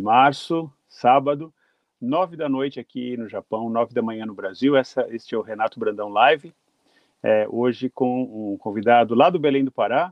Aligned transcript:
de 0.00 0.04
março, 0.04 0.72
sábado, 0.88 1.52
nove 2.00 2.34
da 2.34 2.48
noite 2.48 2.80
aqui 2.80 3.18
no 3.18 3.28
Japão, 3.28 3.68
nove 3.68 3.92
da 3.92 4.00
manhã 4.00 4.24
no 4.24 4.32
Brasil. 4.32 4.74
Essa, 4.74 5.06
este 5.10 5.34
é 5.34 5.38
o 5.38 5.42
Renato 5.42 5.78
Brandão 5.78 6.08
Live. 6.08 6.54
É, 7.22 7.46
hoje 7.50 7.90
com 7.90 8.22
um 8.22 8.56
convidado 8.56 9.14
lá 9.14 9.28
do 9.28 9.38
Belém 9.38 9.62
do 9.62 9.70
Pará, 9.70 10.10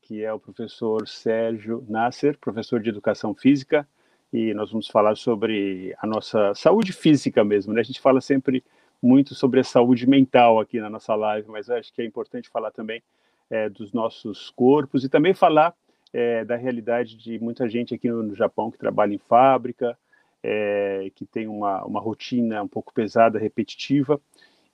que 0.00 0.24
é 0.24 0.32
o 0.32 0.40
professor 0.40 1.06
Sérgio 1.06 1.84
Nasser, 1.86 2.38
professor 2.38 2.80
de 2.80 2.88
Educação 2.88 3.34
Física, 3.34 3.86
e 4.32 4.54
nós 4.54 4.70
vamos 4.70 4.88
falar 4.88 5.14
sobre 5.14 5.94
a 6.00 6.06
nossa 6.06 6.54
saúde 6.54 6.94
física 6.94 7.44
mesmo, 7.44 7.74
né? 7.74 7.80
A 7.82 7.84
gente 7.84 8.00
fala 8.00 8.22
sempre 8.22 8.64
muito 9.02 9.34
sobre 9.34 9.60
a 9.60 9.64
saúde 9.64 10.08
mental 10.08 10.58
aqui 10.58 10.80
na 10.80 10.88
nossa 10.88 11.14
live, 11.14 11.50
mas 11.50 11.68
acho 11.68 11.92
que 11.92 12.00
é 12.00 12.04
importante 12.06 12.48
falar 12.48 12.70
também 12.70 13.02
é, 13.50 13.68
dos 13.68 13.92
nossos 13.92 14.48
corpos 14.48 15.04
e 15.04 15.08
também 15.10 15.34
falar 15.34 15.74
é, 16.12 16.44
da 16.44 16.56
realidade 16.56 17.16
de 17.16 17.38
muita 17.38 17.68
gente 17.68 17.94
aqui 17.94 18.08
no, 18.08 18.22
no 18.22 18.34
Japão 18.34 18.70
que 18.70 18.78
trabalha 18.78 19.14
em 19.14 19.18
fábrica, 19.18 19.96
é, 20.42 21.10
que 21.14 21.26
tem 21.26 21.46
uma, 21.46 21.84
uma 21.84 22.00
rotina 22.00 22.62
um 22.62 22.68
pouco 22.68 22.92
pesada, 22.92 23.38
repetitiva, 23.38 24.20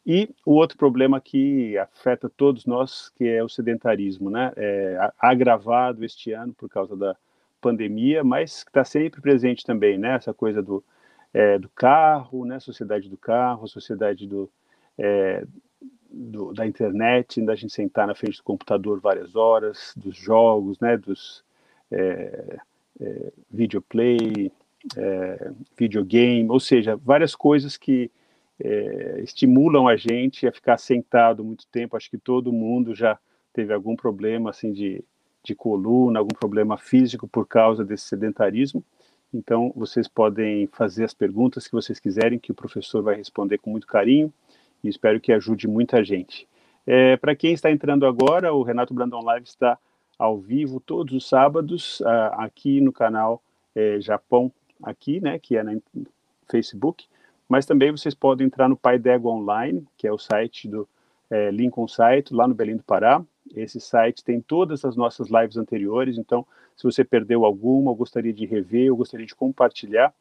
e 0.07 0.29
o 0.45 0.53
outro 0.53 0.77
problema 0.77 1.21
que 1.21 1.79
afeta 1.79 2.29
todos 2.29 2.67
nós, 2.67 3.09
que 3.11 3.27
é 3.27 3.43
o 3.43 3.49
sedentarismo, 3.49 4.29
né? 4.29 4.53
É, 4.57 5.11
agravado 5.19 6.05
este 6.05 6.33
ano 6.33 6.53
por 6.53 6.69
causa 6.69 6.95
da 6.95 7.17
pandemia, 7.61 8.23
mas 8.23 8.63
que 8.63 8.69
está 8.69 8.85
sempre 8.85 9.23
presente 9.23 9.65
também, 9.65 9.97
né? 9.97 10.15
Essa 10.15 10.35
coisa 10.35 10.63
do, 10.63 10.85
é, 11.33 11.59
do 11.59 11.71
carro, 11.71 12.45
né? 12.45 12.61
Sociedade 12.61 13.09
do 13.09 13.17
carro, 13.17 13.67
sociedade 13.67 14.27
do, 14.27 14.51
é, 14.99 15.47
do, 16.15 16.53
da 16.53 16.67
internet, 16.67 17.43
da 17.43 17.55
gente 17.55 17.73
sentar 17.73 18.07
na 18.07 18.15
frente 18.15 18.39
do 18.39 18.45
computador 18.45 19.01
várias 19.01 19.35
horas, 19.35 19.93
dos 19.97 20.17
jogos, 20.17 20.79
né? 20.79 20.97
Dos 20.97 21.45
é, 21.91 22.59
é 23.01 23.33
videoplay, 23.51 24.53
é, 24.97 25.51
videogame, 25.77 26.49
ou 26.49 26.61
seja, 26.61 26.97
várias 26.97 27.35
coisas 27.35 27.77
que 27.77 28.11
é, 28.63 29.21
estimulam 29.23 29.89
a 29.89 29.97
gente 29.97 30.47
a 30.47 30.53
ficar 30.53 30.79
sentado 30.79 31.45
muito 31.45 31.67
tempo. 31.67 31.97
Acho 31.97 32.11
que 32.11 32.19
todo 32.19 32.53
mundo 32.53 32.95
já 32.95 33.19
teve 33.53 33.73
algum 33.73 33.97
problema 33.97 34.51
assim 34.51 34.73
de, 34.73 35.05
de 35.43 35.55
coluna, 35.55 36.21
algum 36.21 36.35
problema 36.35 36.79
físico 36.79 37.27
por 37.27 37.47
causa 37.47 37.85
desse 37.85 38.07
sedentarismo. 38.07 38.85
Então, 39.33 39.73
vocês 39.75 40.07
podem 40.07 40.69
fazer 40.69 41.03
as 41.03 41.13
perguntas 41.13 41.67
que 41.67 41.73
vocês 41.73 41.99
quiserem, 41.99 42.39
que 42.39 42.53
o 42.53 42.55
professor 42.55 43.03
vai 43.03 43.17
responder 43.17 43.59
com 43.59 43.71
muito 43.71 43.87
carinho 43.87 44.33
e 44.85 44.89
espero 44.89 45.21
que 45.21 45.33
ajude 45.33 45.67
muita 45.67 46.05
gente. 46.05 46.47
É, 46.87 47.17
Para 47.17 47.35
quem 47.35 47.53
está 47.53 47.71
entrando 47.71 48.07
agora, 48.07 48.53
o 48.53 48.63
Renato 48.63 48.95
Brandon 48.95 49.23
Live 49.25 49.47
está 49.47 49.79
ao 50.17 50.39
vivo 50.39 50.79
todos 50.79 51.13
os 51.13 51.29
sábados 51.29 52.01
aqui 52.35 52.81
no 52.81 52.93
canal 52.93 53.43
é, 53.75 53.99
Japão, 54.01 54.53
aqui, 54.83 55.21
né, 55.21 55.41
que 55.41 55.57
é 55.57 55.65
no 55.65 55.83
Facebook 56.49 57.07
mas 57.49 57.67
também 57.67 57.91
vocês 57.91 58.15
podem 58.15 58.47
entrar 58.47 58.69
no 58.69 58.77
Pai 58.77 58.99
D'Égua 58.99 59.33
Online, 59.33 59.87
que 59.97 60.07
é 60.07 60.13
o 60.13 60.19
site 60.19 60.69
do 60.69 60.89
é, 61.31 61.51
Lincoln 61.51 61.87
Site, 61.87 62.35
lá 62.35 62.49
no 62.49 62.55
Belém 62.55 62.77
do 62.77 62.83
Pará. 62.83 63.23
Esse 63.55 63.81
site 63.81 64.25
tem 64.25 64.41
todas 64.41 64.85
as 64.85 64.97
nossas 64.97 65.29
lives 65.29 65.57
anteriores, 65.57 66.17
então, 66.17 66.47
se 66.77 66.85
você 66.85 67.05
perdeu 67.05 67.45
alguma, 67.45 67.91
ou 67.91 67.97
gostaria 67.97 68.33
de 68.33 68.47
rever, 68.47 68.91
ou 68.91 68.97
gostaria 68.97 69.27
de 69.27 69.35
compartilhar, 69.35 70.13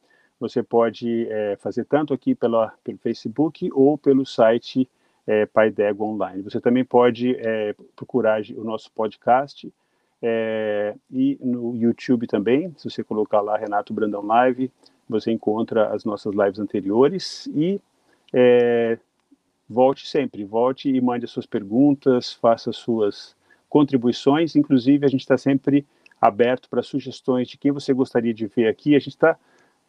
você 0.43 0.61
pode 0.61 1.25
é, 1.29 1.55
fazer 1.55 1.85
tanto 1.85 2.13
aqui 2.13 2.35
pela, 2.35 2.73
pelo 2.83 2.97
Facebook 2.97 3.69
ou 3.71 3.97
pelo 3.97 4.25
site 4.25 4.89
é, 5.25 5.45
Pai 5.45 5.71
D'Égua 5.71 6.05
Online. 6.05 6.41
Você 6.41 6.59
também 6.59 6.83
pode 6.83 7.33
é, 7.37 7.73
procurar 7.95 8.41
o 8.57 8.63
nosso 8.63 8.91
podcast 8.91 9.71
é, 10.21 10.95
e 11.09 11.37
no 11.41 11.75
YouTube 11.77 12.27
também, 12.27 12.73
se 12.77 12.89
você 12.89 13.03
colocar 13.03 13.39
lá 13.39 13.57
Renato 13.57 13.93
Brandão 13.93 14.21
Live, 14.25 14.69
você 15.07 15.31
encontra 15.31 15.93
as 15.93 16.03
nossas 16.03 16.33
lives 16.33 16.59
anteriores 16.59 17.47
e 17.47 17.79
é, 18.33 18.97
volte 19.69 20.05
sempre, 20.05 20.43
volte 20.43 20.89
e 20.89 20.99
mande 20.99 21.23
as 21.23 21.31
suas 21.31 21.45
perguntas, 21.45 22.33
faça 22.33 22.73
suas 22.73 23.33
contribuições. 23.69 24.57
Inclusive, 24.57 25.05
a 25.05 25.09
gente 25.09 25.21
está 25.21 25.37
sempre 25.37 25.85
aberto 26.19 26.69
para 26.69 26.83
sugestões 26.83 27.47
de 27.47 27.57
quem 27.57 27.71
você 27.71 27.93
gostaria 27.93 28.33
de 28.33 28.45
ver 28.45 28.67
aqui. 28.67 28.93
A 28.93 28.99
gente 28.99 29.09
está 29.09 29.37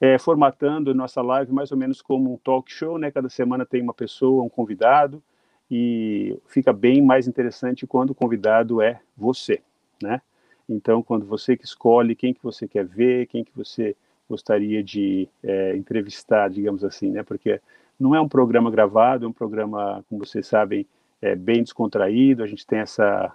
é, 0.05 0.19
formatando 0.19 0.95
nossa 0.95 1.23
live 1.23 1.51
mais 1.51 1.73
ou 1.73 1.79
menos 1.79 2.03
como 2.03 2.35
um 2.35 2.37
talk 2.37 2.71
show, 2.71 2.99
né? 2.99 3.11
Cada 3.11 3.31
semana 3.31 3.65
tem 3.65 3.81
uma 3.81 3.95
pessoa, 3.95 4.43
um 4.43 4.51
convidado, 4.51 5.23
e 5.71 6.39
fica 6.47 6.75
bem 6.75 7.01
mais 7.01 7.27
interessante 7.27 7.87
quando 7.87 8.11
o 8.11 8.15
convidado 8.15 8.83
é 8.83 9.01
você, 9.17 9.63
né? 10.03 10.21
Então, 10.69 11.03
quando 11.03 11.25
você 11.25 11.57
que 11.57 11.65
escolhe 11.65 12.15
quem 12.15 12.35
que 12.35 12.43
você 12.43 12.69
quer 12.69 12.85
ver, 12.85 13.29
quem 13.29 13.43
que 13.43 13.53
você 13.57 13.97
gostaria 14.29 14.83
de 14.83 15.27
é, 15.43 15.75
entrevistar, 15.75 16.51
digamos 16.51 16.85
assim, 16.85 17.11
né? 17.11 17.23
Porque 17.23 17.59
não 17.99 18.15
é 18.15 18.21
um 18.21 18.29
programa 18.29 18.71
gravado, 18.71 19.25
é 19.25 19.29
um 19.29 19.33
programa, 19.33 20.05
como 20.11 20.27
vocês 20.27 20.47
sabem, 20.47 20.87
é 21.23 21.35
bem 21.35 21.63
descontraído. 21.63 22.43
A 22.43 22.47
gente 22.47 22.67
tem 22.67 22.81
essa 22.81 23.33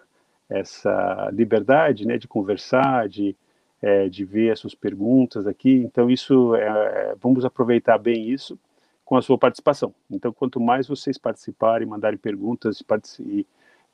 essa 0.48 1.30
liberdade, 1.32 2.08
né, 2.08 2.18
de 2.18 2.28
conversar, 2.28 3.08
de 3.08 3.36
é, 3.82 4.10
de 4.10 4.26
ver 4.26 4.52
as 4.52 4.60
suas 4.60 4.76
perguntas 4.76 5.48
aqui. 5.48 5.76
Então 5.86 6.10
isso, 6.10 6.56
é, 6.56 7.16
vamos 7.20 7.46
aproveitar 7.46 7.98
bem 7.98 8.30
isso 8.30 8.58
com 9.06 9.18
a 9.18 9.22
sua 9.22 9.38
participação. 9.38 9.94
Então 10.10 10.32
quanto 10.32 10.60
mais 10.60 10.88
vocês 10.88 11.18
participarem, 11.18 11.88
mandarem 11.88 12.18
perguntas 12.18 12.84
e 13.20 13.46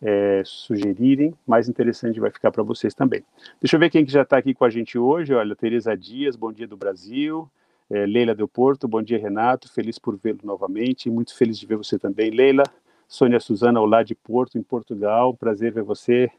é, 0.01 0.41
sugerirem, 0.45 1.33
mais 1.47 1.69
interessante 1.69 2.19
vai 2.19 2.29
ficar 2.29 2.51
para 2.51 2.63
vocês 2.63 2.93
também. 2.93 3.23
Deixa 3.61 3.75
eu 3.75 3.79
ver 3.79 3.89
quem 3.89 4.05
que 4.05 4.11
já 4.11 4.23
está 4.23 4.37
aqui 4.37 4.53
com 4.53 4.65
a 4.65 4.69
gente 4.69 4.97
hoje. 4.97 5.33
Olha, 5.33 5.55
Tereza 5.55 5.95
Dias, 5.95 6.35
bom 6.35 6.51
dia 6.51 6.67
do 6.67 6.75
Brasil. 6.75 7.49
É, 7.89 8.05
Leila 8.05 8.33
Del 8.33 8.47
Porto, 8.47 8.87
bom 8.87 9.01
dia, 9.01 9.17
Renato. 9.17 9.71
Feliz 9.71 9.97
por 9.99 10.17
vê-lo 10.17 10.39
novamente. 10.43 11.09
Muito 11.09 11.35
feliz 11.35 11.57
de 11.57 11.65
ver 11.65 11.77
você 11.77 11.97
também, 11.97 12.31
Leila. 12.31 12.63
Sônia 13.07 13.39
Suzana, 13.39 13.79
olá 13.79 14.01
de 14.03 14.15
Porto, 14.15 14.57
em 14.57 14.63
Portugal. 14.63 15.33
Prazer 15.33 15.71
ver 15.71 15.83
você 15.83 16.29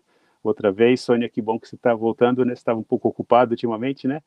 outra 0.49 0.73
vez. 0.73 1.01
Sônia, 1.01 1.29
que 1.29 1.43
bom 1.43 1.59
que 1.59 1.69
você 1.69 1.77
está 1.77 1.95
voltando, 1.95 2.45
né? 2.45 2.55
Você 2.55 2.61
estava 2.61 2.79
um 2.79 2.83
pouco 2.83 3.09
ocupado 3.09 3.53
ultimamente, 3.53 4.07
né? 4.09 4.23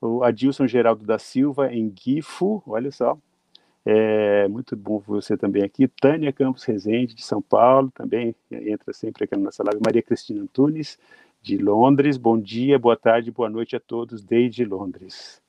O 0.00 0.22
Adilson 0.22 0.66
Geraldo 0.66 1.04
da 1.04 1.18
Silva, 1.18 1.72
em 1.72 1.92
Gifo, 1.96 2.62
olha 2.66 2.90
só. 2.90 3.18
É 3.84 4.46
muito 4.48 4.76
bom 4.76 4.98
você 4.98 5.36
também 5.36 5.62
aqui. 5.62 5.88
Tânia 5.88 6.32
Campos 6.32 6.64
Rezende, 6.64 7.14
de 7.14 7.24
São 7.24 7.40
Paulo, 7.40 7.90
também 7.94 8.34
entra 8.50 8.92
sempre 8.92 9.24
aqui 9.24 9.34
na 9.34 9.44
nossa 9.44 9.62
live. 9.64 9.80
Maria 9.84 10.02
Cristina 10.02 10.42
Antunes, 10.42 10.98
de 11.40 11.56
Londres. 11.56 12.16
Bom 12.16 12.38
dia, 12.38 12.78
boa 12.78 12.96
tarde, 12.96 13.30
boa 13.30 13.48
noite 13.48 13.74
a 13.76 13.80
todos 13.80 14.22
desde 14.22 14.64
Londres. 14.64 15.40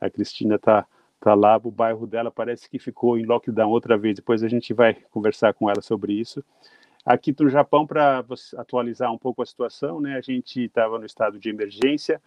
A 0.00 0.10
Cristina 0.10 0.56
está 0.56 0.86
tá 1.18 1.34
lá, 1.34 1.56
o 1.62 1.70
bairro 1.70 2.06
dela 2.06 2.30
parece 2.30 2.68
que 2.68 2.78
ficou 2.78 3.16
em 3.18 3.24
lockdown 3.24 3.70
outra 3.70 3.96
vez. 3.96 4.16
Depois 4.16 4.42
a 4.42 4.48
gente 4.48 4.74
vai 4.74 4.94
conversar 5.10 5.54
com 5.54 5.70
ela 5.70 5.80
sobre 5.80 6.12
isso. 6.12 6.44
Aqui 7.06 7.32
no 7.38 7.48
Japão, 7.48 7.86
para 7.86 8.24
atualizar 8.56 9.12
um 9.12 9.18
pouco 9.18 9.40
a 9.40 9.46
situação, 9.46 10.00
né, 10.00 10.16
a 10.16 10.20
gente 10.20 10.64
estava 10.64 10.98
no 10.98 11.06
estado 11.06 11.38
de 11.38 11.48
emergência 11.48 12.20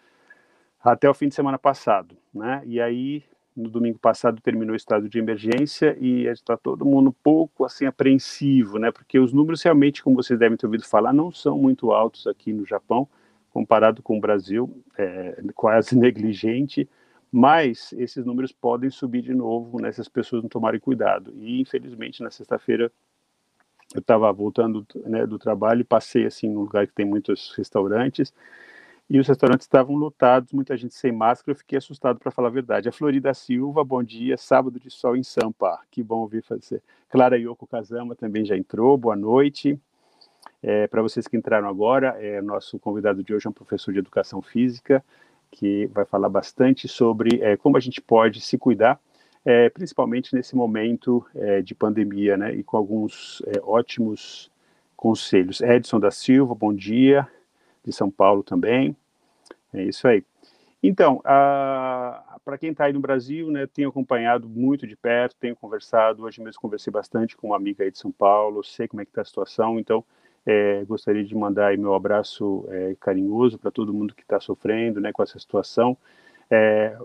até 0.81 1.09
o 1.09 1.13
fim 1.13 1.27
de 1.27 1.35
semana 1.35 1.59
passado, 1.59 2.15
né? 2.33 2.61
E 2.65 2.79
aí 2.79 3.21
no 3.53 3.69
domingo 3.69 3.99
passado 3.99 4.41
terminou 4.41 4.71
o 4.71 4.77
estado 4.77 5.09
de 5.09 5.19
emergência 5.19 5.97
e 5.99 6.25
está 6.27 6.55
todo 6.55 6.85
mundo 6.85 7.09
um 7.09 7.15
pouco 7.23 7.65
assim 7.65 7.85
apreensivo, 7.85 8.79
né? 8.79 8.89
Porque 8.89 9.19
os 9.19 9.33
números 9.33 9.61
realmente, 9.61 10.01
como 10.01 10.15
vocês 10.15 10.39
devem 10.39 10.57
ter 10.57 10.65
ouvido 10.65 10.85
falar, 10.85 11.11
não 11.11 11.29
são 11.29 11.57
muito 11.57 11.91
altos 11.91 12.25
aqui 12.25 12.53
no 12.53 12.65
Japão, 12.65 13.05
comparado 13.49 14.01
com 14.01 14.17
o 14.17 14.21
Brasil, 14.21 14.81
é 14.97 15.41
quase 15.53 15.93
negligente. 15.99 16.87
Mas 17.29 17.93
esses 17.93 18.25
números 18.25 18.53
podem 18.53 18.89
subir 18.89 19.21
de 19.21 19.33
novo, 19.33 19.81
né? 19.81 19.91
Se 19.91 19.99
as 19.99 20.07
pessoas 20.07 20.41
não 20.41 20.49
tomarem 20.49 20.79
cuidado. 20.79 21.33
E 21.35 21.59
infelizmente 21.59 22.23
na 22.23 22.31
sexta-feira 22.31 22.89
eu 23.93 23.99
estava 23.99 24.31
voltando 24.31 24.85
né, 25.05 25.25
do 25.25 25.39
trabalho 25.39 25.81
e 25.81 25.83
passei 25.83 26.25
assim 26.25 26.47
num 26.47 26.61
lugar 26.61 26.87
que 26.87 26.93
tem 26.93 27.05
muitos 27.05 27.53
restaurantes 27.55 28.33
e 29.09 29.19
os 29.19 29.27
restaurantes 29.27 29.65
estavam 29.65 29.95
lotados, 29.95 30.53
muita 30.53 30.77
gente 30.77 30.93
sem 30.93 31.11
máscara, 31.11 31.51
eu 31.51 31.55
fiquei 31.55 31.79
assustado 31.79 32.19
para 32.19 32.29
falar 32.29 32.49
a 32.49 32.51
verdade. 32.51 32.87
A 32.87 32.91
Florida 32.91 33.33
Silva, 33.33 33.83
bom 33.83 34.03
dia, 34.03 34.37
sábado 34.37 34.79
de 34.79 34.91
sol 34.91 35.17
em 35.17 35.23
Sampa, 35.23 35.79
que 35.89 36.03
bom 36.03 36.19
ouvir 36.19 36.43
fazer. 36.43 36.83
Clara 37.09 37.35
Yoko 37.35 37.65
Kazama 37.65 38.13
também 38.13 38.45
já 38.45 38.55
entrou, 38.55 38.95
boa 38.95 39.15
noite. 39.15 39.79
É, 40.61 40.85
para 40.85 41.01
vocês 41.01 41.27
que 41.27 41.35
entraram 41.35 41.67
agora, 41.67 42.17
é, 42.19 42.39
nosso 42.39 42.77
convidado 42.77 43.23
de 43.23 43.33
hoje 43.33 43.47
é 43.47 43.49
um 43.49 43.53
professor 43.53 43.91
de 43.91 43.97
educação 43.97 44.43
física, 44.43 45.03
que 45.49 45.87
vai 45.87 46.05
falar 46.05 46.29
bastante 46.29 46.87
sobre 46.87 47.41
é, 47.41 47.57
como 47.57 47.77
a 47.77 47.79
gente 47.79 47.99
pode 47.99 48.39
se 48.41 48.59
cuidar, 48.59 48.99
é, 49.49 49.67
principalmente 49.67 50.35
nesse 50.35 50.55
momento 50.55 51.25
é, 51.33 51.59
de 51.59 51.73
pandemia, 51.73 52.37
né, 52.37 52.53
e 52.53 52.61
com 52.61 52.77
alguns 52.77 53.41
é, 53.47 53.59
ótimos 53.63 54.51
conselhos. 54.95 55.59
Edson 55.59 55.99
da 55.99 56.11
Silva, 56.11 56.53
bom 56.53 56.71
dia 56.71 57.27
de 57.83 57.91
São 57.91 58.11
Paulo 58.11 58.43
também. 58.43 58.95
É 59.73 59.83
isso 59.83 60.07
aí. 60.07 60.23
Então, 60.83 61.19
para 61.23 62.57
quem 62.59 62.69
está 62.69 62.85
aí 62.85 62.93
no 62.93 62.99
Brasil, 62.99 63.49
né, 63.49 63.65
tenho 63.65 63.89
acompanhado 63.89 64.47
muito 64.47 64.85
de 64.85 64.95
perto, 64.95 65.35
tenho 65.39 65.55
conversado, 65.55 66.25
hoje 66.25 66.39
mesmo 66.43 66.61
conversei 66.61 66.93
bastante 66.93 67.35
com 67.35 67.47
uma 67.47 67.55
amiga 67.55 67.83
aí 67.83 67.89
de 67.89 67.97
São 67.97 68.11
Paulo, 68.11 68.63
sei 68.63 68.87
como 68.87 69.01
é 69.01 69.05
que 69.05 69.09
está 69.09 69.23
a 69.23 69.25
situação, 69.25 69.79
então 69.79 70.05
é, 70.45 70.85
gostaria 70.85 71.23
de 71.23 71.33
mandar 71.33 71.75
meu 71.75 71.95
abraço 71.95 72.67
é, 72.69 72.95
carinhoso 72.99 73.57
para 73.57 73.71
todo 73.71 73.95
mundo 73.95 74.13
que 74.13 74.21
está 74.21 74.39
sofrendo 74.39 75.01
né, 75.01 75.11
com 75.11 75.23
essa 75.23 75.39
situação. 75.39 75.97
É, 76.51 76.95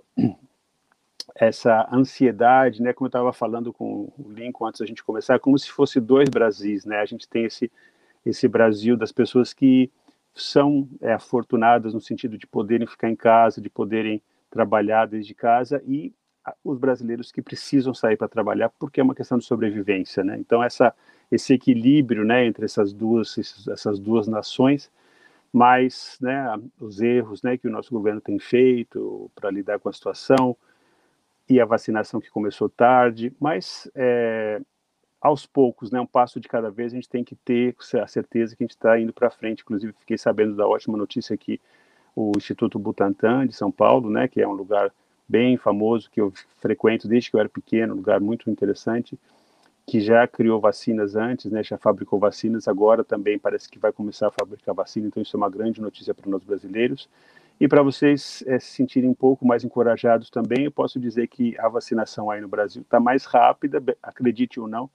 essa 1.35 1.89
ansiedade, 1.93 2.83
né, 2.83 2.93
como 2.93 3.07
eu 3.07 3.09
estava 3.09 3.33
falando 3.33 3.73
com 3.73 4.13
o 4.19 4.31
Lincoln 4.31 4.67
antes 4.67 4.81
da 4.81 4.87
gente 4.87 5.05
começar, 5.05 5.39
como 5.39 5.59
se 5.59 5.71
fosse 5.71 6.01
dois 6.01 6.29
Brasis, 6.29 6.85
né? 6.85 6.99
A 6.99 7.07
gente 7.07 7.29
tem 7.29 7.45
esse 7.45 7.71
esse 8.25 8.49
Brasil 8.49 8.97
das 8.97 9.13
pessoas 9.13 9.53
que 9.53 9.91
são 10.35 10.89
é, 11.03 11.13
afortunadas 11.13 11.93
no 11.93 12.01
sentido 12.01 12.39
de 12.39 12.47
poderem 12.47 12.87
ficar 12.87 13.11
em 13.11 13.15
casa, 13.17 13.61
de 13.61 13.69
poderem 13.69 14.23
trabalhar 14.51 15.07
desde 15.07 15.35
casa 15.35 15.83
e 15.87 16.11
os 16.65 16.79
brasileiros 16.79 17.31
que 17.31 17.43
precisam 17.43 17.93
sair 17.93 18.17
para 18.17 18.29
trabalhar 18.29 18.71
porque 18.79 19.01
é 19.01 19.05
uma 19.05 19.15
questão 19.15 19.37
de 19.39 19.45
sobrevivência, 19.45 20.25
né? 20.25 20.37
Então 20.39 20.63
essa 20.63 20.95
esse 21.31 21.53
equilíbrio, 21.55 22.25
né, 22.25 22.47
entre 22.47 22.65
essas 22.65 22.93
duas 22.93 23.37
essas 23.69 23.99
duas 23.99 24.27
nações, 24.27 24.91
mas, 25.53 26.19
né, 26.21 26.61
os 26.81 27.01
erros, 27.01 27.43
né, 27.43 27.57
que 27.57 27.69
o 27.69 27.71
nosso 27.71 27.93
governo 27.93 28.21
tem 28.21 28.39
feito 28.41 29.31
para 29.37 29.53
lidar 29.53 29.79
com 29.79 29.89
a 29.89 29.93
situação, 29.93 30.57
e 31.49 31.61
a 31.61 31.65
vacinação 31.65 32.21
que 32.21 32.31
começou 32.31 32.69
tarde, 32.69 33.33
mas 33.39 33.91
é, 33.95 34.61
aos 35.21 35.47
poucos, 35.47 35.91
né, 35.91 36.01
um 36.01 36.07
passo 36.07 36.41
de 36.41 36.49
cada 36.49 36.71
vez, 36.71 36.93
a 36.93 36.97
gente 36.97 37.09
tem 37.09 37.25
que 37.25 37.35
ter 37.35 37.75
a 38.03 38.07
certeza 38.07 38.55
que 38.55 38.63
a 38.63 38.67
gente 38.67 38.77
está 38.77 38.99
indo 38.99 39.13
para 39.13 39.31
frente. 39.31 39.63
Inclusive, 39.63 39.93
fiquei 39.93 40.19
sabendo 40.19 40.55
da 40.55 40.67
ótima 40.67 40.97
notícia 40.97 41.37
que 41.37 41.61
o 42.15 42.33
Instituto 42.37 42.79
Butantan 42.79 43.47
de 43.47 43.55
São 43.55 43.71
Paulo, 43.71 44.11
né, 44.11 44.29
que 44.29 44.41
é 44.41 44.47
um 44.47 44.53
lugar 44.53 44.93
bem 45.29 45.57
famoso 45.57 46.11
que 46.11 46.21
eu 46.21 46.33
frequento 46.59 47.09
desde 47.09 47.31
que 47.31 47.37
eu 47.37 47.41
era 47.41 47.49
pequeno, 47.49 47.95
um 47.95 47.97
lugar 47.97 48.21
muito 48.21 48.51
interessante, 48.51 49.19
que 49.87 50.01
já 50.01 50.27
criou 50.27 50.61
vacinas 50.61 51.17
antes, 51.17 51.51
né, 51.51 51.63
já 51.63 51.77
fabricou 51.77 52.19
vacinas, 52.19 52.69
agora 52.69 53.05
também 53.05 53.39
parece 53.39 53.69
que 53.69 53.79
vai 53.79 53.93
começar 53.93 54.29
a 54.29 54.31
fabricar 54.31 54.75
vacina, 54.75 55.07
então 55.07 55.23
isso 55.23 55.37
é 55.37 55.39
uma 55.39 55.51
grande 55.51 55.81
notícia 55.81 56.15
para 56.15 56.31
nós 56.31 56.43
brasileiros. 56.43 57.09
E 57.61 57.69
para 57.69 57.83
vocês 57.83 58.43
é, 58.47 58.59
se 58.59 58.73
sentirem 58.73 59.09
um 59.09 59.15
pouco 59.15 59.47
mais 59.47 59.65
encorajados 59.65 60.29
também, 60.29 60.65
eu 60.65 60.73
posso 60.73 60.99
dizer 60.99 61.29
que 61.29 61.57
a 61.59 61.69
vacinação 61.69 62.31
aí 62.31 62.41
no 62.41 62.49
Brasil 62.49 62.83
está 62.83 62.99
mais 62.99 63.25
rápida, 63.25 63.83
acredite 64.03 64.59
ou 64.59 64.67
não, 64.67 64.91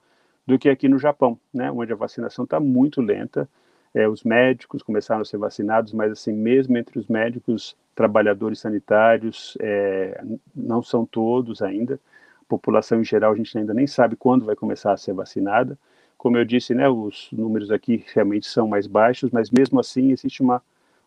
do 0.45 0.59
que 0.59 0.67
aqui 0.67 0.89
no 0.89 0.99
Japão, 0.99 1.39
né, 1.53 1.71
onde 1.71 1.93
a 1.93 1.95
vacinação 1.95 2.43
está 2.43 2.59
muito 2.59 3.01
lenta. 3.01 3.47
É, 3.93 4.07
os 4.07 4.23
médicos 4.23 4.83
começaram 4.83 5.21
a 5.21 5.25
ser 5.25 5.37
vacinados, 5.37 5.93
mas 5.93 6.11
assim 6.11 6.33
mesmo 6.33 6.77
entre 6.77 6.99
os 6.99 7.07
médicos, 7.07 7.75
trabalhadores 7.95 8.59
sanitários, 8.59 9.57
é, 9.61 10.21
não 10.53 10.83
são 10.83 11.05
todos 11.05 11.61
ainda. 11.61 11.99
A 12.41 12.45
população 12.47 12.99
em 12.99 13.03
geral 13.03 13.31
a 13.31 13.35
gente 13.35 13.57
ainda 13.57 13.73
nem 13.73 13.87
sabe 13.87 14.15
quando 14.15 14.45
vai 14.45 14.55
começar 14.55 14.91
a 14.91 14.97
ser 14.97 15.13
vacinada. 15.13 15.77
Como 16.17 16.37
eu 16.37 16.43
disse, 16.43 16.75
né, 16.75 16.89
os 16.89 17.29
números 17.31 17.71
aqui 17.71 18.03
realmente 18.13 18.47
são 18.47 18.67
mais 18.67 18.85
baixos, 18.85 19.31
mas 19.31 19.49
mesmo 19.49 19.79
assim 19.79 20.11
existe 20.11 20.41
uma 20.41 20.61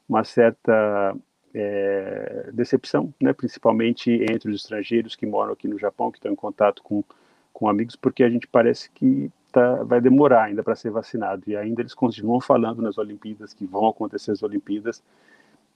uma 0.09 0.25
certa 0.25 1.17
é, 1.55 2.51
decepção, 2.53 3.13
né, 3.21 3.33
principalmente 3.33 4.11
entre 4.31 4.51
os 4.51 4.57
estrangeiros 4.57 5.15
que 5.15 5.27
moram 5.27 5.53
aqui 5.53 5.69
no 5.69 5.79
Japão, 5.79 6.11
que 6.11 6.19
estão 6.19 6.33
em 6.33 6.37
contato 6.37 6.83
com, 6.83 7.05
com 7.53 7.69
amigos, 7.69 7.97
porque 7.97 8.23
a 8.23 8.31
gente 8.31 8.47
parece 8.47 8.91
que 8.91 9.31
tá, 9.53 9.83
vai 9.85 10.01
demorar 10.01 10.45
ainda 10.45 10.63
para 10.63 10.75
ser 10.75 10.91
vacinado. 10.91 11.43
E 11.47 11.57
ainda 11.57 11.83
eles 11.83 11.95
continuam 11.95 12.41
falando 12.41 12.81
nas 12.81 12.99
Olimpíadas 12.99 13.53
que 13.53 13.67
vão 13.67 13.87
acontecer 13.87 14.33
as 14.33 14.43
Olimpíadas. 14.43 15.03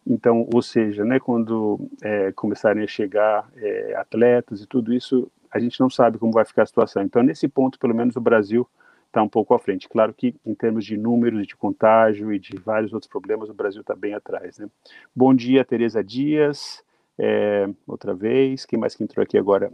Então, 0.06 0.48
ou 0.52 0.62
seja, 0.62 1.04
né, 1.04 1.20
quando 1.20 1.78
é, 2.02 2.32
começarem 2.32 2.82
a 2.82 2.86
chegar 2.86 3.48
é, 3.56 3.94
atletas 3.96 4.62
e 4.62 4.66
tudo 4.66 4.94
isso, 4.94 5.30
a 5.50 5.58
gente 5.58 5.78
não 5.80 5.90
sabe 5.90 6.18
como 6.18 6.32
vai 6.32 6.44
ficar 6.44 6.62
a 6.62 6.66
situação. 6.66 7.02
Então, 7.02 7.22
nesse 7.22 7.48
ponto, 7.48 7.78
pelo 7.78 7.94
menos 7.94 8.16
o 8.16 8.20
Brasil 8.20 8.66
está 9.06 9.22
um 9.22 9.28
pouco 9.28 9.54
à 9.54 9.58
frente. 9.58 9.88
Claro 9.88 10.12
que 10.12 10.34
em 10.44 10.54
termos 10.54 10.84
de 10.84 10.96
números 10.96 11.46
de 11.46 11.56
contágio 11.56 12.32
e 12.32 12.38
de 12.38 12.56
vários 12.58 12.92
outros 12.92 13.10
problemas, 13.10 13.48
o 13.48 13.54
Brasil 13.54 13.80
está 13.80 13.94
bem 13.94 14.14
atrás. 14.14 14.58
Né? 14.58 14.68
Bom 15.14 15.34
dia, 15.34 15.64
Tereza 15.64 16.02
Dias, 16.04 16.84
é, 17.18 17.68
outra 17.86 18.14
vez. 18.14 18.66
Quem 18.66 18.78
mais 18.78 18.94
que 18.94 19.02
entrou 19.02 19.22
aqui 19.22 19.38
agora? 19.38 19.72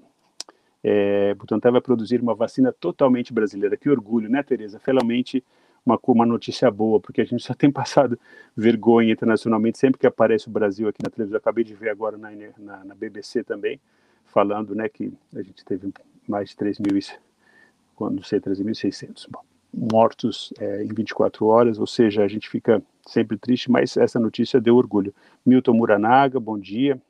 É, 0.85 1.35
Butantan 1.35 1.73
vai 1.73 1.81
produzir 1.81 2.21
uma 2.21 2.35
vacina 2.35 2.73
totalmente 2.73 3.33
brasileira. 3.33 3.77
Que 3.77 3.91
orgulho, 3.91 4.29
né, 4.29 4.43
Tereza? 4.43 4.79
Finalmente 4.79 5.45
uma, 5.85 5.99
uma 6.09 6.27
notícia 6.27 6.71
boa, 6.71 7.01
porque 7.01 7.21
a 7.21 7.25
gente 7.25 7.43
só 7.43 7.55
tem 7.55 7.71
passado 7.73 8.19
vergonha 8.57 9.13
internacionalmente 9.13 9.79
sempre 9.79 9.99
que 9.99 10.07
aparece 10.07 10.49
o 10.49 10.51
Brasil 10.51 10.89
aqui 10.89 11.03
na 11.03 11.11
televisão. 11.11 11.39
Acabei 11.39 11.65
de 11.65 11.75
ver 11.75 11.91
agora 11.91 12.17
na, 12.17 12.31
na, 12.59 12.85
na 12.85 12.95
BBC 12.95 13.43
também, 13.45 13.81
falando 14.25 14.75
né, 14.75 14.89
que 14.89 15.13
a 15.35 15.43
gente 15.43 15.65
teve 15.65 15.93
mais 16.29 16.51
de 16.51 16.57
3 16.57 16.79
mil 16.79 16.97
quando 18.03 18.25
sei, 18.25 18.41
13.600 18.41 19.29
mortos 19.73 20.53
é, 20.59 20.83
em 20.83 20.89
24 20.89 21.47
horas, 21.47 21.79
ou 21.79 21.87
seja, 21.87 22.25
a 22.25 22.29
gente 22.29 22.49
fica 22.51 22.83
sempre 23.07 23.39
triste, 23.39 23.71
mas 23.71 23.97
essa 23.97 24.19
notícia 24.19 24.61
deu 24.61 24.77
orgulho. 24.77 25.15
Milton 25.47 25.75
Muranaga, 25.75 26.41
bom 26.41 26.59
dia, 26.59 27.01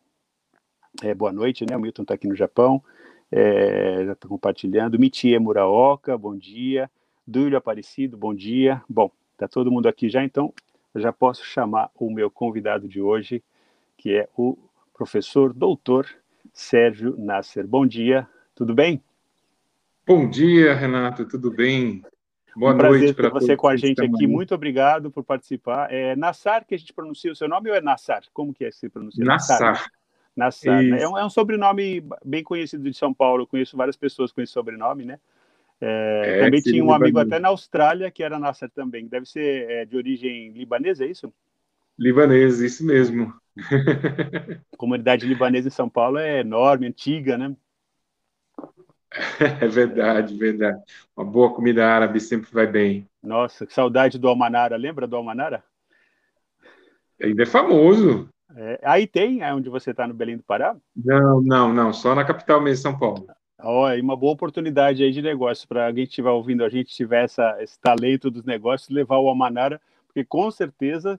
é, 1.02 1.14
boa 1.14 1.32
noite, 1.32 1.64
né? 1.68 1.74
O 1.74 1.80
Milton 1.80 2.02
está 2.02 2.12
aqui 2.12 2.28
no 2.28 2.36
Japão, 2.36 2.82
é, 3.30 4.04
já 4.04 4.12
está 4.12 4.28
compartilhando. 4.28 4.98
Mitie 4.98 5.38
Muraoka, 5.38 6.16
bom 6.18 6.36
dia. 6.36 6.90
Dúlio 7.26 7.56
Aparecido, 7.56 8.18
bom 8.18 8.34
dia. 8.34 8.82
Bom, 8.86 9.10
está 9.32 9.48
todo 9.48 9.72
mundo 9.72 9.88
aqui 9.88 10.10
já, 10.10 10.22
então 10.22 10.52
já 10.94 11.10
posso 11.10 11.42
chamar 11.42 11.90
o 11.94 12.10
meu 12.10 12.30
convidado 12.30 12.86
de 12.86 13.00
hoje, 13.00 13.42
que 13.96 14.14
é 14.14 14.28
o 14.36 14.58
professor 14.92 15.54
doutor 15.54 16.06
Sérgio 16.52 17.16
Nasser. 17.16 17.66
Bom 17.66 17.86
dia, 17.86 18.28
tudo 18.54 18.74
bem? 18.74 19.02
Bom 20.04 20.28
dia, 20.28 20.74
Renato, 20.74 21.24
tudo 21.24 21.48
bem? 21.50 22.02
Boa 22.56 22.74
um 22.74 22.76
noite 22.76 23.14
para 23.14 23.28
você 23.30 23.56
com 23.56 23.68
a 23.68 23.76
gente 23.76 24.02
aqui. 24.02 24.26
Muito 24.26 24.52
obrigado 24.52 25.12
por 25.12 25.22
participar. 25.22 25.92
É 25.92 26.16
Nassar 26.16 26.66
que 26.66 26.74
a 26.74 26.78
gente 26.78 26.92
pronuncia 26.92 27.30
o 27.30 27.36
seu 27.36 27.48
nome 27.48 27.70
ou 27.70 27.76
é 27.76 27.80
Nassar? 27.80 28.22
Como 28.32 28.52
que 28.52 28.64
é 28.64 28.70
que 28.70 28.76
se 28.76 28.88
pronuncia? 28.88 29.24
Nassar. 29.24 29.86
Nassar. 30.36 30.82
Né? 30.82 31.02
É, 31.02 31.08
um, 31.08 31.16
é, 31.16 31.24
um, 31.24 31.30
sobrenome 31.30 32.04
bem 32.24 32.42
conhecido 32.42 32.90
de 32.90 32.96
São 32.96 33.14
Paulo. 33.14 33.44
Eu 33.44 33.46
conheço 33.46 33.76
várias 33.76 33.96
pessoas 33.96 34.32
com 34.32 34.40
esse 34.40 34.52
sobrenome, 34.52 35.04
né? 35.04 35.20
É, 35.80 36.38
é, 36.38 36.44
também 36.44 36.60
tinha 36.60 36.84
um 36.84 36.92
amigo 36.92 37.20
até 37.20 37.38
na 37.38 37.48
Austrália 37.48 38.10
que 38.10 38.24
era 38.24 38.40
Nassar 38.40 38.70
também. 38.70 39.06
Deve 39.06 39.26
ser 39.26 39.70
é, 39.70 39.84
de 39.84 39.96
origem 39.96 40.50
libanesa, 40.50 41.04
é 41.04 41.08
isso? 41.08 41.32
Libanesa, 41.96 42.66
isso 42.66 42.84
mesmo. 42.84 43.32
A 43.56 44.76
comunidade 44.76 45.26
libanesa 45.26 45.68
em 45.68 45.72
São 45.72 45.88
Paulo 45.88 46.18
é 46.18 46.40
enorme, 46.40 46.88
antiga, 46.88 47.38
né? 47.38 47.54
É 49.60 49.66
verdade, 49.66 50.36
verdade. 50.36 50.80
Uma 51.16 51.24
boa 51.24 51.52
comida 51.54 51.86
árabe 51.86 52.20
sempre 52.20 52.50
vai 52.52 52.66
bem. 52.66 53.06
Nossa, 53.22 53.66
que 53.66 53.72
saudade 53.72 54.18
do 54.18 54.28
Almanara. 54.28 54.76
Lembra 54.76 55.06
do 55.06 55.16
Almanara? 55.16 55.62
Ainda 57.22 57.42
é 57.42 57.46
famoso. 57.46 58.28
É, 58.54 58.80
aí 58.82 59.06
tem, 59.06 59.42
é 59.42 59.54
onde 59.54 59.68
você 59.68 59.90
está 59.90 60.06
no 60.06 60.14
Belém 60.14 60.36
do 60.36 60.42
Pará? 60.42 60.76
Não, 60.96 61.40
não, 61.40 61.72
não. 61.72 61.92
Só 61.92 62.14
na 62.14 62.24
capital 62.24 62.60
mesmo, 62.60 62.82
São 62.82 62.98
Paulo. 62.98 63.26
Olha, 63.58 64.02
uma 64.02 64.16
boa 64.16 64.32
oportunidade 64.32 65.04
aí 65.04 65.12
de 65.12 65.22
negócio 65.22 65.68
para 65.68 65.86
alguém 65.86 66.04
que 66.04 66.10
estiver 66.10 66.30
ouvindo 66.30 66.64
a 66.64 66.68
gente, 66.68 66.92
tiver 66.92 67.24
essa, 67.24 67.56
esse 67.62 67.78
talento 67.80 68.30
dos 68.30 68.44
negócios, 68.44 68.90
levar 68.90 69.18
o 69.18 69.28
Almanara, 69.28 69.80
porque 70.06 70.24
com 70.24 70.50
certeza 70.50 71.18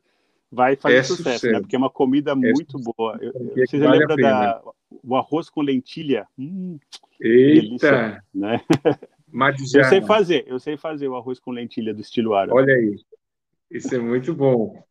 vai 0.52 0.76
fazer 0.76 0.98
é 0.98 1.04
sucesso, 1.04 1.24
sucesso, 1.24 1.52
né? 1.52 1.60
Porque 1.62 1.76
é 1.76 1.80
uma 1.80 1.90
comida 1.90 2.32
é 2.32 2.36
muito 2.36 2.78
sucesso. 2.78 2.94
boa. 2.96 3.18
Eu, 3.22 3.34
você 3.56 3.80
vale 3.80 4.00
lembra 4.00 4.18
da 4.18 4.62
o 5.04 5.16
arroz 5.16 5.50
com 5.50 5.62
lentilha? 5.62 6.28
Hum, 6.38 6.78
Eita! 7.20 7.62
Delícia, 7.62 8.24
né? 8.34 8.62
eu 9.76 9.86
sei 9.86 10.02
fazer, 10.02 10.46
eu 10.48 10.60
sei 10.60 10.78
fazer 10.78 11.08
o 11.08 11.16
arroz 11.16 11.40
com 11.40 11.52
lentilha 11.52 11.94
do 11.94 12.02
estilo 12.02 12.34
árabe. 12.34 12.54
Olha 12.54 12.74
aí, 12.74 12.96
isso 13.72 13.94
é 13.96 14.00
muito 14.00 14.34
bom. 14.34 14.84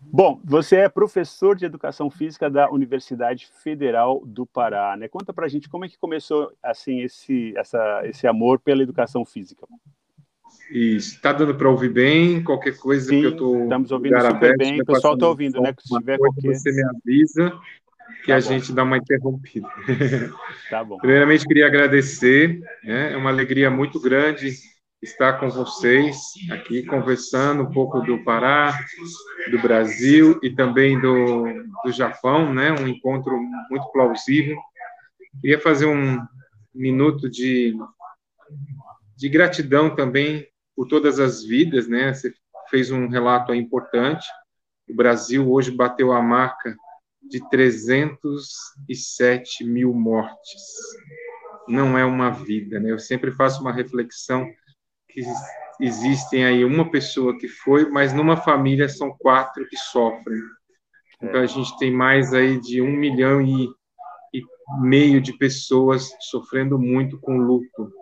Bom, 0.00 0.40
você 0.44 0.76
é 0.76 0.88
professor 0.88 1.56
de 1.56 1.66
educação 1.66 2.08
física 2.08 2.48
da 2.48 2.70
Universidade 2.70 3.48
Federal 3.62 4.22
do 4.24 4.46
Pará, 4.46 4.96
né? 4.96 5.08
Conta 5.08 5.32
pra 5.32 5.48
gente 5.48 5.68
como 5.68 5.84
é 5.84 5.88
que 5.88 5.98
começou 5.98 6.52
assim 6.62 7.00
esse 7.00 7.52
essa, 7.56 8.02
esse 8.04 8.26
amor 8.26 8.60
pela 8.60 8.82
educação 8.82 9.24
física. 9.24 9.66
Isso, 10.70 11.16
está 11.16 11.32
dando 11.32 11.54
para 11.54 11.68
ouvir 11.68 11.90
bem? 11.90 12.42
Qualquer 12.42 12.76
coisa 12.78 13.08
Sim, 13.08 13.20
que 13.20 13.26
eu 13.26 13.30
estou. 13.30 13.62
Estamos 13.64 13.90
ouvindo 13.90 14.16
super 14.16 14.34
aberto, 14.34 14.58
bem, 14.58 14.80
o 14.80 14.84
pessoal 14.84 15.14
está 15.14 15.28
ouvindo, 15.28 15.60
né? 15.60 15.74
Se 15.78 15.98
tiver 15.98 16.18
qualquer. 16.18 16.54
Você 16.54 16.72
me 16.72 16.84
avisa 16.84 17.60
que 18.24 18.28
tá 18.28 18.36
a 18.36 18.40
bom. 18.40 18.48
gente 18.48 18.72
dá 18.72 18.82
uma 18.82 18.96
interrompida. 18.96 19.68
Tá 20.70 20.84
bom. 20.84 20.98
Primeiramente, 20.98 21.46
queria 21.46 21.66
agradecer, 21.66 22.60
né? 22.84 23.12
é 23.14 23.16
uma 23.16 23.30
alegria 23.30 23.70
muito 23.70 23.98
grande 23.98 24.52
estar 25.00 25.34
com 25.34 25.48
vocês 25.48 26.16
aqui 26.50 26.82
conversando 26.84 27.62
um 27.62 27.70
pouco 27.70 28.00
do 28.00 28.22
Pará, 28.24 28.78
do 29.50 29.58
Brasil 29.60 30.38
e 30.42 30.50
também 30.54 31.00
do, 31.00 31.44
do 31.84 31.90
Japão, 31.90 32.52
né? 32.52 32.72
um 32.72 32.86
encontro 32.86 33.38
muito 33.70 33.90
plausível. 33.92 34.58
Queria 35.40 35.58
fazer 35.58 35.86
um 35.86 36.18
minuto 36.74 37.30
de, 37.30 37.74
de 39.16 39.28
gratidão 39.28 39.94
também 39.94 40.46
por 40.76 40.86
todas 40.86 41.18
as 41.18 41.42
vidas, 41.42 41.88
né? 41.88 42.12
Você 42.12 42.32
fez 42.70 42.90
um 42.90 43.08
relato 43.08 43.54
importante. 43.54 44.26
O 44.88 44.94
Brasil 44.94 45.50
hoje 45.50 45.70
bateu 45.70 46.12
a 46.12 46.22
marca 46.22 46.76
de 47.28 47.48
307 47.48 49.64
mil 49.64 49.92
mortes. 49.92 50.62
Não 51.68 51.98
é 51.98 52.04
uma 52.04 52.30
vida, 52.30 52.80
né? 52.80 52.90
Eu 52.90 52.98
sempre 52.98 53.30
faço 53.32 53.60
uma 53.60 53.72
reflexão 53.72 54.46
que 55.08 55.22
existem 55.80 56.44
aí 56.44 56.64
uma 56.64 56.90
pessoa 56.90 57.38
que 57.38 57.48
foi, 57.48 57.88
mas 57.90 58.12
numa 58.12 58.36
família 58.36 58.88
são 58.88 59.14
quatro 59.18 59.66
que 59.68 59.76
sofrem. 59.76 60.40
Então 61.22 61.40
a 61.40 61.46
gente 61.46 61.76
tem 61.78 61.92
mais 61.92 62.32
aí 62.32 62.60
de 62.60 62.80
um 62.80 62.90
milhão 62.90 63.40
e, 63.40 63.68
e 64.32 64.42
meio 64.80 65.20
de 65.20 65.32
pessoas 65.32 66.10
sofrendo 66.20 66.78
muito 66.78 67.18
com 67.20 67.36
luto. 67.36 67.92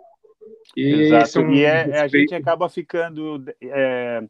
E, 0.75 1.13
Exato. 1.13 1.39
É 1.39 1.41
um 1.41 1.53
e 1.53 1.63
é, 1.63 1.99
a 1.99 2.07
gente 2.07 2.35
acaba 2.35 2.69
ficando 2.69 3.43
é, 3.61 4.23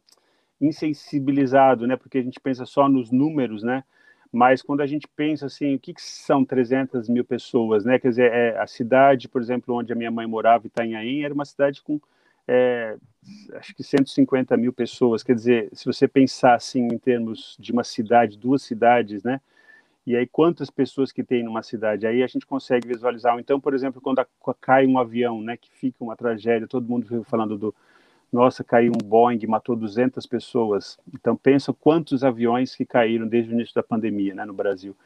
insensibilizado, 0.60 1.86
né? 1.86 1.96
Porque 1.96 2.18
a 2.18 2.22
gente 2.22 2.40
pensa 2.40 2.64
só 2.64 2.88
nos 2.88 3.10
números, 3.10 3.62
né? 3.62 3.84
Mas 4.32 4.60
quando 4.62 4.82
a 4.82 4.86
gente 4.86 5.08
pensa 5.08 5.46
assim, 5.46 5.74
o 5.74 5.78
que, 5.78 5.94
que 5.94 6.02
são 6.02 6.44
300 6.44 7.08
mil 7.08 7.24
pessoas, 7.24 7.84
né? 7.84 7.98
Quer 7.98 8.08
dizer, 8.10 8.32
é, 8.32 8.58
a 8.58 8.66
cidade, 8.66 9.28
por 9.28 9.40
exemplo, 9.40 9.74
onde 9.74 9.92
a 9.92 9.96
minha 9.96 10.10
mãe 10.10 10.26
morava, 10.26 10.66
Itanhaém, 10.66 11.24
era 11.24 11.32
uma 11.32 11.44
cidade 11.44 11.82
com 11.82 12.00
é, 12.46 12.96
acho 13.54 13.74
que 13.74 13.84
150 13.84 14.56
mil 14.56 14.72
pessoas. 14.72 15.22
Quer 15.22 15.34
dizer, 15.34 15.68
se 15.72 15.84
você 15.84 16.08
pensar 16.08 16.54
assim 16.54 16.88
em 16.90 16.98
termos 16.98 17.56
de 17.60 17.72
uma 17.72 17.84
cidade, 17.84 18.38
duas 18.38 18.62
cidades, 18.62 19.22
né? 19.22 19.40
E 20.06 20.16
aí 20.16 20.26
quantas 20.26 20.70
pessoas 20.70 21.12
que 21.12 21.22
tem 21.22 21.42
numa 21.42 21.62
cidade? 21.62 22.06
Aí 22.06 22.22
a 22.22 22.26
gente 22.26 22.46
consegue 22.46 22.88
visualizar. 22.88 23.38
Então, 23.38 23.60
por 23.60 23.74
exemplo, 23.74 24.00
quando 24.00 24.20
a, 24.20 24.26
cai 24.60 24.86
um 24.86 24.98
avião, 24.98 25.42
né? 25.42 25.56
Que 25.56 25.70
fica 25.70 26.02
uma 26.02 26.16
tragédia, 26.16 26.66
todo 26.66 26.88
mundo 26.88 27.24
falando 27.24 27.58
do 27.58 27.74
nossa, 28.32 28.62
caiu 28.62 28.92
um 28.92 29.06
Boeing, 29.06 29.46
matou 29.46 29.74
200 29.74 30.26
pessoas. 30.26 30.98
Então, 31.14 31.36
pensa 31.36 31.72
quantos 31.72 32.22
aviões 32.22 32.74
que 32.74 32.84
caíram 32.84 33.26
desde 33.26 33.52
o 33.52 33.54
início 33.54 33.74
da 33.74 33.82
pandemia, 33.82 34.34
né, 34.34 34.44
no 34.44 34.52
Brasil. 34.52 34.96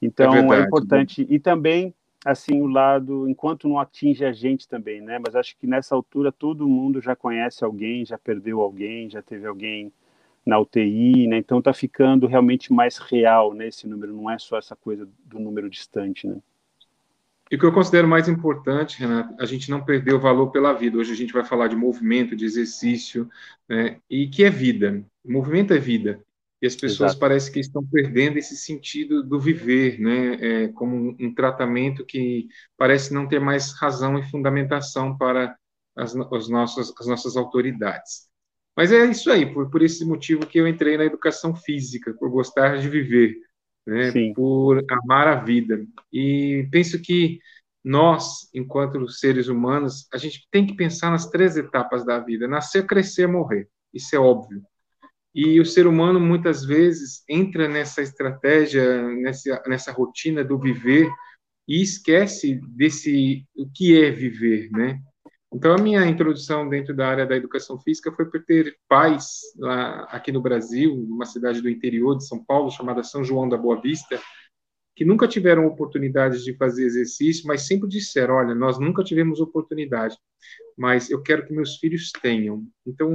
Então, 0.00 0.32
é, 0.34 0.40
verdade, 0.40 0.62
é 0.62 0.64
importante. 0.64 1.26
E 1.28 1.38
também 1.38 1.94
assim 2.24 2.62
o 2.62 2.66
lado, 2.66 3.28
enquanto 3.28 3.68
não 3.68 3.78
atinge 3.78 4.24
a 4.24 4.32
gente 4.32 4.66
também, 4.66 5.00
né? 5.00 5.18
Mas 5.18 5.36
acho 5.36 5.56
que 5.58 5.66
nessa 5.66 5.94
altura 5.94 6.32
todo 6.32 6.66
mundo 6.66 7.00
já 7.00 7.14
conhece 7.14 7.62
alguém, 7.62 8.04
já 8.06 8.16
perdeu 8.16 8.60
alguém, 8.60 9.10
já 9.10 9.20
teve 9.20 9.46
alguém 9.46 9.92
na 10.44 10.58
UTI, 10.58 11.26
né? 11.26 11.36
Então 11.36 11.60
tá 11.60 11.74
ficando 11.74 12.26
realmente 12.26 12.72
mais 12.72 12.96
real, 12.96 13.52
né? 13.52 13.68
Esse 13.68 13.86
número 13.86 14.14
não 14.14 14.30
é 14.30 14.38
só 14.38 14.56
essa 14.56 14.74
coisa 14.74 15.06
do 15.26 15.38
número 15.38 15.68
distante, 15.68 16.26
né? 16.26 16.38
E 17.50 17.56
o 17.56 17.58
que 17.58 17.66
eu 17.66 17.72
considero 17.72 18.08
mais 18.08 18.28
importante, 18.28 18.98
Renato, 18.98 19.34
a 19.38 19.44
gente 19.44 19.70
não 19.70 19.84
perder 19.84 20.14
o 20.14 20.20
valor 20.20 20.50
pela 20.50 20.72
vida. 20.72 20.96
Hoje 20.96 21.12
a 21.12 21.16
gente 21.16 21.32
vai 21.32 21.44
falar 21.44 21.68
de 21.68 21.76
movimento, 21.76 22.34
de 22.34 22.44
exercício, 22.44 23.28
né? 23.68 24.00
E 24.08 24.28
que 24.28 24.44
é 24.44 24.50
vida. 24.50 25.04
O 25.22 25.30
movimento 25.30 25.72
é 25.72 25.78
vida. 25.78 26.20
E 26.62 26.66
as 26.66 26.74
pessoas 26.74 27.10
Exato. 27.10 27.20
parecem 27.20 27.52
que 27.52 27.60
estão 27.60 27.84
perdendo 27.84 28.38
esse 28.38 28.56
sentido 28.56 29.22
do 29.22 29.38
viver, 29.38 30.00
né? 30.00 30.34
É, 30.40 30.68
como 30.68 30.96
um, 30.96 31.16
um, 31.20 31.34
tratamento 31.34 32.06
que 32.06 32.48
parece 32.78 33.12
não 33.12 33.28
ter 33.28 33.38
mais 33.38 33.72
razão 33.72 34.18
e 34.18 34.30
fundamentação 34.30 35.16
para 35.16 35.54
as, 35.94 36.16
as, 36.16 36.48
nossas, 36.48 36.92
as 36.98 37.06
nossas 37.06 37.36
autoridades. 37.36 38.28
Mas 38.74 38.90
é 38.90 39.04
isso 39.04 39.30
aí, 39.30 39.52
por, 39.52 39.70
por 39.70 39.82
esse 39.82 40.04
motivo 40.04 40.46
que 40.46 40.58
eu 40.58 40.66
entrei 40.66 40.96
na 40.96 41.04
educação 41.04 41.54
física, 41.54 42.14
por 42.14 42.30
gostar 42.30 42.78
de 42.78 42.88
viver, 42.88 43.36
né? 43.86 44.12
por 44.34 44.84
amar 44.90 45.28
a 45.28 45.36
vida. 45.36 45.84
E 46.12 46.66
penso 46.70 47.00
que 47.00 47.38
nós, 47.84 48.48
enquanto 48.54 49.08
seres 49.08 49.48
humanos, 49.48 50.08
a 50.12 50.16
gente 50.16 50.46
tem 50.50 50.66
que 50.66 50.74
pensar 50.74 51.10
nas 51.10 51.28
três 51.28 51.56
etapas 51.56 52.04
da 52.04 52.18
vida: 52.18 52.48
nascer, 52.48 52.86
crescer, 52.86 53.26
morrer. 53.26 53.68
Isso 53.92 54.16
é 54.16 54.18
óbvio. 54.18 54.62
E 55.34 55.60
o 55.60 55.66
ser 55.66 55.86
humano 55.86 56.20
muitas 56.20 56.64
vezes 56.64 57.24
entra 57.28 57.68
nessa 57.68 58.00
estratégia, 58.00 59.02
nessa, 59.02 59.62
nessa 59.66 59.92
rotina 59.92 60.44
do 60.44 60.58
viver 60.58 61.10
e 61.66 61.82
esquece 61.82 62.60
desse 62.68 63.44
o 63.56 63.68
que 63.68 64.00
é 64.00 64.10
viver, 64.10 64.70
né? 64.70 65.00
Então 65.54 65.72
a 65.72 65.78
minha 65.78 66.04
introdução 66.04 66.68
dentro 66.68 66.94
da 66.94 67.06
área 67.06 67.24
da 67.24 67.36
educação 67.36 67.78
física 67.78 68.10
foi 68.10 68.28
por 68.28 68.44
ter 68.44 68.76
pais 68.88 69.40
lá 69.56 70.02
aqui 70.10 70.32
no 70.32 70.42
Brasil, 70.42 70.96
numa 70.96 71.24
cidade 71.24 71.62
do 71.62 71.70
interior 71.70 72.16
de 72.16 72.26
São 72.26 72.44
Paulo 72.44 72.72
chamada 72.72 73.04
São 73.04 73.22
João 73.22 73.48
da 73.48 73.56
Boa 73.56 73.80
Vista, 73.80 74.20
que 74.96 75.04
nunca 75.04 75.28
tiveram 75.28 75.66
oportunidade 75.66 76.42
de 76.42 76.56
fazer 76.56 76.84
exercício, 76.84 77.46
mas 77.46 77.66
sempre 77.68 77.88
disseram: 77.88 78.34
olha, 78.34 78.54
nós 78.54 78.80
nunca 78.80 79.04
tivemos 79.04 79.40
oportunidade, 79.40 80.16
mas 80.76 81.08
eu 81.08 81.22
quero 81.22 81.46
que 81.46 81.52
meus 81.52 81.76
filhos 81.76 82.10
tenham. 82.20 82.66
Então, 82.84 83.08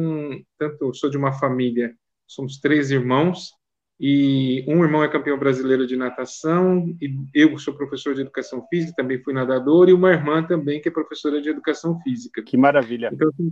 tanto 0.57 0.85
eu 0.85 0.93
sou 0.93 1.09
de 1.09 1.17
uma 1.17 1.33
família 1.33 1.93
somos 2.29 2.59
três 2.59 2.91
irmãos, 2.91 3.51
e 3.99 4.63
um 4.67 4.81
irmão 4.83 5.03
é 5.03 5.09
campeão 5.09 5.37
brasileiro 5.37 5.85
de 5.85 5.97
natação, 5.97 6.95
e 7.01 7.13
eu 7.33 7.57
sou 7.57 7.73
professor 7.73 8.15
de 8.15 8.21
educação 8.21 8.65
física, 8.69 8.93
também 8.95 9.21
fui 9.21 9.33
nadador, 9.33 9.89
e 9.89 9.93
uma 9.93 10.11
irmã 10.11 10.41
também 10.41 10.79
que 10.79 10.87
é 10.87 10.91
professora 10.91 11.41
de 11.41 11.49
educação 11.49 11.99
física. 12.01 12.41
Que 12.41 12.55
maravilha! 12.55 13.09
Então, 13.11 13.29
assim, 13.29 13.51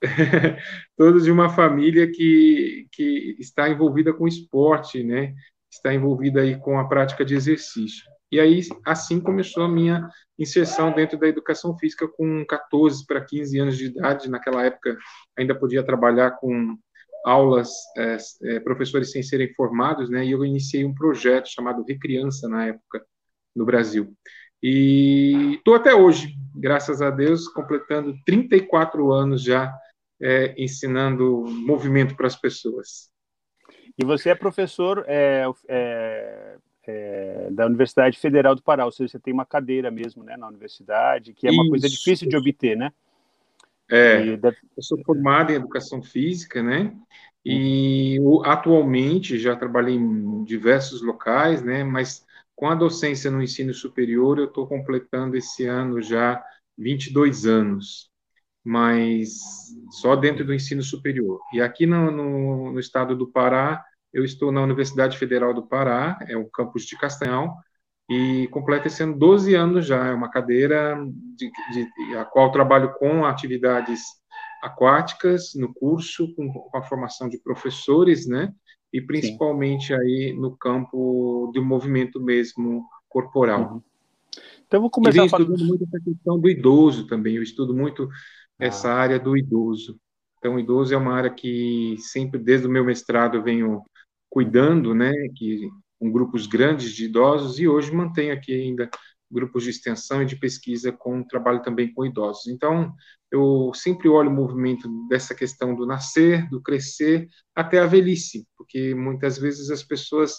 todos 0.96 1.24
de 1.24 1.32
uma 1.32 1.50
família 1.50 2.10
que, 2.10 2.86
que 2.92 3.36
está 3.40 3.68
envolvida 3.68 4.12
com 4.12 4.28
esporte, 4.28 5.02
né? 5.02 5.34
Está 5.70 5.92
envolvida 5.92 6.42
aí 6.42 6.56
com 6.56 6.78
a 6.78 6.88
prática 6.88 7.24
de 7.24 7.34
exercício. 7.34 8.04
E 8.30 8.38
aí, 8.38 8.60
assim 8.84 9.20
começou 9.20 9.64
a 9.64 9.68
minha 9.68 10.08
inserção 10.38 10.92
dentro 10.92 11.18
da 11.18 11.26
educação 11.26 11.76
física 11.76 12.06
com 12.06 12.44
14 12.46 13.04
para 13.06 13.24
15 13.24 13.58
anos 13.58 13.76
de 13.76 13.86
idade. 13.86 14.30
Naquela 14.30 14.64
época, 14.64 14.96
ainda 15.36 15.54
podia 15.54 15.82
trabalhar 15.82 16.32
com 16.32 16.76
aulas, 17.24 17.70
é, 17.96 18.16
é, 18.44 18.60
professores 18.60 19.10
sem 19.10 19.22
serem 19.22 19.52
formados, 19.54 20.08
né? 20.10 20.24
E 20.24 20.32
eu 20.32 20.44
iniciei 20.44 20.84
um 20.84 20.94
projeto 20.94 21.48
chamado 21.48 21.84
Recriança 21.86 22.48
na 22.48 22.66
época 22.66 23.04
no 23.54 23.64
Brasil. 23.64 24.12
E 24.62 25.54
estou 25.54 25.74
até 25.74 25.94
hoje, 25.94 26.34
graças 26.54 27.00
a 27.00 27.10
Deus, 27.10 27.48
completando 27.48 28.14
34 28.24 29.12
anos 29.12 29.42
já 29.42 29.72
é, 30.20 30.54
ensinando 30.56 31.44
movimento 31.46 32.16
para 32.16 32.26
as 32.26 32.36
pessoas. 32.36 33.10
E 33.96 34.04
você 34.04 34.30
é 34.30 34.34
professor 34.34 35.04
é, 35.06 35.44
é, 35.68 36.56
é, 36.86 37.48
da 37.50 37.66
Universidade 37.66 38.18
Federal 38.18 38.54
do 38.54 38.62
Pará, 38.62 38.84
ou 38.84 38.92
seja, 38.92 39.12
você 39.12 39.18
tem 39.18 39.32
uma 39.32 39.46
cadeira 39.46 39.90
mesmo 39.90 40.22
né, 40.24 40.36
na 40.36 40.48
universidade, 40.48 41.34
que 41.34 41.46
é 41.46 41.50
uma 41.50 41.62
Isso. 41.62 41.70
coisa 41.70 41.88
difícil 41.88 42.28
de 42.28 42.36
obter, 42.36 42.76
né? 42.76 42.92
É, 43.90 44.22
eu 44.28 44.82
sou 44.82 45.02
formado 45.04 45.50
em 45.50 45.56
educação 45.56 46.02
física, 46.02 46.62
né? 46.62 46.94
E 47.44 48.18
atualmente 48.44 49.38
já 49.38 49.56
trabalhei 49.56 49.94
em 49.94 50.44
diversos 50.44 51.00
locais, 51.02 51.62
né? 51.62 51.82
Mas 51.84 52.24
com 52.54 52.68
a 52.68 52.74
docência 52.74 53.30
no 53.30 53.42
ensino 53.42 53.72
superior, 53.72 54.38
eu 54.38 54.46
estou 54.46 54.66
completando 54.66 55.36
esse 55.36 55.64
ano 55.64 56.02
já 56.02 56.42
22 56.76 57.46
anos, 57.46 58.10
mas 58.64 59.38
só 59.92 60.16
dentro 60.16 60.44
do 60.44 60.52
ensino 60.52 60.82
superior. 60.82 61.40
E 61.54 61.60
aqui 61.60 61.86
no, 61.86 62.10
no, 62.10 62.72
no 62.72 62.80
estado 62.80 63.16
do 63.16 63.28
Pará, 63.30 63.84
eu 64.12 64.24
estou 64.24 64.50
na 64.50 64.62
Universidade 64.62 65.16
Federal 65.16 65.54
do 65.54 65.66
Pará, 65.66 66.18
é 66.28 66.36
o 66.36 66.46
campus 66.46 66.84
de 66.84 66.98
Castanhal, 66.98 67.56
e 68.08 68.48
completa 68.48 68.86
esse 68.86 69.02
ano 69.02 69.18
12 69.18 69.54
anos 69.54 69.86
já. 69.86 70.06
É 70.06 70.14
uma 70.14 70.30
cadeira 70.30 70.96
de, 71.36 71.50
de, 71.72 72.16
a 72.16 72.24
qual 72.24 72.50
trabalho 72.50 72.94
com 72.94 73.24
atividades 73.24 74.02
aquáticas 74.62 75.52
no 75.54 75.72
curso, 75.72 76.34
com, 76.34 76.50
com 76.52 76.78
a 76.78 76.82
formação 76.82 77.28
de 77.28 77.38
professores, 77.38 78.26
né? 78.26 78.52
E 78.92 79.00
principalmente 79.00 79.88
Sim. 79.88 79.94
aí 79.94 80.36
no 80.38 80.56
campo 80.56 81.50
do 81.54 81.62
movimento 81.62 82.20
mesmo 82.20 82.84
corporal. 83.08 83.74
Uhum. 83.74 83.82
Então 84.66 84.80
vou 84.80 84.90
começar 84.90 85.24
e 85.24 85.28
falando 85.28 85.64
muito 85.64 85.84
essa 85.84 86.00
questão 86.00 86.38
do 86.38 86.48
idoso 86.48 87.06
também. 87.06 87.36
Eu 87.36 87.42
estudo 87.42 87.74
muito 87.74 88.04
ah. 88.04 88.64
essa 88.64 88.90
área 88.90 89.18
do 89.18 89.36
idoso. 89.36 89.98
Então, 90.38 90.54
o 90.54 90.60
idoso 90.60 90.94
é 90.94 90.96
uma 90.96 91.14
área 91.14 91.30
que 91.30 91.96
sempre, 91.98 92.38
desde 92.38 92.66
o 92.66 92.70
meu 92.70 92.84
mestrado, 92.84 93.36
eu 93.36 93.42
venho 93.42 93.82
cuidando, 94.30 94.94
né? 94.94 95.12
Que 95.36 95.68
com 95.98 96.10
grupos 96.10 96.46
grandes 96.46 96.92
de 96.92 97.06
idosos 97.06 97.58
e 97.58 97.68
hoje 97.68 97.92
mantém 97.92 98.30
aqui 98.30 98.52
ainda 98.52 98.88
grupos 99.30 99.64
de 99.64 99.70
extensão 99.70 100.22
e 100.22 100.26
de 100.26 100.36
pesquisa 100.36 100.90
com 100.90 101.22
trabalho 101.22 101.62
também 101.62 101.92
com 101.92 102.06
idosos. 102.06 102.46
Então, 102.46 102.94
eu 103.30 103.72
sempre 103.74 104.08
olho 104.08 104.30
o 104.30 104.34
movimento 104.34 104.88
dessa 105.08 105.34
questão 105.34 105.74
do 105.74 105.86
nascer, 105.86 106.48
do 106.48 106.62
crescer, 106.62 107.28
até 107.54 107.78
a 107.78 107.86
velhice, 107.86 108.46
porque 108.56 108.94
muitas 108.94 109.38
vezes 109.38 109.70
as 109.70 109.82
pessoas 109.82 110.34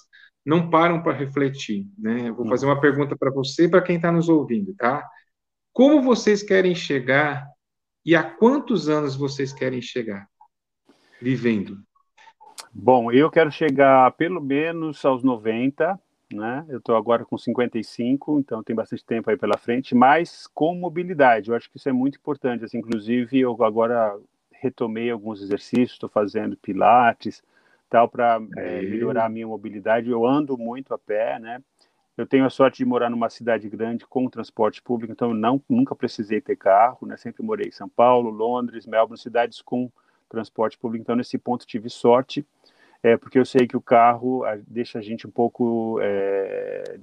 não 0.45 0.69
param 0.69 1.03
para 1.03 1.13
refletir. 1.13 1.85
Né? 1.97 2.29
Eu 2.29 2.35
vou 2.35 2.47
fazer 2.47 2.65
uma 2.65 2.81
pergunta 2.81 3.15
para 3.15 3.31
você 3.31 3.65
e 3.65 3.69
para 3.69 3.81
quem 3.81 3.97
está 3.97 4.11
nos 4.11 4.29
ouvindo, 4.29 4.73
tá? 4.75 5.07
Como 5.71 6.01
vocês 6.01 6.41
querem 6.41 6.73
chegar 6.73 7.47
e 8.03 8.15
há 8.15 8.23
quantos 8.23 8.89
anos 8.89 9.15
vocês 9.15 9.53
querem 9.53 9.81
chegar 9.81 10.27
vivendo? 11.21 11.77
Bom, 12.73 13.11
eu 13.11 13.29
quero 13.29 13.51
chegar 13.51 14.11
pelo 14.11 14.41
menos 14.41 15.03
aos 15.03 15.23
90, 15.23 15.99
né? 16.33 16.65
Eu 16.69 16.77
estou 16.77 16.95
agora 16.95 17.25
com 17.25 17.37
55, 17.37 18.39
então 18.39 18.63
tem 18.63 18.75
bastante 18.75 19.03
tempo 19.03 19.29
aí 19.29 19.37
pela 19.37 19.57
frente, 19.57 19.95
mas 19.95 20.47
com 20.53 20.75
mobilidade. 20.75 21.49
Eu 21.49 21.55
acho 21.55 21.69
que 21.69 21.77
isso 21.77 21.89
é 21.89 21.93
muito 21.93 22.17
importante. 22.17 22.63
Assim, 22.63 22.77
inclusive, 22.77 23.39
eu 23.39 23.63
agora 23.63 24.15
retomei 24.51 25.09
alguns 25.09 25.41
exercícios, 25.41 25.93
estou 25.93 26.09
fazendo 26.09 26.55
pilates, 26.57 27.41
tal, 27.89 28.07
para 28.07 28.39
é, 28.57 28.81
melhorar 28.81 29.25
a 29.25 29.29
minha 29.29 29.47
mobilidade. 29.47 30.09
Eu 30.09 30.25
ando 30.25 30.57
muito 30.57 30.93
a 30.93 30.97
pé, 30.97 31.39
né? 31.39 31.61
Eu 32.15 32.27
tenho 32.27 32.45
a 32.45 32.49
sorte 32.49 32.79
de 32.79 32.85
morar 32.85 33.09
numa 33.09 33.29
cidade 33.29 33.69
grande 33.69 34.05
com 34.05 34.29
transporte 34.29 34.81
público, 34.81 35.13
então 35.13 35.29
eu 35.29 35.35
não, 35.35 35.61
nunca 35.69 35.95
precisei 35.95 36.41
ter 36.41 36.57
carro, 36.57 37.07
né? 37.07 37.15
Sempre 37.15 37.41
morei 37.41 37.69
em 37.69 37.71
São 37.71 37.87
Paulo, 37.87 38.29
Londres, 38.29 38.85
Melbourne, 38.85 39.17
cidades 39.17 39.61
com 39.61 39.89
transporte 40.29 40.77
público. 40.77 41.01
Então, 41.01 41.15
nesse 41.15 41.37
ponto, 41.37 41.65
tive 41.65 41.89
sorte 41.89 42.45
é, 43.01 43.17
porque 43.17 43.39
eu 43.39 43.45
sei 43.45 43.65
que 43.65 43.77
o 43.77 43.81
carro 43.81 44.43
deixa 44.67 44.99
a 44.99 45.01
gente 45.01 45.25
um 45.25 45.31
pouco 45.31 45.99
é, 46.01 46.99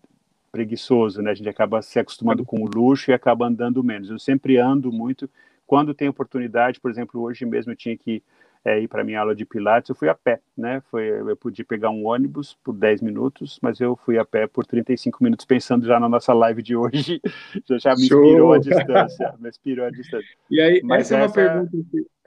preguiçoso, 0.52 1.22
né? 1.22 1.30
A 1.30 1.34
gente 1.34 1.48
acaba 1.48 1.80
se 1.82 1.98
acostumando 1.98 2.44
com 2.44 2.62
o 2.62 2.68
luxo 2.68 3.10
e 3.10 3.14
acaba 3.14 3.46
andando 3.46 3.82
menos. 3.82 4.10
Eu 4.10 4.18
sempre 4.18 4.58
ando 4.58 4.92
muito 4.92 5.28
quando 5.66 5.94
tem 5.94 6.08
oportunidade, 6.08 6.80
por 6.80 6.90
exemplo, 6.90 7.20
hoje 7.20 7.44
mesmo 7.44 7.72
eu 7.72 7.76
tinha 7.76 7.96
que 7.96 8.22
é, 8.64 8.80
ir 8.80 8.88
para 8.88 9.04
minha 9.04 9.20
aula 9.20 9.34
de 9.34 9.44
pilates, 9.44 9.88
eu 9.88 9.94
fui 9.94 10.08
a 10.08 10.14
pé, 10.14 10.40
né? 10.56 10.82
Foi, 10.90 11.08
eu 11.08 11.36
podia 11.36 11.64
pegar 11.64 11.90
um 11.90 12.06
ônibus 12.06 12.58
por 12.64 12.74
10 12.74 13.00
minutos, 13.00 13.58
mas 13.62 13.80
eu 13.80 13.96
fui 13.96 14.18
a 14.18 14.24
pé 14.24 14.46
por 14.46 14.66
35 14.66 15.22
minutos, 15.22 15.46
pensando 15.46 15.86
já 15.86 16.00
na 16.00 16.08
nossa 16.08 16.32
live 16.32 16.62
de 16.62 16.74
hoje, 16.76 17.20
já, 17.64 17.78
já 17.78 17.94
me 17.94 18.02
inspirou 18.02 18.52
a 18.52 18.58
distância, 18.58 19.34
me 19.38 19.48
inspirou 19.48 19.86
a 19.86 19.90
distância. 19.90 20.36
E 20.50 20.60
aí, 20.60 20.80
mas 20.82 21.02
essa 21.02 21.16
é 21.16 21.22
uma 21.22 21.32
pergunta 21.32 21.76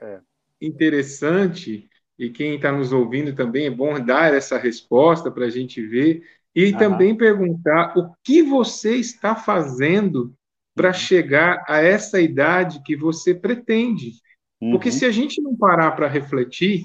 é. 0.00 0.20
Interessante, 0.60 1.88
e 2.18 2.28
quem 2.30 2.56
está 2.56 2.70
nos 2.70 2.92
ouvindo 2.92 3.34
também 3.34 3.66
é 3.66 3.70
bom 3.70 3.98
dar 3.98 4.34
essa 4.34 4.58
resposta 4.58 5.30
para 5.30 5.46
a 5.46 5.50
gente 5.50 5.84
ver, 5.86 6.22
e 6.54 6.72
também 6.72 7.16
perguntar 7.16 7.96
o 7.96 8.12
que 8.24 8.42
você 8.42 8.96
está 8.96 9.36
fazendo 9.36 10.34
para 10.74 10.88
uhum. 10.88 10.94
chegar 10.94 11.64
a 11.68 11.80
essa 11.80 12.20
idade 12.20 12.82
que 12.84 12.96
você 12.96 13.34
pretende. 13.34 14.12
Uhum. 14.60 14.72
Porque 14.72 14.90
se 14.90 15.04
a 15.04 15.10
gente 15.10 15.40
não 15.40 15.56
parar 15.56 15.92
para 15.92 16.08
refletir, 16.08 16.82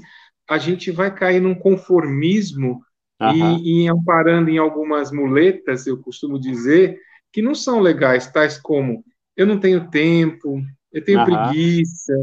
a 0.48 0.58
gente 0.58 0.92
vai 0.92 1.14
cair 1.14 1.42
num 1.42 1.56
conformismo 1.56 2.82
uhum. 3.20 3.58
e, 3.58 3.84
e 3.84 3.88
amparando 3.88 4.50
em 4.50 4.58
algumas 4.58 5.12
muletas, 5.12 5.88
eu 5.88 5.98
costumo 5.98 6.40
dizer, 6.40 7.00
que 7.34 7.42
não 7.42 7.56
são 7.56 7.80
legais, 7.80 8.32
tais 8.32 8.58
como 8.58 9.04
eu 9.36 9.46
não 9.46 9.60
tenho 9.60 9.90
tempo, 9.90 10.62
eu 10.96 11.04
tenho 11.04 11.20
uhum. 11.20 11.26
preguiça. 11.26 12.14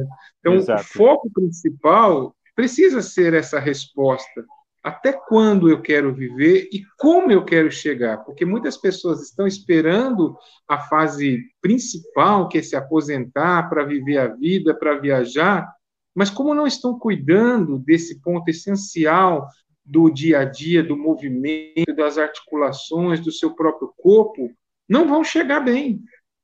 Então, 0.41 0.55
Exato. 0.55 0.81
o 0.81 0.85
foco 0.85 1.31
principal 1.31 2.35
precisa 2.57 3.03
ser 3.03 3.35
essa 3.35 3.61
resposta 3.61 4.45
até 4.83 5.13
quando 5.13 5.71
eu 5.71 5.81
quero 5.81 6.13
viver 6.13 6.69
e 6.73 6.83
como 6.99 7.31
eu 7.31 7.45
quero 7.45 7.71
chegar, 7.71 8.25
porque 8.25 8.45
muitas 8.45 8.77
pessoas 8.77 9.23
estão 9.23 9.47
esperando 9.47 10.37
a 10.67 10.79
fase 10.79 11.41
principal, 11.61 12.49
que 12.49 12.59
é 12.59 12.63
se 12.63 12.75
aposentar 12.75 13.69
para 13.69 13.85
viver 13.85 14.19
a 14.19 14.27
vida, 14.27 14.75
para 14.75 14.99
viajar, 14.99 15.73
mas 16.15 16.31
como 16.31 16.55
não 16.55 16.67
estão 16.67 16.99
cuidando 16.99 17.79
desse 17.79 18.21
ponto 18.21 18.49
essencial 18.49 19.47
do 19.85 20.11
dia 20.11 20.41
a 20.41 20.45
dia, 20.45 20.83
do 20.83 20.97
movimento, 20.97 21.95
das 21.95 22.19
articulações, 22.19 23.21
do 23.21 23.31
seu 23.31 23.55
próprio 23.55 23.93
corpo, 23.97 24.51
não 24.89 25.07
vão 25.07 25.23
chegar 25.23 25.61
bem. 25.61 26.03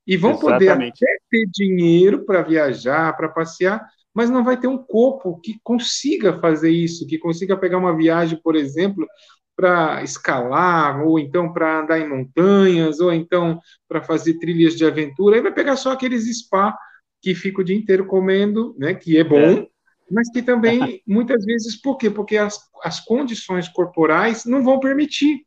E 0.08 0.16
vão 0.16 0.30
Exatamente. 0.30 0.58
poder 0.58 0.88
até 0.88 1.18
ter 1.30 1.46
dinheiro 1.52 2.24
para 2.24 2.40
viajar, 2.40 3.14
para 3.14 3.28
passear, 3.28 3.86
mas 4.14 4.30
não 4.30 4.42
vai 4.42 4.58
ter 4.58 4.66
um 4.66 4.78
corpo 4.78 5.38
que 5.38 5.60
consiga 5.62 6.40
fazer 6.40 6.70
isso, 6.70 7.06
que 7.06 7.18
consiga 7.18 7.58
pegar 7.58 7.76
uma 7.76 7.94
viagem, 7.94 8.40
por 8.42 8.56
exemplo, 8.56 9.06
para 9.54 10.02
escalar, 10.02 11.04
ou 11.06 11.18
então 11.18 11.52
para 11.52 11.80
andar 11.80 11.98
em 11.98 12.08
montanhas, 12.08 13.00
ou 13.00 13.12
então 13.12 13.60
para 13.86 14.00
fazer 14.00 14.38
trilhas 14.38 14.74
de 14.74 14.86
aventura, 14.86 15.36
aí 15.36 15.42
vai 15.42 15.52
pegar 15.52 15.76
só 15.76 15.92
aqueles 15.92 16.24
spa 16.38 16.74
que 17.20 17.34
fica 17.34 17.60
o 17.60 17.64
dia 17.64 17.76
inteiro 17.76 18.06
comendo, 18.06 18.74
né, 18.78 18.94
que 18.94 19.18
é 19.18 19.24
bom, 19.24 19.36
é. 19.36 19.66
mas 20.10 20.30
que 20.30 20.40
também, 20.40 21.02
muitas 21.06 21.44
vezes, 21.44 21.78
por 21.78 21.98
quê? 21.98 22.08
Porque 22.08 22.36
as, 22.36 22.58
as 22.82 23.00
condições 23.00 23.68
corporais 23.68 24.46
não 24.46 24.62
vão 24.62 24.80
permitir. 24.80 25.44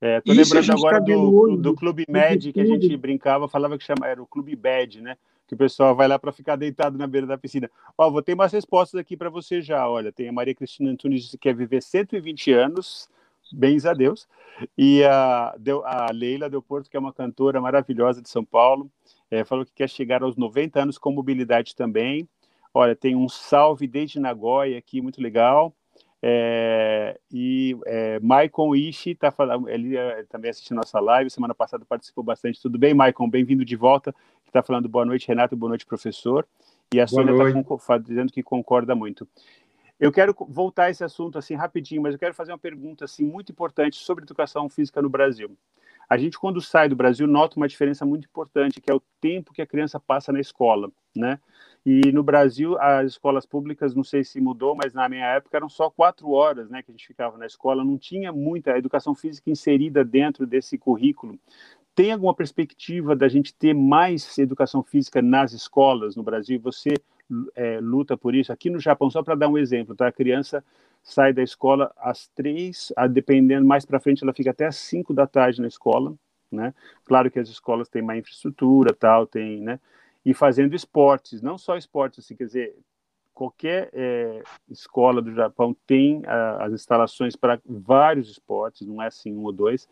É, 0.00 0.20
tô 0.20 0.32
Isso 0.32 0.54
lembrando 0.54 0.78
agora 0.78 0.98
tá 0.98 1.04
do, 1.04 1.56
do 1.56 1.74
Clube 1.74 2.06
Med, 2.08 2.52
que 2.52 2.60
a 2.60 2.64
gente 2.64 2.96
brincava, 2.96 3.46
falava 3.46 3.76
que 3.76 3.84
chama, 3.84 4.06
era 4.06 4.22
o 4.22 4.26
Clube 4.26 4.56
Bad, 4.56 5.02
né? 5.02 5.16
que 5.50 5.54
o 5.54 5.58
pessoal 5.58 5.96
vai 5.96 6.06
lá 6.06 6.16
para 6.16 6.30
ficar 6.30 6.54
deitado 6.54 6.96
na 6.96 7.08
beira 7.08 7.26
da 7.26 7.36
piscina. 7.36 7.68
Ó, 7.98 8.08
vou 8.08 8.22
ter 8.22 8.34
umas 8.34 8.52
respostas 8.52 9.00
aqui 9.00 9.16
para 9.16 9.28
você 9.28 9.60
já. 9.60 9.88
Olha, 9.88 10.12
tem 10.12 10.28
a 10.28 10.32
Maria 10.32 10.54
Cristina 10.54 10.92
Antunes 10.92 11.28
que 11.28 11.38
quer 11.38 11.56
viver 11.56 11.82
120 11.82 12.52
anos, 12.52 13.08
bens 13.52 13.84
a 13.84 13.92
Deus, 13.92 14.28
e 14.78 15.02
a, 15.02 15.52
a 15.84 16.12
Leila 16.12 16.48
Del 16.48 16.62
Porto, 16.62 16.88
que 16.88 16.96
é 16.96 17.00
uma 17.00 17.12
cantora 17.12 17.60
maravilhosa 17.60 18.22
de 18.22 18.28
São 18.28 18.44
Paulo, 18.44 18.88
é, 19.28 19.42
falou 19.42 19.66
que 19.66 19.72
quer 19.74 19.90
chegar 19.90 20.22
aos 20.22 20.36
90 20.36 20.80
anos 20.80 20.98
com 20.98 21.10
mobilidade 21.10 21.74
também. 21.74 22.28
Olha, 22.72 22.94
tem 22.94 23.16
um 23.16 23.28
salve 23.28 23.88
desde 23.88 24.20
Nagoya 24.20 24.78
aqui, 24.78 25.02
muito 25.02 25.20
legal. 25.20 25.74
É, 26.22 27.18
e 27.32 27.76
é, 27.86 28.20
Maicon 28.20 28.74
Ishi 28.74 29.12
está 29.12 29.30
falando, 29.30 29.68
ele 29.68 29.96
é, 29.96 30.22
também 30.24 30.50
assiste 30.50 30.74
nossa 30.74 31.00
live, 31.00 31.30
semana 31.30 31.54
passada 31.54 31.84
participou 31.84 32.22
bastante. 32.22 32.60
Tudo 32.60 32.78
bem, 32.78 32.92
Maicon? 32.92 33.28
Bem-vindo 33.28 33.64
de 33.64 33.76
volta. 33.76 34.14
Está 34.46 34.62
falando 34.62 34.88
boa 34.88 35.04
noite, 35.04 35.28
Renato, 35.28 35.56
boa 35.56 35.70
noite, 35.70 35.86
professor. 35.86 36.46
E 36.92 37.00
a 37.00 37.06
Sônia 37.06 37.32
está 37.32 37.98
dizendo 37.98 38.32
que 38.32 38.42
concorda 38.42 38.94
muito. 38.94 39.26
Eu 39.98 40.10
quero 40.10 40.34
voltar 40.48 40.84
a 40.84 40.90
esse 40.90 41.04
assunto 41.04 41.38
assim 41.38 41.54
rapidinho, 41.54 42.02
mas 42.02 42.14
eu 42.14 42.18
quero 42.18 42.34
fazer 42.34 42.52
uma 42.52 42.58
pergunta 42.58 43.04
assim 43.04 43.24
muito 43.24 43.52
importante 43.52 43.96
sobre 43.96 44.24
educação 44.24 44.68
física 44.68 45.00
no 45.00 45.08
Brasil. 45.08 45.56
A 46.08 46.18
gente 46.18 46.38
quando 46.38 46.60
sai 46.60 46.88
do 46.88 46.96
Brasil 46.96 47.26
nota 47.26 47.56
uma 47.56 47.68
diferença 47.68 48.04
muito 48.04 48.24
importante, 48.24 48.80
que 48.80 48.90
é 48.90 48.94
o 48.94 49.02
tempo 49.20 49.52
que 49.52 49.62
a 49.62 49.66
criança 49.66 50.00
passa 50.00 50.32
na 50.32 50.40
escola, 50.40 50.90
né? 51.14 51.38
E 51.84 52.12
no 52.12 52.22
Brasil, 52.22 52.78
as 52.78 53.12
escolas 53.12 53.46
públicas, 53.46 53.94
não 53.94 54.04
sei 54.04 54.22
se 54.22 54.40
mudou, 54.40 54.76
mas 54.76 54.92
na 54.92 55.08
minha 55.08 55.24
época 55.26 55.56
eram 55.56 55.68
só 55.68 55.88
quatro 55.88 56.30
horas 56.30 56.68
né, 56.68 56.82
que 56.82 56.90
a 56.90 56.92
gente 56.92 57.06
ficava 57.06 57.38
na 57.38 57.46
escola, 57.46 57.82
não 57.82 57.96
tinha 57.96 58.32
muita 58.32 58.76
educação 58.76 59.14
física 59.14 59.50
inserida 59.50 60.04
dentro 60.04 60.46
desse 60.46 60.76
currículo. 60.76 61.38
Tem 61.94 62.12
alguma 62.12 62.34
perspectiva 62.34 63.16
da 63.16 63.28
gente 63.28 63.54
ter 63.54 63.74
mais 63.74 64.36
educação 64.38 64.82
física 64.82 65.22
nas 65.22 65.52
escolas 65.52 66.16
no 66.16 66.22
Brasil? 66.22 66.60
Você 66.60 66.94
é, 67.54 67.80
luta 67.80 68.16
por 68.16 68.34
isso? 68.34 68.52
Aqui 68.52 68.68
no 68.68 68.78
Japão, 68.78 69.10
só 69.10 69.22
para 69.22 69.34
dar 69.34 69.48
um 69.48 69.58
exemplo, 69.58 69.94
tá? 69.94 70.08
a 70.08 70.12
criança 70.12 70.62
sai 71.02 71.32
da 71.32 71.42
escola 71.42 71.92
às 71.96 72.28
três, 72.28 72.92
dependendo 73.10 73.66
mais 73.66 73.86
para 73.86 74.00
frente, 74.00 74.22
ela 74.22 74.34
fica 74.34 74.50
até 74.50 74.66
às 74.66 74.76
cinco 74.76 75.14
da 75.14 75.26
tarde 75.26 75.60
na 75.60 75.68
escola. 75.68 76.14
Né? 76.50 76.74
Claro 77.04 77.30
que 77.30 77.38
as 77.38 77.48
escolas 77.48 77.88
têm 77.88 78.02
mais 78.02 78.20
infraestrutura, 78.20 78.92
tal, 78.92 79.26
tem, 79.26 79.60
né? 79.60 79.78
E 80.24 80.34
fazendo 80.34 80.74
esportes, 80.74 81.40
não 81.40 81.56
só 81.56 81.76
esportes, 81.76 82.24
assim, 82.24 82.36
quer 82.36 82.44
dizer, 82.44 82.76
qualquer 83.32 83.88
é, 83.92 84.42
escola 84.68 85.22
do 85.22 85.32
Japão 85.32 85.74
tem 85.86 86.22
a, 86.26 86.64
as 86.64 86.72
instalações 86.72 87.36
para 87.36 87.60
vários 87.64 88.30
esportes, 88.30 88.86
não 88.86 89.02
é 89.02 89.06
assim 89.06 89.32
um 89.32 89.44
ou 89.44 89.52
dois, 89.52 89.88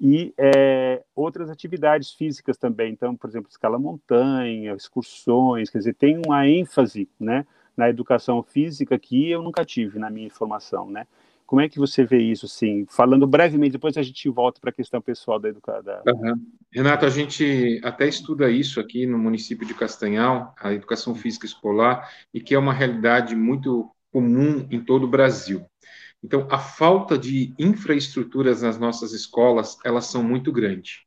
e 0.00 0.34
é, 0.36 1.02
outras 1.14 1.48
atividades 1.48 2.12
físicas 2.12 2.58
também, 2.58 2.92
então, 2.92 3.16
por 3.16 3.30
exemplo, 3.30 3.48
escala 3.48 3.78
montanha, 3.78 4.74
excursões, 4.74 5.70
quer 5.70 5.78
dizer, 5.78 5.94
tem 5.94 6.20
uma 6.26 6.46
ênfase, 6.46 7.08
né, 7.18 7.46
na 7.76 7.88
educação 7.88 8.42
física 8.42 8.98
que 8.98 9.30
eu 9.30 9.42
nunca 9.42 9.64
tive 9.64 9.98
na 9.98 10.10
minha 10.10 10.30
formação, 10.30 10.90
né, 10.90 11.06
como 11.52 11.60
é 11.60 11.68
que 11.68 11.78
você 11.78 12.02
vê 12.02 12.16
isso, 12.16 12.46
assim, 12.46 12.86
falando 12.88 13.26
brevemente, 13.26 13.72
depois 13.72 13.98
a 13.98 14.02
gente 14.02 14.26
volta 14.30 14.58
para 14.58 14.70
a 14.70 14.72
questão 14.72 15.02
pessoal 15.02 15.38
da 15.38 15.50
educação. 15.50 16.02
Uhum. 16.06 16.46
Renato, 16.72 17.04
a 17.04 17.10
gente 17.10 17.78
até 17.84 18.08
estuda 18.08 18.50
isso 18.50 18.80
aqui 18.80 19.04
no 19.04 19.18
município 19.18 19.66
de 19.66 19.74
Castanhal, 19.74 20.54
a 20.58 20.72
educação 20.72 21.14
física 21.14 21.44
escolar, 21.44 22.10
e 22.32 22.40
que 22.40 22.54
é 22.54 22.58
uma 22.58 22.72
realidade 22.72 23.36
muito 23.36 23.90
comum 24.10 24.66
em 24.70 24.82
todo 24.82 25.04
o 25.04 25.10
Brasil. 25.10 25.62
Então, 26.24 26.48
a 26.50 26.58
falta 26.58 27.18
de 27.18 27.52
infraestruturas 27.58 28.62
nas 28.62 28.78
nossas 28.78 29.12
escolas, 29.12 29.76
elas 29.84 30.06
são 30.06 30.24
muito 30.24 30.50
grandes. 30.50 31.00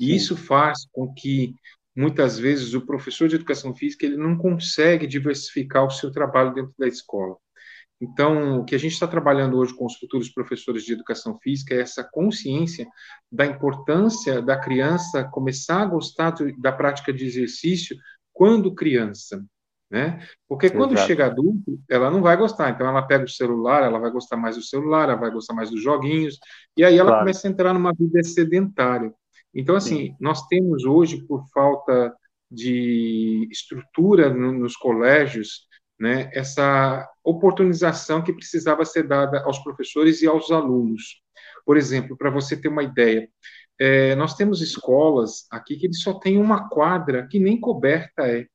E 0.00 0.06
Sim. 0.06 0.14
isso 0.16 0.36
faz 0.36 0.88
com 0.90 1.14
que 1.14 1.54
muitas 1.94 2.36
vezes 2.36 2.74
o 2.74 2.84
professor 2.84 3.28
de 3.28 3.36
educação 3.36 3.72
física 3.72 4.04
ele 4.04 4.16
não 4.16 4.36
consegue 4.36 5.06
diversificar 5.06 5.86
o 5.86 5.90
seu 5.90 6.10
trabalho 6.10 6.52
dentro 6.52 6.74
da 6.76 6.88
escola. 6.88 7.36
Então, 8.00 8.60
o 8.60 8.64
que 8.64 8.74
a 8.74 8.78
gente 8.78 8.92
está 8.92 9.06
trabalhando 9.06 9.56
hoje 9.56 9.74
com 9.74 9.86
os 9.86 9.96
futuros 9.96 10.28
professores 10.28 10.84
de 10.84 10.92
educação 10.92 11.38
física 11.38 11.74
é 11.74 11.80
essa 11.80 12.02
consciência 12.04 12.86
da 13.30 13.46
importância 13.46 14.42
da 14.42 14.58
criança 14.58 15.24
começar 15.24 15.82
a 15.82 15.86
gostar 15.86 16.34
da 16.58 16.72
prática 16.72 17.12
de 17.12 17.24
exercício 17.24 17.96
quando 18.32 18.74
criança, 18.74 19.44
né? 19.88 20.26
Porque 20.48 20.68
quando 20.68 20.98
chega 20.98 21.26
adulto, 21.26 21.80
ela 21.88 22.10
não 22.10 22.20
vai 22.20 22.36
gostar. 22.36 22.70
Então, 22.70 22.86
ela 22.86 23.06
pega 23.06 23.24
o 23.24 23.28
celular, 23.28 23.84
ela 23.84 23.98
vai 23.98 24.10
gostar 24.10 24.36
mais 24.36 24.56
do 24.56 24.62
celular, 24.62 25.08
ela 25.08 25.20
vai 25.20 25.30
gostar 25.30 25.54
mais 25.54 25.70
dos 25.70 25.82
joguinhos, 25.82 26.38
e 26.76 26.84
aí 26.84 26.98
ela 26.98 27.10
claro. 27.10 27.24
começa 27.24 27.46
a 27.46 27.50
entrar 27.50 27.72
numa 27.72 27.92
vida 27.92 28.22
sedentária. 28.24 29.14
Então, 29.54 29.76
assim, 29.76 30.08
Sim. 30.08 30.16
nós 30.20 30.46
temos 30.48 30.84
hoje, 30.84 31.24
por 31.24 31.46
falta 31.54 32.12
de 32.50 33.48
estrutura 33.50 34.32
no, 34.34 34.52
nos 34.52 34.76
colégios, 34.76 35.66
né, 35.98 36.30
essa 36.32 37.08
oportunização 37.22 38.22
que 38.22 38.32
precisava 38.32 38.84
ser 38.84 39.06
dada 39.06 39.42
aos 39.44 39.58
professores 39.60 40.22
e 40.22 40.26
aos 40.26 40.50
alunos. 40.50 41.22
Por 41.64 41.76
exemplo, 41.76 42.16
para 42.16 42.30
você 42.30 42.56
ter 42.56 42.68
uma 42.68 42.82
ideia, 42.82 43.28
é, 43.78 44.14
nós 44.14 44.34
temos 44.34 44.60
escolas 44.60 45.46
aqui 45.50 45.76
que 45.76 45.92
só 45.94 46.14
tem 46.14 46.38
uma 46.38 46.68
quadra 46.68 47.26
que 47.28 47.38
nem 47.38 47.58
coberta 47.58 48.26
é, 48.26 48.46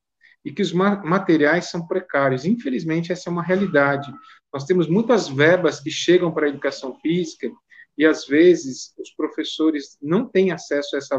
e 0.43 0.52
que 0.52 0.62
os 0.62 0.71
ma 0.71 1.04
materiais 1.04 1.65
são 1.65 1.86
precários. 1.86 2.45
Infelizmente, 2.45 3.12
essa 3.12 3.30
é 3.30 3.32
uma 3.32 3.43
realidade. 3.43 4.12
Nós 4.54 4.65
temos 4.65 4.88
muitas 4.88 5.28
verbas 5.28 5.80
que 5.80 5.91
chegam 5.91 6.32
para 6.32 6.45
a 6.45 6.49
educação 6.49 6.97
física 7.02 7.52
e, 7.97 8.06
às 8.06 8.25
vezes, 8.25 8.93
os 8.97 9.12
professores 9.12 9.97
não 10.02 10.25
têm 10.25 10.52
acesso 10.52 10.95
a 10.95 10.99
essa 10.99 11.17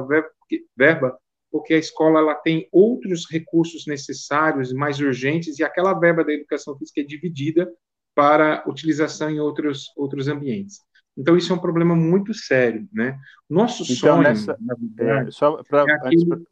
verba 0.77 1.19
porque 1.51 1.75
a 1.75 1.79
escola 1.79 2.21
ela 2.21 2.35
tem 2.35 2.69
outros 2.71 3.29
recursos 3.29 3.87
necessários, 3.87 4.73
mais 4.73 5.01
urgentes, 5.01 5.59
e 5.59 5.65
aquela 5.65 5.93
verba 5.95 6.25
da 6.25 6.33
educação 6.33 6.77
física 6.79 7.01
é 7.01 7.05
dividida 7.05 7.71
para 8.15 8.65
utilização 8.67 9.31
em 9.31 9.41
outros, 9.41 9.93
outros 9.97 10.29
ambientes. 10.29 10.81
Então, 11.17 11.37
isso 11.37 11.53
é 11.53 11.57
um 11.57 11.61
problema 11.61 11.95
muito 11.95 12.33
sério, 12.33 12.89
né? 12.93 13.19
Nosso 13.49 13.83
então, 13.83 13.97
sonho, 13.97 14.23
nessa, 14.23 14.57
na 14.61 14.75
verdade, 14.75 15.29
é, 15.29 15.31
só 15.33 15.63
para 15.65 15.91
é 15.91 15.95
aquele... 15.95 16.47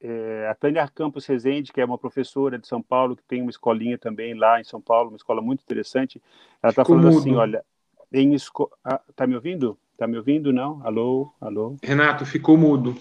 é, 0.00 0.48
a 0.48 0.54
Tânia 0.54 0.88
Campos 0.88 1.24
Rezende, 1.26 1.72
que 1.72 1.80
é 1.80 1.84
uma 1.84 1.98
professora 1.98 2.58
de 2.58 2.66
São 2.66 2.82
Paulo, 2.82 3.16
que 3.16 3.24
tem 3.24 3.40
uma 3.40 3.50
escolinha 3.50 3.96
também 3.96 4.34
lá 4.34 4.60
em 4.60 4.64
São 4.64 4.80
Paulo, 4.80 5.10
uma 5.10 5.16
escola 5.16 5.40
muito 5.40 5.62
interessante, 5.62 6.20
ela 6.62 6.70
está 6.70 6.84
falando 6.84 7.08
assim, 7.08 7.16
mudo. 7.16 7.28
assim, 7.28 7.36
olha, 7.36 7.64
em 8.12 8.34
esco... 8.34 8.70
ah, 8.84 9.00
tá 9.14 9.26
me 9.26 9.34
ouvindo? 9.34 9.78
Tá 9.96 10.06
me 10.06 10.18
ouvindo, 10.18 10.52
não? 10.52 10.84
Alô, 10.84 11.32
alô? 11.40 11.76
Renato, 11.82 12.26
ficou 12.26 12.56
mudo. 12.56 12.96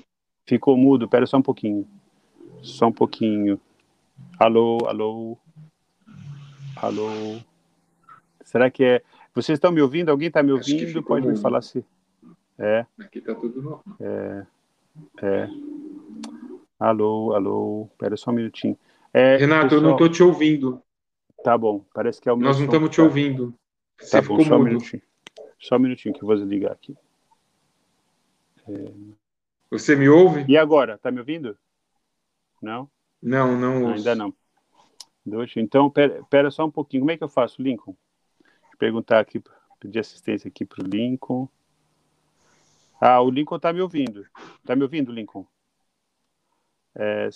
Ficou 0.46 0.78
mudo, 0.78 1.08
pera 1.08 1.26
só 1.26 1.38
um 1.38 1.42
pouquinho. 1.42 1.88
Só 2.62 2.88
um 2.88 2.92
pouquinho. 2.92 3.60
Alô, 4.40 4.78
alô. 4.88 5.38
Alô. 6.76 7.40
Será 8.44 8.70
que 8.70 8.84
é. 8.84 9.02
Vocês 9.34 9.58
estão 9.58 9.72
me 9.72 9.82
ouvindo? 9.82 10.10
Alguém 10.10 10.28
está 10.28 10.44
me 10.44 10.52
ouvindo? 10.52 11.04
Pode 11.04 11.28
me 11.28 11.38
falar 11.38 11.62
se. 11.62 11.84
É. 12.58 12.86
Aqui 13.00 13.20
está 13.20 13.34
tudo 13.36 13.62
normal. 13.62 13.84
É. 14.00 14.46
É. 15.22 15.50
Alô, 16.80 17.34
alô. 17.34 17.90
Espera 17.92 18.16
só 18.16 18.32
um 18.32 18.36
minutinho. 18.36 18.78
É, 19.14 19.38
Renato, 19.38 19.70
pessoal... 19.70 19.82
eu 19.82 19.84
não 19.84 19.92
estou 19.94 20.10
te 20.10 20.24
ouvindo. 20.24 20.82
Tá 21.44 21.58
bom. 21.58 21.84
Parece 21.94 22.22
que 22.22 22.30
é 22.30 22.34
o 22.34 22.38
meu. 22.38 22.48
Nós 22.48 22.58
não 22.58 22.66
estamos 22.66 22.90
te 22.90 23.02
ouvindo. 23.02 23.54
Você 24.00 24.12
tá 24.12 24.22
ficou 24.22 24.38
bom, 24.38 24.44
só 24.44 24.58
mudo. 24.58 24.62
um 24.62 24.66
minutinho. 24.66 25.02
Só 25.60 25.76
um 25.76 25.80
minutinho 25.80 26.14
que 26.14 26.24
eu 26.24 26.28
vou 26.28 26.36
desligar 26.36 26.72
aqui. 26.72 26.96
É... 28.68 28.92
Você 29.80 29.96
me 29.96 30.08
ouve? 30.08 30.46
E 30.48 30.58
agora? 30.58 30.98
Tá 30.98 31.12
me 31.12 31.20
ouvindo? 31.20 31.58
Não? 32.62 32.90
Não, 33.22 33.58
não. 33.58 33.90
Ainda 33.94 34.16
não. 34.16 34.34
Então, 35.56 35.90
pera, 35.90 36.24
pera, 36.30 36.52
só 36.52 36.66
um 36.66 36.72
pouquinho. 36.72 37.02
Como 37.02 37.12
é 37.12 37.18
que 37.18 37.24
eu 37.24 37.30
faço, 37.30 37.62
Lincoln? 37.62 37.96
Vou 38.42 38.78
perguntar 38.78 39.20
aqui, 39.20 39.42
pedir 39.80 40.00
assistência 40.00 40.48
aqui 40.48 40.66
para 40.66 40.84
o 40.84 40.88
Lincoln. 40.88 41.50
Ah, 43.02 43.22
o 43.22 43.30
Lincoln 43.30 43.58
está 43.58 43.74
me 43.74 43.82
ouvindo. 43.82 44.26
Está 44.60 44.76
me 44.76 44.84
ouvindo, 44.84 45.12
Lincoln? 45.12 45.46
É, 46.96 47.28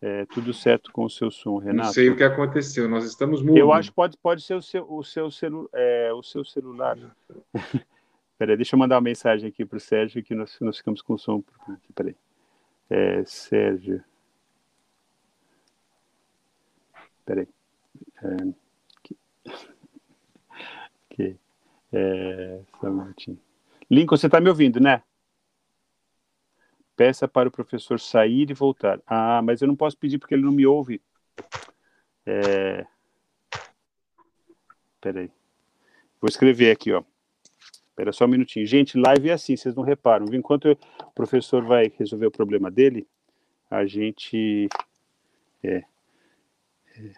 é, 0.00 0.26
tudo 0.26 0.52
certo 0.52 0.90
com 0.90 1.04
o 1.04 1.10
seu 1.10 1.30
som, 1.30 1.58
Renato? 1.58 1.86
Não 1.86 1.92
sei 1.92 2.10
o 2.10 2.16
que 2.16 2.24
aconteceu, 2.24 2.88
nós 2.88 3.04
estamos 3.04 3.40
mudos. 3.40 3.58
Eu 3.58 3.72
acho 3.72 3.90
que 3.90 3.94
pode, 3.94 4.16
pode 4.16 4.42
ser 4.42 4.54
o 4.54 4.62
seu, 4.62 4.90
o 4.90 5.04
seu, 5.04 5.30
celu, 5.30 5.70
é, 5.72 6.12
o 6.12 6.22
seu 6.22 6.44
celular. 6.44 6.98
peraí, 8.42 8.56
deixa 8.56 8.74
eu 8.74 8.78
mandar 8.78 8.96
uma 8.96 9.02
mensagem 9.02 9.48
aqui 9.48 9.64
para 9.64 9.76
o 9.76 9.80
Sérgio, 9.80 10.20
que 10.20 10.34
nós, 10.34 10.58
nós 10.60 10.76
ficamos 10.76 11.00
com 11.00 11.14
o 11.14 11.18
som. 11.18 11.44
Peraí. 11.94 12.16
É, 12.90 13.24
Sérgio. 13.24 14.02
Peraí. 17.24 17.46
É, 18.20 18.36
ok. 21.06 21.38
É, 21.92 22.60
só 22.80 22.88
um 22.88 22.94
minutinho. 22.94 23.38
Lincoln, 23.88 24.16
você 24.16 24.26
está 24.26 24.40
me 24.40 24.48
ouvindo, 24.48 24.80
né? 24.80 25.04
Peça 26.96 27.28
para 27.28 27.48
o 27.48 27.52
professor 27.52 28.00
sair 28.00 28.50
e 28.50 28.54
voltar. 28.54 29.00
Ah, 29.06 29.40
mas 29.40 29.62
eu 29.62 29.68
não 29.68 29.76
posso 29.76 29.96
pedir 29.96 30.18
porque 30.18 30.34
ele 30.34 30.42
não 30.42 30.50
me 30.50 30.66
ouve. 30.66 31.00
É... 32.26 32.84
Peraí. 35.00 35.30
Vou 36.20 36.28
escrever 36.28 36.72
aqui, 36.72 36.92
ó. 36.92 37.04
Espera 37.92 38.10
só 38.10 38.24
um 38.24 38.28
minutinho. 38.28 38.66
Gente, 38.66 38.98
live 38.98 39.28
é 39.28 39.34
assim, 39.34 39.54
vocês 39.54 39.74
não 39.74 39.82
reparam. 39.82 40.24
Enquanto 40.32 40.72
o 40.72 41.12
professor 41.14 41.62
vai 41.62 41.92
resolver 41.98 42.26
o 42.26 42.30
problema 42.30 42.70
dele, 42.70 43.06
a 43.70 43.84
gente. 43.84 44.66
É, 45.62 45.84
é, 46.96 47.12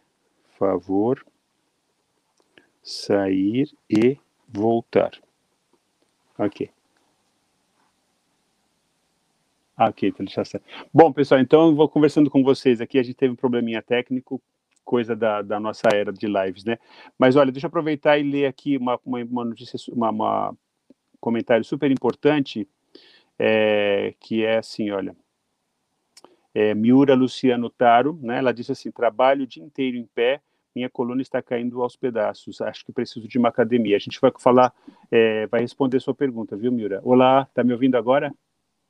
favor 0.59 1.25
sair 2.83 3.71
e 3.89 4.19
voltar. 4.49 5.13
Ok. 6.37 6.69
Ok, 9.79 10.09
então 10.09 10.27
já 10.27 10.45
certo. 10.45 10.65
Bom, 10.93 11.13
pessoal, 11.13 11.41
então 11.41 11.69
eu 11.69 11.75
vou 11.75 11.89
conversando 11.89 12.29
com 12.29 12.43
vocês 12.43 12.81
aqui. 12.81 12.99
A 12.99 13.03
gente 13.03 13.17
teve 13.17 13.33
um 13.33 13.37
probleminha 13.37 13.81
técnico, 13.81 14.43
coisa 14.85 15.17
da, 15.17 15.41
da 15.41 15.59
nossa 15.59 15.89
era 15.93 16.13
de 16.13 16.27
lives, 16.27 16.65
né? 16.65 16.79
Mas 17.19 17.37
olha, 17.37 17.51
deixa 17.51 17.67
eu 17.67 17.69
aproveitar 17.69 18.19
e 18.19 18.23
ler 18.23 18.47
aqui 18.47 18.77
uma, 18.77 19.01
uma, 19.05 19.25
uma 19.25 19.45
notícia, 19.45 19.79
uma, 19.93 20.11
uma 20.11 20.57
comentário 21.25 21.65
super 21.65 21.91
importante, 21.91 22.69
é, 23.39 24.13
que 24.21 24.45
é 24.45 24.59
assim, 24.59 24.91
olha, 24.91 25.17
é, 26.55 26.75
Miura 26.75 27.15
Luciano 27.15 27.71
Taro, 27.71 28.19
né, 28.23 28.39
ela 28.39 28.53
disse 28.53 28.73
assim, 28.73 28.91
trabalho 28.91 29.45
o 29.45 29.47
dia 29.47 29.65
inteiro 29.65 29.97
em 29.97 30.07
pé, 30.15 30.43
minha 30.77 30.91
coluna 30.91 31.23
está 31.23 31.41
caindo 31.41 31.83
aos 31.83 31.97
pedaços, 31.97 32.61
acho 32.61 32.85
que 32.85 32.93
preciso 32.93 33.27
de 33.27 33.39
uma 33.39 33.49
academia. 33.49 33.97
A 33.97 34.01
gente 34.01 34.21
vai 34.21 34.31
falar, 34.39 34.75
é, 35.11 35.47
vai 35.47 35.63
responder 35.63 35.99
sua 36.01 36.15
pergunta, 36.15 36.57
viu, 36.57 36.71
Miura? 36.71 37.01
Olá, 37.05 37.49
tá 37.55 37.65
me 37.65 37.73
ouvindo 37.73 37.97
agora? 37.97 38.31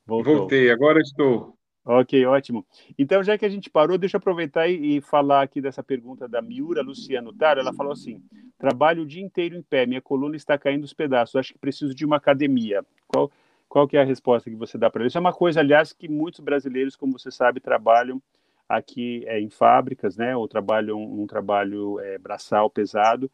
Voltou. 0.04 0.38
Voltei, 0.38 0.70
agora 0.72 0.98
estou. 1.00 1.56
Ok, 1.84 2.24
ótimo. 2.24 2.64
Então, 2.98 3.22
já 3.22 3.36
que 3.36 3.44
a 3.44 3.48
gente 3.48 3.68
parou, 3.68 3.98
deixa 3.98 4.16
eu 4.16 4.18
aproveitar 4.18 4.66
e, 4.68 4.96
e 4.96 5.00
falar 5.02 5.42
aqui 5.42 5.60
dessa 5.60 5.82
pergunta 5.82 6.26
da 6.26 6.40
Miura 6.40 6.80
Luciano 6.80 7.30
Taro. 7.30 7.60
Ela 7.60 7.74
falou 7.74 7.92
assim: 7.92 8.22
trabalho 8.58 9.02
o 9.02 9.06
dia 9.06 9.22
inteiro 9.22 9.54
em 9.54 9.62
pé, 9.62 9.84
minha 9.84 10.00
coluna 10.00 10.34
está 10.34 10.56
caindo 10.56 10.82
aos 10.82 10.94
pedaços, 10.94 11.36
acho 11.36 11.52
que 11.52 11.58
preciso 11.58 11.94
de 11.94 12.06
uma 12.06 12.16
academia. 12.16 12.82
Qual, 13.06 13.30
qual 13.68 13.86
que 13.86 13.98
é 13.98 14.00
a 14.00 14.04
resposta 14.04 14.48
que 14.48 14.56
você 14.56 14.78
dá 14.78 14.88
para 14.88 15.06
isso? 15.06 15.18
É 15.18 15.20
uma 15.20 15.32
coisa, 15.32 15.60
aliás, 15.60 15.92
que 15.92 16.08
muitos 16.08 16.40
brasileiros, 16.40 16.96
como 16.96 17.18
você 17.18 17.30
sabe, 17.30 17.60
trabalham 17.60 18.22
aqui 18.66 19.22
é, 19.26 19.38
em 19.38 19.50
fábricas, 19.50 20.16
né, 20.16 20.34
ou 20.34 20.48
trabalham 20.48 20.98
um 20.98 21.26
trabalho 21.26 22.00
é, 22.00 22.16
braçal 22.16 22.70
pesado, 22.70 23.30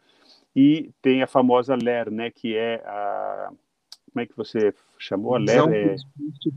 e 0.57 0.91
tem 1.01 1.23
a 1.23 1.27
famosa 1.29 1.77
LER, 1.77 2.11
né, 2.11 2.31
que 2.31 2.57
é 2.57 2.83
a... 2.85 3.53
Como 4.13 4.23
é 4.25 4.27
que 4.27 4.37
você 4.37 4.75
chamou 4.99 5.37
a 5.37 5.39
LER? 5.39 5.73
É... 5.73 5.97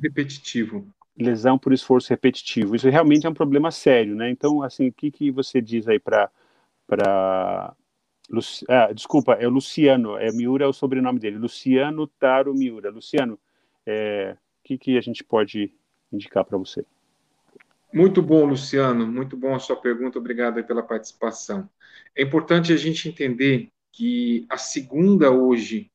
repetitivo 0.01 0.87
lesão 1.17 1.57
por 1.57 1.73
esforço 1.73 2.09
repetitivo. 2.09 2.75
Isso 2.75 2.89
realmente 2.89 3.25
é 3.25 3.29
um 3.29 3.33
problema 3.33 3.71
sério, 3.71 4.15
né? 4.15 4.29
Então, 4.29 4.61
assim, 4.61 4.87
o 4.87 4.93
que, 4.93 5.11
que 5.11 5.31
você 5.31 5.61
diz 5.61 5.87
aí 5.87 5.99
para 5.99 6.29
para 6.85 7.73
ah, 8.69 8.91
desculpa, 8.93 9.33
é 9.33 9.47
o 9.47 9.49
Luciano, 9.49 10.17
é 10.17 10.31
Miura 10.31 10.65
é 10.65 10.67
o 10.67 10.73
sobrenome 10.73 11.19
dele, 11.19 11.37
Luciano 11.37 12.07
Taro 12.07 12.53
Miura. 12.53 12.89
Luciano, 12.89 13.39
é, 13.85 14.35
o 14.35 14.63
que, 14.63 14.77
que 14.77 14.97
a 14.97 15.01
gente 15.01 15.23
pode 15.23 15.73
indicar 16.11 16.43
para 16.43 16.57
você? 16.57 16.85
Muito 17.93 18.21
bom, 18.21 18.45
Luciano, 18.45 19.05
muito 19.05 19.37
bom 19.37 19.53
a 19.53 19.59
sua 19.59 19.75
pergunta, 19.75 20.17
obrigado 20.17 20.63
pela 20.63 20.81
participação. 20.81 21.69
É 22.15 22.23
importante 22.23 22.73
a 22.73 22.77
gente 22.77 23.07
entender 23.07 23.69
que 23.91 24.47
a 24.49 24.57
segunda 24.57 25.29
hoje 25.29 25.91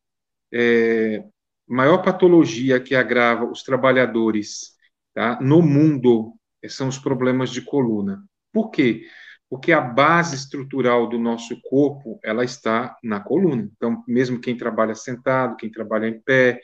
é, 0.52 1.24
maior 1.66 1.98
patologia 1.98 2.78
que 2.78 2.94
agrava 2.94 3.44
os 3.44 3.62
trabalhadores 3.64 4.77
tá? 5.18 5.36
no 5.40 5.60
mundo 5.60 6.32
são 6.68 6.86
os 6.86 6.96
problemas 6.96 7.50
de 7.50 7.60
coluna. 7.60 8.22
Por 8.52 8.70
quê? 8.70 9.02
Porque 9.50 9.72
a 9.72 9.80
base 9.80 10.36
estrutural 10.36 11.08
do 11.08 11.18
nosso 11.18 11.60
corpo, 11.62 12.20
ela 12.22 12.44
está 12.44 12.96
na 13.02 13.18
coluna. 13.18 13.68
Então, 13.76 14.04
mesmo 14.06 14.40
quem 14.40 14.56
trabalha 14.56 14.94
sentado, 14.94 15.56
quem 15.56 15.72
trabalha 15.72 16.06
em 16.06 16.20
pé, 16.20 16.60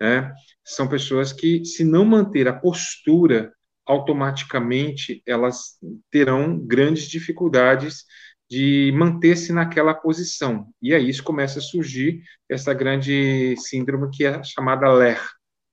né, 0.00 0.32
são 0.64 0.88
pessoas 0.88 1.34
que, 1.34 1.62
se 1.66 1.84
não 1.84 2.02
manter 2.06 2.48
a 2.48 2.52
postura, 2.54 3.52
automaticamente 3.84 5.22
elas 5.26 5.78
terão 6.10 6.58
grandes 6.58 7.08
dificuldades 7.10 8.04
de 8.50 8.90
manter-se 8.96 9.52
naquela 9.52 9.92
posição. 9.92 10.68
E 10.80 10.94
aí 10.94 11.10
isso 11.10 11.22
começa 11.22 11.58
a 11.58 11.62
surgir 11.62 12.22
essa 12.48 12.72
grande 12.72 13.54
síndrome 13.58 14.08
que 14.10 14.24
é 14.24 14.42
chamada 14.42 14.90
LER, 14.90 15.20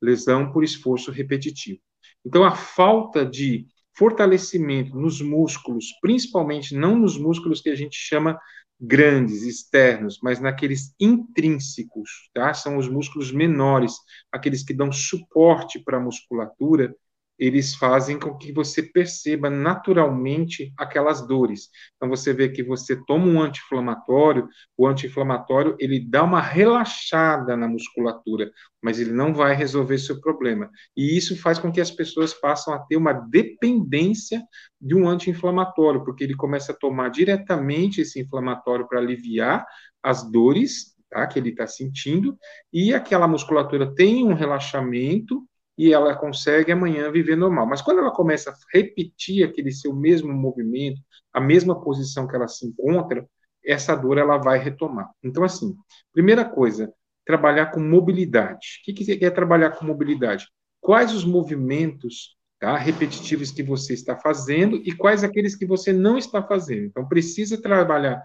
lesão 0.02 0.52
por 0.52 0.66
esforço 0.66 1.12
repetitivo. 1.12 1.80
Então, 2.26 2.44
a 2.44 2.56
falta 2.56 3.26
de 3.26 3.68
fortalecimento 3.98 4.98
nos 4.98 5.22
músculos, 5.22 5.88
principalmente 6.02 6.76
não 6.76 6.98
nos 6.98 7.18
músculos 7.18 7.62
que 7.62 7.70
a 7.70 7.76
gente 7.76 7.96
chama 7.96 8.38
grandes, 8.80 9.44
externos, 9.44 10.20
mas 10.22 10.40
naqueles 10.42 10.94
intrínsecos, 11.00 12.30
tá? 12.34 12.54
São 12.54 12.78
os 12.78 12.90
músculos 12.90 13.32
menores, 13.32 13.94
aqueles 14.32 14.64
que 14.64 14.74
dão 14.74 14.92
suporte 14.92 15.80
para 15.80 15.98
a 15.98 16.02
musculatura, 16.02 16.94
eles 17.38 17.76
fazem 17.76 18.18
com 18.18 18.38
que 18.38 18.52
você 18.52 18.82
perceba 18.82 19.50
naturalmente 19.50 20.74
aquelas 20.78 21.26
dores. 21.28 21.70
Então 21.96 22.10
você 22.10 22.34
vê 22.34 22.50
que 22.50 22.64
você 22.64 22.96
toma 23.06 23.26
um 23.26 23.42
anti-inflamatório, 23.42 24.48
o 24.78 24.88
anti-inflamatório 24.88 25.76
ele 25.80 26.00
dá 26.00 26.24
uma 26.24 26.42
relaxada 26.42 27.58
na 27.58 27.68
musculatura, 27.68 28.52
mas 28.82 29.00
ele 29.00 29.12
não 29.12 29.34
vai 29.34 29.56
resolver 29.56 29.98
seu 29.98 30.20
problema. 30.22 30.70
E 30.96 31.18
isso 31.18 31.36
faz 31.36 31.60
com 31.60 31.72
que 31.72 31.82
as 31.82 31.92
pessoas 31.92 32.34
passem 32.34 32.74
a 32.74 32.80
ter 32.80 32.98
uma 32.98 33.14
dependência 33.14 34.42
de 34.80 34.96
um 34.96 35.08
anti-inflamatório, 35.08 36.04
porque 36.04 36.24
ele 36.24 36.36
começa 36.36 36.72
a 36.72 36.76
tomar 36.76 37.10
diretamente 37.10 38.02
esse 38.02 38.22
inflamatório 38.22 38.88
para 38.88 39.00
aliviar 39.00 39.66
as 40.02 40.30
dores 40.30 40.96
tá, 41.10 41.26
que 41.28 41.40
ele 41.40 41.50
está 41.50 41.66
sentindo, 41.66 42.38
e 42.72 42.94
aquela 42.94 43.28
musculatura 43.28 43.94
tem 43.94 44.26
um 44.26 44.34
relaxamento 44.34 45.44
e 45.78 45.94
ela 45.94 46.16
consegue 46.16 46.72
amanhã 46.72 47.12
viver 47.12 47.36
normal. 47.36 47.68
Mas 47.68 47.82
quando 47.82 48.00
ela 48.00 48.12
começa 48.12 48.52
a 48.52 48.56
repetir 48.74 49.44
aquele 49.44 49.72
seu 49.72 49.94
mesmo 49.94 50.34
movimento, 50.34 51.02
a 51.34 51.42
mesma 51.42 51.82
posição 51.82 52.28
que 52.28 52.36
ela 52.36 52.48
se 52.48 52.66
encontra, 52.66 53.28
essa 53.64 53.96
dor 53.96 54.18
ela 54.18 54.38
vai 54.38 54.58
retomar. 54.58 55.10
Então, 55.24 55.44
assim, 55.44 55.76
primeira 56.14 56.46
coisa, 56.46 56.94
trabalhar 57.26 57.68
com 57.68 57.80
mobilidade. 57.80 58.82
O 58.88 58.94
que, 58.94 59.26
é 59.26 59.30
trabalhar 59.30 59.72
com 59.72 59.86
mobilidade? 59.86 60.48
Quais 60.80 61.14
os 61.14 61.26
movimentos 61.26 62.36
tá, 62.60 62.78
repetitivos 62.78 63.52
que 63.52 63.64
você 63.64 63.94
está 63.94 64.18
fazendo 64.18 64.78
e 64.78 64.92
quais 64.92 65.24
aqueles 65.24 65.56
que 65.56 65.66
você 65.66 65.92
não 65.92 66.18
está 66.18 66.42
fazendo. 66.42 66.86
Então, 66.86 67.08
precisa 67.08 67.62
trabalhar 67.62 68.22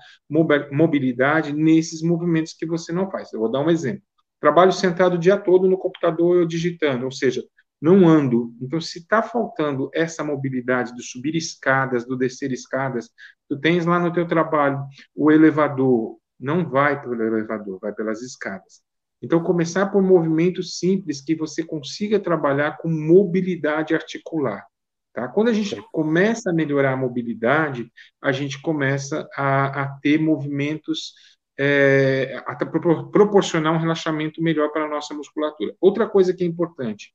mobilidade 0.70 1.52
nesses 1.52 2.02
movimentos 2.02 2.52
que 2.52 2.66
você 2.66 2.92
não 2.92 3.10
faz. 3.10 3.32
Eu 3.32 3.40
vou 3.40 3.50
dar 3.50 3.60
um 3.60 3.70
exemplo. 3.70 4.02
Trabalho 4.40 4.72
sentado 4.72 5.14
o 5.14 5.18
dia 5.18 5.36
todo 5.36 5.68
no 5.68 5.78
computador 5.78 6.46
digitando, 6.46 7.04
ou 7.04 7.12
seja, 7.12 7.44
não 7.80 8.08
ando. 8.08 8.54
Então, 8.60 8.80
se 8.80 8.98
está 8.98 9.22
faltando 9.22 9.90
essa 9.94 10.22
mobilidade 10.22 10.94
do 10.94 11.02
subir 11.02 11.34
escadas, 11.34 12.06
do 12.06 12.16
descer 12.16 12.52
escadas, 12.52 13.10
tu 13.48 13.58
tens 13.58 13.86
lá 13.86 13.98
no 13.98 14.12
teu 14.12 14.26
trabalho 14.26 14.84
o 15.14 15.30
elevador, 15.30 16.18
não 16.38 16.68
vai 16.68 17.00
pelo 17.00 17.22
elevador, 17.22 17.78
vai 17.80 17.92
pelas 17.92 18.22
escadas. 18.22 18.82
Então, 19.22 19.42
começar 19.42 19.86
por 19.86 20.02
movimentos 20.02 20.78
simples 20.78 21.20
que 21.20 21.34
você 21.34 21.62
consiga 21.62 22.18
trabalhar 22.18 22.78
com 22.78 22.88
mobilidade 22.88 23.94
articular. 23.94 24.64
Tá? 25.12 25.28
Quando 25.28 25.48
a 25.48 25.52
gente 25.52 25.76
começa 25.92 26.50
a 26.50 26.54
melhorar 26.54 26.92
a 26.92 26.96
mobilidade, 26.96 27.90
a 28.22 28.32
gente 28.32 28.60
começa 28.62 29.28
a, 29.36 29.82
a 29.82 29.88
ter 29.98 30.18
movimentos, 30.18 31.14
é, 31.58 32.42
a 32.46 32.54
proporcionar 32.56 33.72
um 33.72 33.78
relaxamento 33.78 34.42
melhor 34.42 34.70
para 34.70 34.84
a 34.84 34.88
nossa 34.88 35.14
musculatura. 35.14 35.74
Outra 35.80 36.08
coisa 36.08 36.34
que 36.34 36.44
é 36.44 36.46
importante, 36.46 37.12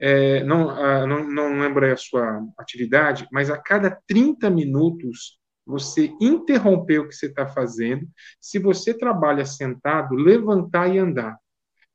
é, 0.00 0.42
não, 0.44 1.06
não, 1.06 1.30
não 1.30 1.60
lembro 1.60 1.90
a 1.90 1.96
sua 1.96 2.42
atividade, 2.58 3.26
mas 3.32 3.50
a 3.50 3.58
cada 3.58 3.98
30 4.06 4.50
minutos 4.50 5.38
você 5.66 6.12
interromper 6.20 6.98
o 6.98 7.08
que 7.08 7.14
você 7.14 7.26
está 7.26 7.46
fazendo. 7.46 8.06
Se 8.40 8.58
você 8.58 8.92
trabalha 8.92 9.46
sentado, 9.46 10.14
levantar 10.14 10.94
e 10.94 10.98
andar. 10.98 11.38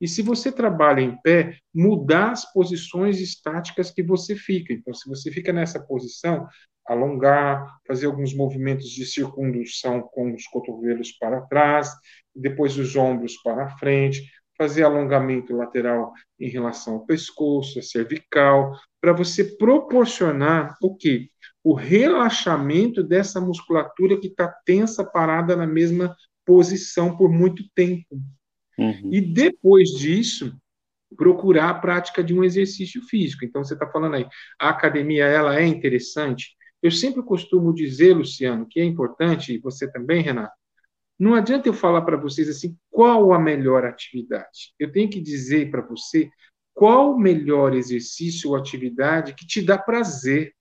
E 0.01 0.08
se 0.08 0.21
você 0.21 0.51
trabalha 0.51 1.01
em 1.01 1.19
pé, 1.21 1.58
mudar 1.73 2.32
as 2.32 2.51
posições 2.51 3.19
estáticas 3.19 3.91
que 3.91 4.01
você 4.01 4.36
fica. 4.36 4.73
Então, 4.73 4.93
se 4.93 5.08
você 5.10 5.29
fica 5.29 5.51
nessa 5.51 5.79
posição, 5.79 6.47
alongar, 6.89 7.80
fazer 7.88 8.08
alguns 8.08 8.34
movimentos 8.34 8.89
de 8.89 9.06
circundução 9.06 10.02
com 10.02 10.34
os 10.34 10.45
cotovelos 10.47 11.12
para 11.13 11.41
trás, 11.41 11.91
depois 12.36 12.78
os 12.78 12.95
ombros 12.95 13.38
para 13.43 13.69
frente, 13.78 14.28
fazer 14.58 14.84
alongamento 14.84 15.56
lateral 15.56 16.12
em 16.39 16.49
relação 16.49 16.95
ao 16.95 17.06
pescoço, 17.06 17.80
a 17.80 17.82
cervical, 17.82 18.78
para 18.99 19.13
você 19.13 19.43
proporcionar 19.43 20.75
o 20.82 20.95
quê? 20.95 21.30
O 21.63 21.73
relaxamento 21.73 23.04
dessa 23.04 23.39
musculatura 23.39 24.19
que 24.19 24.28
está 24.28 24.47
tensa, 24.65 25.04
parada 25.04 25.56
na 25.56 25.67
mesma 25.67 26.15
posição 26.45 27.15
por 27.15 27.30
muito 27.30 27.63
tempo. 27.73 28.19
Uhum. 28.78 29.10
E 29.12 29.21
depois 29.21 29.89
disso, 29.89 30.58
procurar 31.15 31.69
a 31.69 31.73
prática 31.73 32.23
de 32.23 32.34
um 32.34 32.43
exercício 32.43 33.02
físico. 33.04 33.45
Então, 33.45 33.63
você 33.63 33.73
está 33.73 33.88
falando 33.89 34.15
aí, 34.15 34.28
a 34.60 34.69
academia 34.69 35.25
ela 35.25 35.58
é 35.58 35.65
interessante. 35.65 36.56
Eu 36.82 36.92
sempre 36.92 37.22
costumo 37.24 37.74
dizer, 37.74 38.15
Luciano, 38.15 38.65
que 38.68 38.80
é 38.80 38.84
importante, 38.84 39.54
e 39.54 39.60
você 39.60 39.92
também, 39.92 40.22
Renato, 40.22 40.54
não 41.20 41.36
adianta 41.36 41.68
eu 41.68 41.74
falar 41.74 42.04
para 42.04 42.15
vocês 42.15 42.48
assim 42.48 42.78
qual 42.89 43.34
a 43.34 43.39
melhor 43.39 43.84
atividade. 43.84 44.74
Eu 44.80 44.89
tenho 44.89 45.10
que 45.10 45.20
dizer 45.20 45.70
para 45.70 45.82
você 45.82 46.30
qual 46.74 47.13
o 47.13 47.20
melhor 47.20 47.76
exercício 47.76 48.52
ou 48.52 48.56
atividade 48.56 49.36
que 49.36 49.46
te 49.46 49.62
dá 49.62 49.78
prazer. 49.78 50.54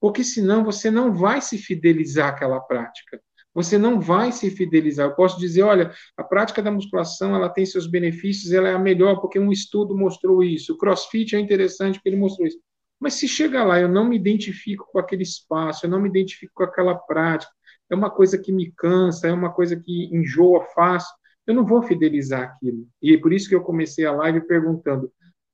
Porque 0.00 0.24
senão 0.24 0.64
você 0.64 0.90
não 0.90 1.12
vai 1.12 1.42
se 1.42 1.58
fidelizar 1.58 2.30
àquela 2.30 2.58
prática. 2.60 3.20
Você 3.52 3.76
não 3.76 4.00
vai 4.00 4.32
se 4.32 4.50
fidelizar. 4.50 5.06
Eu 5.06 5.14
posso 5.14 5.38
dizer, 5.38 5.62
olha, 5.62 5.92
a 6.16 6.24
prática 6.24 6.62
da 6.62 6.70
musculação 6.70 7.34
ela 7.34 7.50
tem 7.50 7.66
seus 7.66 7.86
benefícios, 7.86 8.52
ela 8.54 8.68
é 8.70 8.74
a 8.74 8.78
melhor 8.78 9.20
porque 9.20 9.38
um 9.38 9.52
estudo 9.52 9.94
mostrou 9.94 10.42
isso. 10.42 10.72
O 10.72 10.78
CrossFit 10.78 11.36
é 11.36 11.40
interessante 11.40 11.96
porque 11.96 12.08
ele 12.08 12.16
mostrou 12.16 12.48
isso. 12.48 12.58
Mas 13.00 13.14
se 13.14 13.26
chega 13.26 13.64
lá, 13.64 13.80
eu 13.80 13.88
não 13.88 14.04
me 14.04 14.16
identifico 14.16 14.86
com 14.92 14.98
aquele 14.98 15.22
espaço, 15.22 15.86
eu 15.86 15.90
não 15.90 16.00
me 16.00 16.08
identifico 16.08 16.52
com 16.54 16.64
aquela 16.64 16.94
prática, 16.94 17.50
é 17.90 17.94
uma 17.94 18.10
coisa 18.10 18.38
que 18.38 18.52
me 18.52 18.70
cansa, 18.72 19.28
é 19.28 19.32
uma 19.32 19.52
coisa 19.52 19.74
que 19.74 20.14
enjoa 20.14 20.64
fácil, 20.74 21.12
eu 21.46 21.54
não 21.54 21.64
vou 21.64 21.82
fidelizar 21.82 22.42
aquilo. 22.42 22.86
E 23.02 23.14
é 23.14 23.18
por 23.18 23.32
isso 23.32 23.48
que 23.48 23.54
eu 23.54 23.62
comecei 23.62 24.04
a 24.04 24.12
live 24.12 24.46
perguntando 24.46 25.10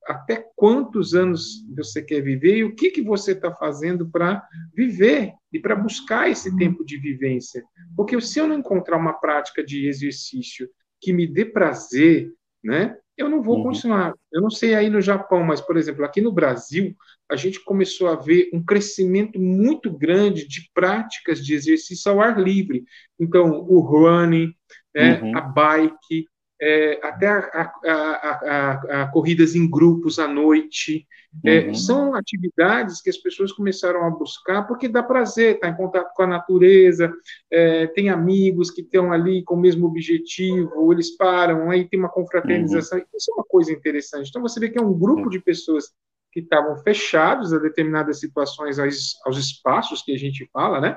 até 0.07 0.45
quantos 0.55 1.15
anos 1.15 1.65
você 1.75 2.03
quer 2.03 2.21
viver 2.21 2.59
e 2.59 2.65
o 2.65 2.75
que, 2.75 2.91
que 2.91 3.03
você 3.03 3.33
está 3.33 3.53
fazendo 3.53 4.09
para 4.09 4.47
viver 4.75 5.33
e 5.53 5.59
para 5.59 5.75
buscar 5.75 6.31
esse 6.31 6.57
tempo 6.57 6.85
de 6.85 6.97
vivência. 6.99 7.65
Porque 7.97 8.21
se 8.21 8.39
eu 8.39 8.47
não 8.47 8.59
encontrar 8.59 8.97
uma 8.97 9.15
prática 9.15 9.65
de 9.65 9.89
exercício 9.89 10.69
que 11.01 11.13
me 11.13 11.27
dê 11.27 11.45
prazer, 11.45 12.33
né, 12.63 12.97
eu 13.17 13.29
não 13.29 13.43
vou 13.43 13.59
uhum. 13.59 13.65
continuar. 13.65 14.15
Eu 14.33 14.43
não 14.43 14.51
sei 14.51 14.75
aí 14.75 14.91
no 14.91 15.01
Japão, 15.01 15.43
mas, 15.43 15.61
por 15.61 15.77
exemplo, 15.77 16.05
aqui 16.05 16.21
no 16.21 16.33
Brasil, 16.33 16.95
a 17.31 17.37
gente 17.37 17.63
começou 17.65 18.09
a 18.09 18.17
ver 18.17 18.51
um 18.53 18.63
crescimento 18.63 19.41
muito 19.41 19.91
grande 19.91 20.47
de 20.47 20.71
práticas 20.75 21.45
de 21.45 21.55
exercício 21.55 22.11
ao 22.11 22.21
ar 22.21 22.39
livre. 22.39 22.85
Então, 23.19 23.65
o 23.69 23.81
running, 23.81 24.53
né, 24.95 25.21
uhum. 25.21 25.37
a 25.37 25.41
bike, 25.41 26.27
é, 26.61 27.01
até 27.03 27.29
a, 27.29 27.73
a, 27.85 29.03
a, 29.03 29.09
corridas 29.09 29.55
em 29.55 29.69
grupos 29.69 30.19
à 30.19 30.27
noite. 30.27 31.07
É, 31.45 31.67
uhum. 31.67 31.75
São 31.75 32.15
atividades 32.15 33.03
que 33.03 33.11
as 33.11 33.19
pessoas 33.19 33.53
começaram 33.53 34.05
a 34.05 34.11
buscar 34.11 34.63
porque 34.63 34.89
dá 34.89 35.03
prazer 35.03 35.57
estar 35.57 35.69
em 35.69 35.77
contato 35.77 36.15
com 36.15 36.23
a 36.23 36.27
natureza, 36.27 37.13
é, 37.51 37.87
tem 37.89 38.09
amigos 38.09 38.71
que 38.71 38.81
estão 38.81 39.13
ali 39.13 39.45
com 39.45 39.55
o 39.55 39.61
mesmo 39.61 39.87
objetivo, 39.87 40.91
eles 40.93 41.15
param, 41.15 41.71
aí 41.71 41.87
tem 41.87 41.99
uma 41.99 42.09
confraternização. 42.09 42.99
Uhum. 42.99 43.05
Isso 43.15 43.31
é 43.31 43.35
uma 43.35 43.45
coisa 43.45 43.73
interessante. 43.73 44.31
Então, 44.31 44.41
você 44.41 44.59
vê 44.59 44.71
que 44.71 44.79
é 44.79 44.83
um 44.83 44.99
grupo 44.99 45.29
de 45.29 45.39
pessoas 45.41 45.93
que 46.33 46.41
estavam 46.41 46.77
fechados 46.83 47.53
a 47.53 47.59
determinadas 47.59 48.21
situações, 48.21 48.79
aos, 48.79 49.19
aos 49.25 49.39
espaços 49.39 50.03
que 50.03 50.13
a 50.13 50.19
gente 50.19 50.49
fala, 50.53 50.81
né? 50.81 50.97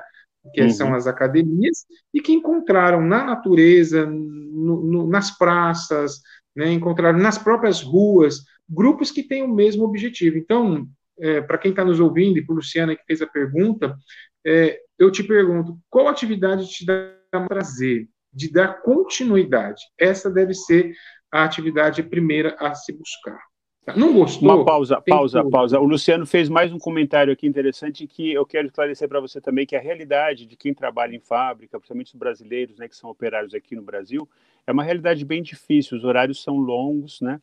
Que 0.52 0.62
uhum. 0.62 0.70
são 0.70 0.94
as 0.94 1.06
academias, 1.06 1.84
e 2.12 2.20
que 2.20 2.32
encontraram 2.32 3.00
na 3.02 3.24
natureza, 3.24 4.06
no, 4.06 4.82
no, 4.82 5.06
nas 5.06 5.36
praças, 5.36 6.20
né, 6.54 6.72
encontraram 6.72 7.18
nas 7.18 7.38
próprias 7.38 7.82
ruas 7.82 8.44
grupos 8.68 9.10
que 9.10 9.22
têm 9.22 9.42
o 9.42 9.54
mesmo 9.54 9.84
objetivo. 9.84 10.38
Então, 10.38 10.86
é, 11.18 11.40
para 11.40 11.58
quem 11.58 11.70
está 11.70 11.84
nos 11.84 12.00
ouvindo, 12.00 12.38
e 12.38 12.44
para 12.44 12.54
Luciana 12.54 12.96
que 12.96 13.04
fez 13.04 13.20
a 13.20 13.26
pergunta, 13.26 13.96
é, 14.44 14.80
eu 14.98 15.10
te 15.10 15.22
pergunto, 15.22 15.78
qual 15.88 16.08
atividade 16.08 16.68
te 16.68 16.84
dá 16.86 17.14
prazer, 17.48 18.08
de 18.32 18.50
dar 18.50 18.80
continuidade? 18.82 19.82
Essa 19.98 20.30
deve 20.30 20.54
ser 20.54 20.92
a 21.32 21.44
atividade 21.44 22.02
primeira 22.02 22.56
a 22.58 22.74
se 22.74 22.92
buscar. 22.92 23.49
Não 23.96 24.12
gostou? 24.12 24.48
Uma 24.48 24.64
pausa, 24.64 25.00
pausa, 25.00 25.44
pausa. 25.44 25.80
O 25.80 25.84
Luciano 25.84 26.26
fez 26.26 26.48
mais 26.48 26.72
um 26.72 26.78
comentário 26.78 27.32
aqui 27.32 27.46
interessante 27.46 28.06
que 28.06 28.32
eu 28.32 28.44
quero 28.46 28.66
esclarecer 28.66 29.08
para 29.08 29.20
você 29.20 29.40
também 29.40 29.66
que 29.66 29.74
a 29.74 29.80
realidade 29.80 30.46
de 30.46 30.56
quem 30.56 30.72
trabalha 30.72 31.16
em 31.16 31.20
fábrica, 31.20 31.78
principalmente 31.78 32.08
os 32.08 32.14
brasileiros, 32.14 32.78
né, 32.78 32.86
que 32.86 32.96
são 32.96 33.10
operários 33.10 33.54
aqui 33.54 33.74
no 33.74 33.82
Brasil, 33.82 34.28
é 34.66 34.72
uma 34.72 34.84
realidade 34.84 35.24
bem 35.24 35.42
difícil. 35.42 35.96
Os 35.96 36.04
horários 36.04 36.42
são 36.42 36.56
longos, 36.58 37.20
né? 37.20 37.40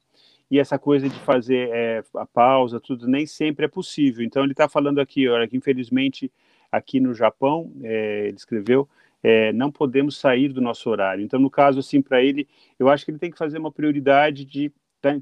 E 0.49 0.59
essa 0.59 0.79
coisa 0.79 1.09
de 1.09 1.19
fazer 1.19 1.69
é, 1.73 2.03
a 2.15 2.25
pausa, 2.25 2.79
tudo, 2.79 3.07
nem 3.07 3.25
sempre 3.25 3.65
é 3.65 3.67
possível. 3.67 4.23
Então 4.23 4.43
ele 4.43 4.53
está 4.53 4.69
falando 4.69 4.99
aqui, 4.99 5.27
olha, 5.27 5.47
que 5.47 5.57
infelizmente 5.57 6.31
aqui 6.71 6.99
no 6.99 7.13
Japão, 7.13 7.71
é, 7.83 8.27
ele 8.27 8.37
escreveu, 8.37 8.87
é, 9.21 9.51
não 9.51 9.71
podemos 9.71 10.17
sair 10.17 10.49
do 10.49 10.61
nosso 10.61 10.89
horário. 10.89 11.23
Então, 11.23 11.39
no 11.39 11.49
caso, 11.49 11.79
assim, 11.79 12.01
para 12.01 12.21
ele, 12.21 12.47
eu 12.77 12.87
acho 12.87 13.03
que 13.03 13.11
ele 13.11 13.19
tem 13.19 13.31
que 13.31 13.37
fazer 13.37 13.57
uma 13.57 13.71
prioridade 13.71 14.45
de 14.45 14.71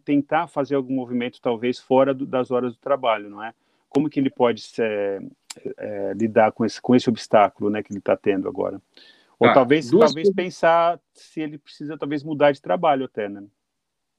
tentar 0.03 0.47
fazer 0.47 0.75
algum 0.75 0.93
movimento 0.93 1.41
talvez 1.41 1.79
fora 1.79 2.13
do, 2.13 2.25
das 2.25 2.51
horas 2.51 2.73
do 2.73 2.79
trabalho, 2.79 3.29
não 3.29 3.43
é? 3.43 3.53
Como 3.89 4.09
que 4.09 4.19
ele 4.19 4.29
pode 4.29 4.63
é, 4.79 5.21
é, 5.77 6.13
lidar 6.15 6.51
com 6.51 6.65
esse, 6.65 6.81
com 6.81 6.95
esse 6.95 7.09
obstáculo, 7.09 7.69
né, 7.69 7.81
que 7.81 7.91
ele 7.91 7.99
está 7.99 8.15
tendo 8.15 8.47
agora? 8.47 8.81
Ou 9.39 9.49
ah, 9.49 9.53
talvez, 9.53 9.89
talvez 9.89 10.31
pensar 10.33 10.99
se 11.13 11.41
ele 11.41 11.57
precisa 11.57 11.97
talvez 11.97 12.23
mudar 12.23 12.51
de 12.51 12.61
trabalho 12.61 13.05
até, 13.05 13.27
né? 13.27 13.43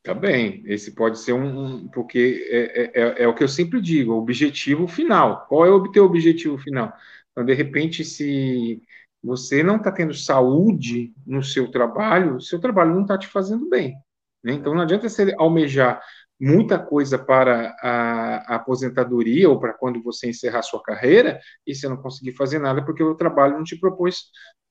Tá 0.02 0.14
bem, 0.14 0.62
esse 0.66 0.94
pode 0.94 1.18
ser 1.18 1.32
um, 1.32 1.88
porque 1.88 2.46
é, 2.48 2.58
é, 2.58 3.02
é, 3.02 3.22
é, 3.24 3.28
o 3.28 3.34
que 3.34 3.42
eu 3.42 3.48
sempre 3.48 3.80
digo, 3.80 4.12
o 4.12 4.18
objetivo 4.18 4.86
final. 4.86 5.46
Qual 5.48 5.66
é 5.66 5.70
o 5.70 5.90
teu 5.90 6.04
objetivo 6.04 6.56
final? 6.58 6.92
Então, 7.32 7.44
de 7.44 7.52
repente, 7.52 8.04
se 8.04 8.80
você 9.20 9.64
não 9.64 9.76
está 9.76 9.90
tendo 9.90 10.14
saúde 10.14 11.12
no 11.26 11.42
seu 11.42 11.68
trabalho, 11.72 12.40
seu 12.40 12.60
trabalho 12.60 12.94
não 12.94 13.02
está 13.02 13.18
te 13.18 13.26
fazendo 13.26 13.68
bem. 13.68 13.96
Né? 14.42 14.52
Então, 14.54 14.74
não 14.74 14.82
adianta 14.82 15.08
você 15.08 15.34
almejar 15.38 16.00
muita 16.38 16.78
coisa 16.78 17.18
para 17.18 17.74
a, 17.80 18.52
a 18.52 18.56
aposentadoria 18.56 19.48
ou 19.48 19.58
para 19.58 19.72
quando 19.72 20.02
você 20.02 20.28
encerrar 20.28 20.62
sua 20.62 20.82
carreira 20.82 21.40
e 21.66 21.74
você 21.74 21.88
não 21.88 21.96
conseguir 21.96 22.32
fazer 22.32 22.58
nada 22.58 22.84
porque 22.84 23.02
o 23.02 23.14
trabalho 23.14 23.56
não 23.56 23.64
te 23.64 23.78
propôs, 23.78 24.24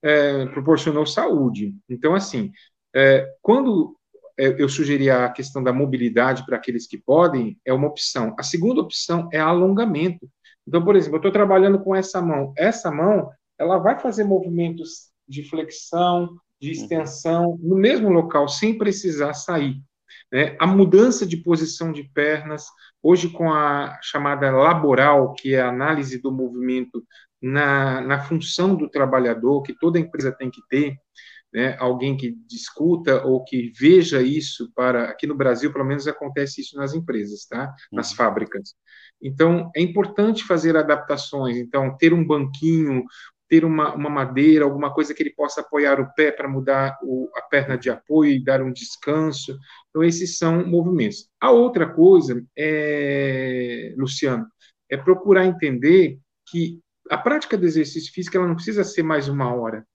é, 0.03 0.45
proporcionou 0.47 1.05
saúde. 1.05 1.75
Então, 1.89 2.13
assim, 2.13 2.51
é, 2.95 3.27
quando 3.41 3.97
é, 4.37 4.61
eu 4.61 4.69
sugeri 4.69 5.09
a 5.09 5.29
questão 5.29 5.63
da 5.63 5.73
mobilidade 5.73 6.45
para 6.45 6.57
aqueles 6.57 6.87
que 6.87 6.97
podem, 6.97 7.59
é 7.65 7.73
uma 7.73 7.87
opção. 7.87 8.35
A 8.37 8.43
segunda 8.43 8.81
opção 8.81 9.29
é 9.31 9.39
alongamento. 9.39 10.29
Então, 10.67 10.83
por 10.83 10.95
exemplo, 10.95 11.15
eu 11.15 11.19
estou 11.19 11.31
trabalhando 11.31 11.79
com 11.79 11.95
essa 11.95 12.21
mão. 12.21 12.53
Essa 12.57 12.91
mão, 12.91 13.29
ela 13.57 13.77
vai 13.77 13.99
fazer 13.99 14.23
movimentos 14.23 15.09
de 15.27 15.47
flexão, 15.47 16.29
de 16.65 16.71
extensão, 16.71 17.57
no 17.61 17.75
mesmo 17.75 18.09
local, 18.09 18.47
sem 18.47 18.77
precisar 18.77 19.33
sair. 19.33 19.81
Né? 20.31 20.55
A 20.59 20.65
mudança 20.65 21.25
de 21.25 21.37
posição 21.37 21.91
de 21.91 22.03
pernas, 22.03 22.65
hoje 23.01 23.29
com 23.29 23.51
a 23.53 23.99
chamada 24.01 24.49
laboral, 24.51 25.33
que 25.33 25.53
é 25.53 25.61
a 25.61 25.69
análise 25.69 26.21
do 26.21 26.31
movimento 26.31 27.05
na, 27.41 28.01
na 28.01 28.19
função 28.19 28.75
do 28.75 28.89
trabalhador, 28.89 29.61
que 29.61 29.77
toda 29.77 29.99
empresa 29.99 30.31
tem 30.31 30.49
que 30.49 30.61
ter, 30.67 30.97
né? 31.53 31.77
alguém 31.79 32.17
que 32.17 32.35
discuta 32.47 33.23
ou 33.23 33.43
que 33.43 33.71
veja 33.77 34.21
isso 34.21 34.71
para 34.75 35.05
aqui 35.05 35.25
no 35.25 35.35
Brasil 35.35 35.71
pelo 35.71 35.85
menos 35.85 36.05
acontece 36.05 36.59
isso 36.59 36.75
nas 36.75 36.93
empresas 36.93 37.45
tá 37.45 37.73
nas 37.93 38.11
uhum. 38.11 38.17
fábricas 38.17 38.75
então 39.21 39.71
é 39.73 39.81
importante 39.81 40.43
fazer 40.43 40.75
adaptações 40.75 41.55
então 41.55 41.95
ter 41.97 42.13
um 42.13 42.27
banquinho 42.27 43.05
ter 43.47 43.63
uma, 43.63 43.93
uma 43.93 44.09
madeira, 44.09 44.65
alguma 44.65 44.93
coisa 44.93 45.13
que 45.13 45.21
ele 45.21 45.33
possa 45.33 45.61
apoiar 45.61 45.99
o 45.99 46.13
pé 46.13 46.31
para 46.31 46.47
mudar 46.47 46.97
o, 47.03 47.29
a 47.35 47.41
perna 47.41 47.77
de 47.77 47.89
apoio 47.89 48.31
e 48.31 48.43
dar 48.43 48.61
um 48.61 48.71
descanso. 48.71 49.57
Então, 49.89 50.03
esses 50.03 50.37
são 50.37 50.65
movimentos. 50.65 51.29
A 51.39 51.51
outra 51.51 51.87
coisa, 51.87 52.43
é, 52.57 53.93
Luciano, 53.97 54.45
é 54.89 54.97
procurar 54.97 55.45
entender 55.45 56.19
que 56.47 56.79
a 57.09 57.17
prática 57.17 57.57
do 57.57 57.65
exercício 57.65 58.11
físico 58.11 58.37
ela 58.37 58.47
não 58.47 58.55
precisa 58.55 58.83
ser 58.83 59.03
mais 59.03 59.27
uma 59.27 59.53
hora. 59.53 59.85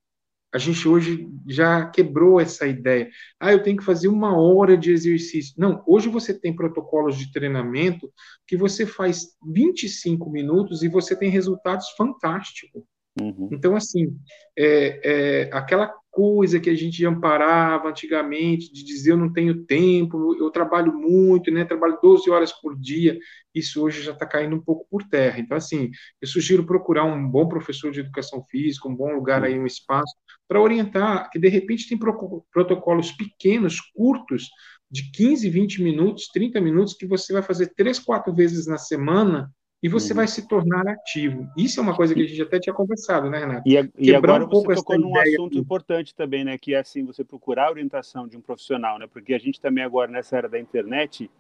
A 0.52 0.58
gente 0.58 0.86
hoje 0.88 1.28
já 1.46 1.88
quebrou 1.88 2.40
essa 2.40 2.66
ideia. 2.66 3.08
Ah, 3.38 3.52
eu 3.52 3.62
tenho 3.62 3.76
que 3.76 3.84
fazer 3.84 4.08
uma 4.08 4.36
hora 4.36 4.76
de 4.76 4.90
exercício. 4.90 5.54
Não, 5.56 5.82
hoje 5.86 6.08
você 6.08 6.34
tem 6.34 6.54
protocolos 6.54 7.16
de 7.16 7.30
treinamento 7.30 8.12
que 8.48 8.56
você 8.56 8.84
faz 8.84 9.28
25 9.46 10.28
minutos 10.28 10.82
e 10.82 10.88
você 10.88 11.14
tem 11.14 11.30
resultados 11.30 11.90
fantásticos. 11.90 12.82
Uhum. 13.18 13.49
Então, 13.53 13.75
assim, 13.75 14.16
é, 14.57 15.01
é, 15.49 15.51
aquela 15.53 15.92
coisa 16.11 16.59
que 16.59 16.68
a 16.68 16.75
gente 16.75 17.05
amparava 17.05 17.88
antigamente, 17.88 18.73
de 18.73 18.85
dizer 18.85 19.12
eu 19.12 19.16
não 19.16 19.33
tenho 19.33 19.64
tempo, 19.64 20.35
eu 20.37 20.51
trabalho 20.51 20.92
muito, 20.92 21.51
né, 21.51 21.64
trabalho 21.64 21.99
12 22.03 22.29
horas 22.31 22.53
por 22.53 22.79
dia, 22.79 23.18
isso 23.55 23.83
hoje 23.83 24.03
já 24.03 24.12
está 24.12 24.27
caindo 24.27 24.57
um 24.57 24.61
pouco 24.61 24.87
por 24.90 25.03
terra. 25.05 25.38
Então, 25.38 25.57
assim, 25.57 25.90
eu 26.20 26.29
sugiro 26.29 26.66
procurar 26.66 27.05
um 27.05 27.29
bom 27.29 27.49
professor 27.49 27.90
de 27.90 28.01
educação 28.01 28.44
física, 28.44 28.88
um 28.88 28.94
bom 28.94 29.12
lugar 29.12 29.44
aí, 29.44 29.59
um 29.59 29.66
espaço, 29.66 30.14
para 30.49 30.61
orientar, 30.61 31.31
que 31.31 31.38
de 31.38 31.49
repente 31.49 31.88
tem 31.88 31.99
protocolos 31.99 33.12
pequenos, 33.12 33.81
curtos, 33.94 34.49
de 34.90 35.09
15, 35.12 35.49
20 35.49 35.83
minutos, 35.83 36.29
30 36.33 36.61
minutos, 36.61 36.94
que 36.94 37.07
você 37.07 37.33
vai 37.33 37.42
fazer 37.42 37.73
três, 37.77 38.01
quatro 38.01 38.35
vezes 38.35 38.66
na 38.66 38.77
semana, 38.77 39.49
e 39.82 39.88
você 39.88 40.12
uhum. 40.12 40.18
vai 40.18 40.28
se 40.28 40.46
tornar 40.46 40.86
ativo. 40.86 41.48
Isso 41.56 41.80
é 41.80 41.82
uma 41.82 41.96
coisa 41.96 42.14
que 42.14 42.22
a 42.22 42.26
gente 42.26 42.42
até 42.42 42.60
tinha 42.60 42.74
conversado, 42.74 43.30
né, 43.30 43.38
Renato? 43.38 43.62
E, 43.66 43.90
e 43.98 44.14
agora 44.14 44.44
um 44.44 44.48
você 44.48 44.74
tocou 44.74 44.98
num 44.98 45.16
assunto 45.16 45.52
aqui. 45.52 45.58
importante 45.58 46.14
também, 46.14 46.44
né, 46.44 46.58
que 46.58 46.74
é 46.74 46.80
assim, 46.80 47.04
você 47.04 47.24
procurar 47.24 47.68
a 47.68 47.70
orientação 47.70 48.28
de 48.28 48.36
um 48.36 48.40
profissional, 48.40 48.98
né, 48.98 49.06
porque 49.10 49.32
a 49.32 49.38
gente 49.38 49.60
também 49.60 49.82
agora 49.82 50.10
nessa 50.10 50.36
era 50.36 50.48
da 50.48 50.58
internet, 50.58 51.30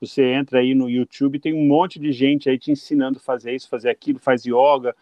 você 0.00 0.22
entra 0.22 0.60
aí 0.60 0.74
no 0.74 0.88
YouTube, 0.88 1.40
tem 1.40 1.52
um 1.52 1.66
monte 1.66 1.98
de 1.98 2.12
gente 2.12 2.48
aí 2.48 2.56
te 2.56 2.70
ensinando 2.70 3.18
a 3.18 3.20
fazer 3.20 3.52
isso, 3.52 3.68
fazer 3.68 3.90
aquilo, 3.90 4.20
faz 4.20 4.44
yoga. 4.44 4.94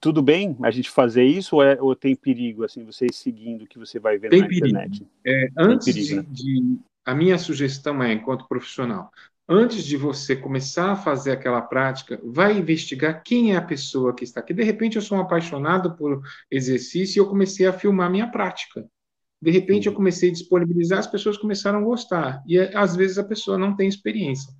Tudo 0.00 0.22
bem 0.22 0.56
a 0.62 0.70
gente 0.70 0.90
fazer 0.90 1.24
isso 1.24 1.56
ou, 1.56 1.62
é, 1.62 1.80
ou 1.80 1.96
tem 1.96 2.14
perigo, 2.14 2.64
assim, 2.64 2.84
você 2.84 3.06
seguindo 3.10 3.62
o 3.62 3.66
que 3.66 3.78
você 3.78 3.98
vai 3.98 4.16
ver 4.16 4.28
tem 4.28 4.42
na 4.42 4.46
perigo. 4.46 4.68
internet? 4.68 5.06
É, 5.26 5.48
antes 5.58 5.86
perigo, 5.86 6.06
de, 6.06 6.16
né? 6.16 6.26
de, 6.30 6.78
a 7.04 7.14
minha 7.14 7.36
sugestão 7.36 8.00
é, 8.00 8.12
enquanto 8.12 8.46
profissional, 8.46 9.10
antes 9.48 9.84
de 9.84 9.96
você 9.96 10.34
começar 10.34 10.92
a 10.92 10.96
fazer 10.96 11.32
aquela 11.32 11.60
prática, 11.60 12.20
vai 12.24 12.56
investigar 12.56 13.22
quem 13.22 13.52
é 13.52 13.56
a 13.56 13.62
pessoa 13.62 14.14
que 14.14 14.24
está 14.24 14.40
aqui. 14.40 14.54
De 14.54 14.62
repente, 14.62 14.96
eu 14.96 15.02
sou 15.02 15.18
um 15.18 15.20
apaixonado 15.20 15.96
por 15.96 16.22
exercício 16.50 17.18
e 17.18 17.20
eu 17.20 17.28
comecei 17.28 17.66
a 17.66 17.72
filmar 17.72 18.10
minha 18.10 18.30
prática. 18.30 18.86
De 19.40 19.50
repente, 19.50 19.86
eu 19.86 19.92
comecei 19.92 20.30
a 20.30 20.32
disponibilizar, 20.32 20.98
as 20.98 21.06
pessoas 21.06 21.36
começaram 21.36 21.80
a 21.80 21.82
gostar. 21.82 22.42
E 22.46 22.58
às 22.58 22.96
vezes 22.96 23.18
a 23.18 23.24
pessoa 23.24 23.58
não 23.58 23.76
tem 23.76 23.86
experiência. 23.86 24.50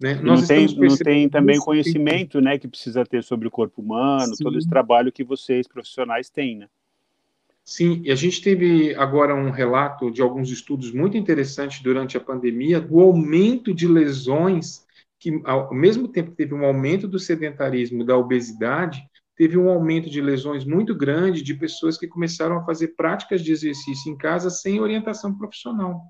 Né? 0.00 0.14
Não, 0.14 0.42
tem, 0.46 0.66
não 0.76 0.96
tem 0.96 1.28
também 1.28 1.58
conhecimento 1.58 2.40
né, 2.40 2.58
que 2.58 2.66
precisa 2.66 3.04
ter 3.04 3.22
sobre 3.22 3.46
o 3.46 3.50
corpo 3.50 3.82
humano, 3.82 4.34
Sim. 4.34 4.42
todo 4.42 4.56
esse 4.56 4.66
trabalho 4.66 5.12
que 5.12 5.22
vocês, 5.22 5.68
profissionais, 5.68 6.30
têm. 6.30 6.56
Né? 6.56 6.68
Sim, 7.64 8.02
e 8.04 8.10
a 8.10 8.14
gente 8.14 8.42
teve 8.42 8.94
agora 8.96 9.34
um 9.34 9.50
relato 9.50 10.10
de 10.10 10.20
alguns 10.20 10.50
estudos 10.50 10.92
muito 10.92 11.16
interessantes 11.16 11.82
durante 11.82 12.16
a 12.16 12.20
pandemia 12.20 12.80
do 12.80 12.98
aumento 13.00 13.72
de 13.72 13.86
lesões, 13.86 14.84
que 15.18 15.40
ao 15.44 15.72
mesmo 15.72 16.08
tempo 16.08 16.30
que 16.30 16.36
teve 16.36 16.54
um 16.54 16.64
aumento 16.64 17.06
do 17.06 17.18
sedentarismo, 17.18 18.04
da 18.04 18.16
obesidade, 18.16 19.00
teve 19.36 19.56
um 19.56 19.70
aumento 19.70 20.10
de 20.10 20.20
lesões 20.20 20.64
muito 20.64 20.94
grande 20.94 21.42
de 21.42 21.54
pessoas 21.54 21.96
que 21.96 22.08
começaram 22.08 22.58
a 22.58 22.64
fazer 22.64 22.88
práticas 22.88 23.42
de 23.42 23.52
exercício 23.52 24.12
em 24.12 24.16
casa 24.16 24.50
sem 24.50 24.80
orientação 24.80 25.36
profissional. 25.36 26.02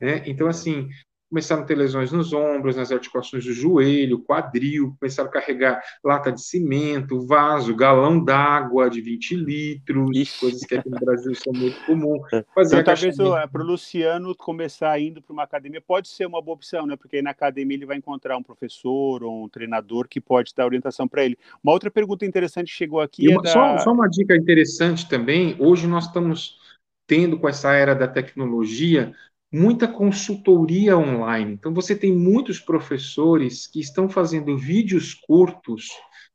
Né? 0.00 0.22
Então, 0.26 0.48
assim, 0.48 0.88
começaram 1.32 1.62
a 1.62 1.64
ter 1.64 1.74
lesões 1.74 2.12
nos 2.12 2.34
ombros, 2.34 2.76
nas 2.76 2.92
articulações 2.92 3.42
do 3.46 3.54
joelho, 3.54 4.18
quadril, 4.18 4.94
começaram 5.00 5.30
a 5.30 5.32
carregar 5.32 5.82
lata 6.04 6.30
de 6.30 6.42
cimento, 6.42 7.26
vaso, 7.26 7.74
galão 7.74 8.22
d'água 8.22 8.90
de 8.90 9.00
20 9.00 9.36
litros, 9.36 10.10
Ixi. 10.14 10.40
coisas 10.40 10.60
que 10.60 10.74
aqui 10.74 10.90
no 10.90 11.00
Brasil 11.00 11.34
são 11.34 11.54
muito 11.54 11.82
comuns. 11.86 12.20
Fazer 12.54 12.80
então, 12.80 12.94
talvez 12.94 13.16
para 13.16 13.62
o 13.62 13.64
Luciano 13.64 14.36
começar 14.36 15.00
indo 15.00 15.22
para 15.22 15.32
uma 15.32 15.42
academia 15.44 15.80
pode 15.80 16.08
ser 16.08 16.26
uma 16.26 16.42
boa 16.42 16.54
opção, 16.54 16.86
né? 16.86 16.96
Porque 16.96 17.16
aí 17.16 17.22
na 17.22 17.30
academia 17.30 17.78
ele 17.78 17.86
vai 17.86 17.96
encontrar 17.96 18.36
um 18.36 18.42
professor 18.42 19.24
ou 19.24 19.44
um 19.44 19.48
treinador 19.48 20.06
que 20.08 20.20
pode 20.20 20.52
dar 20.54 20.66
orientação 20.66 21.08
para 21.08 21.24
ele. 21.24 21.38
Uma 21.64 21.72
outra 21.72 21.90
pergunta 21.90 22.26
interessante 22.26 22.70
chegou 22.70 23.00
aqui. 23.00 23.32
É 23.32 23.34
uma, 23.34 23.42
da... 23.42 23.50
só, 23.50 23.78
só 23.78 23.92
uma 23.92 24.06
dica 24.06 24.36
interessante 24.36 25.08
também. 25.08 25.56
Hoje 25.58 25.86
nós 25.86 26.04
estamos 26.04 26.60
tendo 27.06 27.38
com 27.38 27.48
essa 27.48 27.72
era 27.72 27.94
da 27.94 28.06
tecnologia 28.06 29.14
muita 29.52 29.86
consultoria 29.86 30.96
online. 30.96 31.52
Então, 31.52 31.74
você 31.74 31.94
tem 31.94 32.16
muitos 32.16 32.58
professores 32.58 33.66
que 33.66 33.80
estão 33.80 34.08
fazendo 34.08 34.56
vídeos 34.56 35.12
curtos 35.12 35.88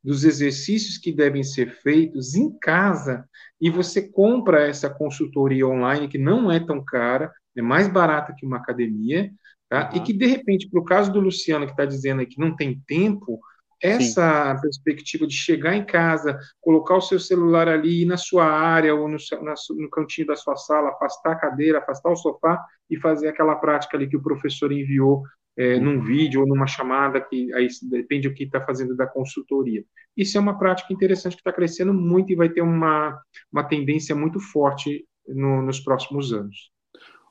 dos 0.04 0.24
exercícios 0.24 0.98
que 0.98 1.12
devem 1.12 1.44
ser 1.44 1.72
feitos 1.82 2.36
em 2.36 2.56
casa 2.60 3.28
e 3.60 3.70
você 3.70 4.08
compra 4.08 4.68
essa 4.68 4.90
consultoria 4.90 5.68
online, 5.68 6.08
que 6.08 6.18
não 6.18 6.52
é 6.52 6.60
tão 6.60 6.84
cara, 6.86 7.32
é 7.56 7.62
mais 7.62 7.88
barata 7.88 8.34
que 8.38 8.46
uma 8.46 8.58
academia, 8.58 9.32
tá? 9.68 9.90
Uhum. 9.90 9.98
e 9.98 10.00
que, 10.02 10.14
de 10.14 10.28
repente, 10.28 10.70
para 10.70 10.80
o 10.80 10.86
caso 10.86 11.12
do 11.12 11.20
Luciano, 11.20 11.66
que 11.66 11.72
está 11.72 11.86
dizendo 11.86 12.26
que 12.26 12.40
não 12.40 12.56
tem 12.56 12.80
tempo, 12.88 13.40
essa 13.82 14.56
Sim. 14.56 14.62
perspectiva 14.62 15.28
de 15.28 15.34
chegar 15.34 15.76
em 15.76 15.86
casa, 15.86 16.40
colocar 16.60 16.96
o 16.96 17.02
seu 17.02 17.20
celular 17.20 17.68
ali 17.68 18.06
na 18.06 18.18
sua 18.18 18.46
área 18.46 18.94
ou 18.96 19.08
no, 19.08 19.18
na, 19.42 19.54
no 19.78 19.90
cantinho 19.90 20.28
da 20.28 20.36
sua 20.36 20.56
sala, 20.56 20.90
afastar 20.90 21.34
a 21.34 21.40
cadeira, 21.40 21.80
afastar 21.80 22.12
o 22.12 22.16
sofá 22.16 22.60
e 22.90 22.98
fazer 22.98 23.28
aquela 23.28 23.56
prática 23.56 23.96
ali 23.96 24.08
que 24.08 24.18
o 24.18 24.24
professor 24.24 24.72
enviou 24.72 25.24
é, 25.58 25.80
num 25.80 26.02
vídeo 26.02 26.42
ou 26.42 26.48
numa 26.48 26.68
chamada, 26.68 27.20
que 27.20 27.52
aí 27.54 27.68
depende 27.90 28.30
do 28.30 28.36
que 28.36 28.44
está 28.44 28.64
fazendo 28.64 28.96
da 28.96 29.08
consultoria. 29.08 29.84
Isso 30.16 30.38
é 30.38 30.42
uma 30.42 30.58
prática 30.58 30.94
interessante 30.94 31.36
que 31.36 31.42
está 31.42 31.52
crescendo 31.52 31.94
muito 31.94 32.32
e 32.32 32.36
vai 32.36 32.50
ter 32.50 32.62
uma, 32.62 33.20
uma 33.52 33.64
tendência 33.64 34.16
muito 34.16 34.40
forte 34.40 35.06
no, 35.28 35.62
nos 35.62 35.80
próximos 35.80 36.32
anos. 36.32 36.72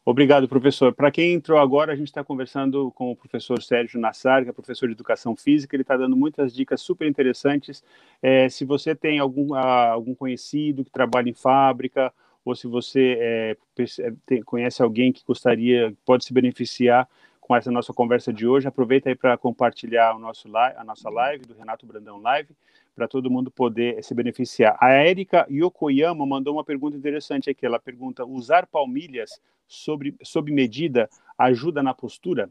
Obrigado, 0.09 0.49
professor. 0.49 0.95
Para 0.95 1.11
quem 1.11 1.33
entrou 1.33 1.59
agora, 1.59 1.93
a 1.93 1.97
gente 1.97 2.07
está 2.07 2.23
conversando 2.23 2.93
com 2.93 3.11
o 3.11 3.17
professor 3.17 3.61
Sérgio 3.61 4.01
Nassar, 4.01 4.45
que 4.45 4.49
é 4.49 4.53
professor 4.53 4.87
de 4.87 4.93
Educação 4.93 5.35
Física. 5.35 5.75
Ele 5.75 5.83
está 5.83 5.97
dando 5.97 6.17
muitas 6.17 6.55
dicas 6.55 6.81
super 6.81 7.09
interessantes. 7.09 7.83
É, 8.23 8.49
se 8.49 8.65
você 8.65 8.95
tem 8.95 9.19
algum, 9.19 9.53
ah, 9.55 9.89
algum 9.89 10.15
conhecido 10.15 10.85
que 10.85 10.93
trabalha 10.93 11.29
em 11.29 11.35
fábrica, 11.35 12.13
ou 12.45 12.55
se 12.55 12.69
você 12.69 13.17
é, 13.19 13.57
é 13.99 14.43
conhece 14.45 14.81
alguém 14.81 15.13
que 15.13 15.25
gostaria, 15.27 15.93
pode 16.05 16.25
se 16.25 16.33
beneficiar 16.33 17.09
com 17.41 17.57
essa 17.57 17.73
nossa 17.73 17.93
conversa 17.93 18.33
de 18.33 18.47
hoje, 18.47 18.69
aproveita 18.69 19.09
aí 19.09 19.17
para 19.17 19.37
compartilhar 19.37 20.15
o 20.15 20.21
nosso 20.21 20.49
a 20.57 20.85
nossa 20.85 21.11
live, 21.11 21.47
do 21.47 21.55
Renato 21.55 21.85
Brandão 21.85 22.21
Live 22.21 22.55
para 22.97 23.07
todo 23.07 23.31
mundo 23.31 23.51
poder 23.51 24.03
se 24.03 24.15
beneficiar. 24.15 24.77
A 24.81 24.89
Érica 24.89 25.47
Yokoyama 25.51 26.25
mandou 26.25 26.55
uma 26.55 26.65
pergunta 26.65 26.97
interessante 26.97 27.51
aqui. 27.51 27.67
Ela 27.67 27.79
pergunta: 27.79 28.25
usar 28.25 28.67
palmilhas 28.67 29.39
sobre, 29.69 30.17
sob 30.23 30.51
medida 30.51 31.09
ajuda 31.37 31.83
na 31.83 31.93
postura? 31.93 32.49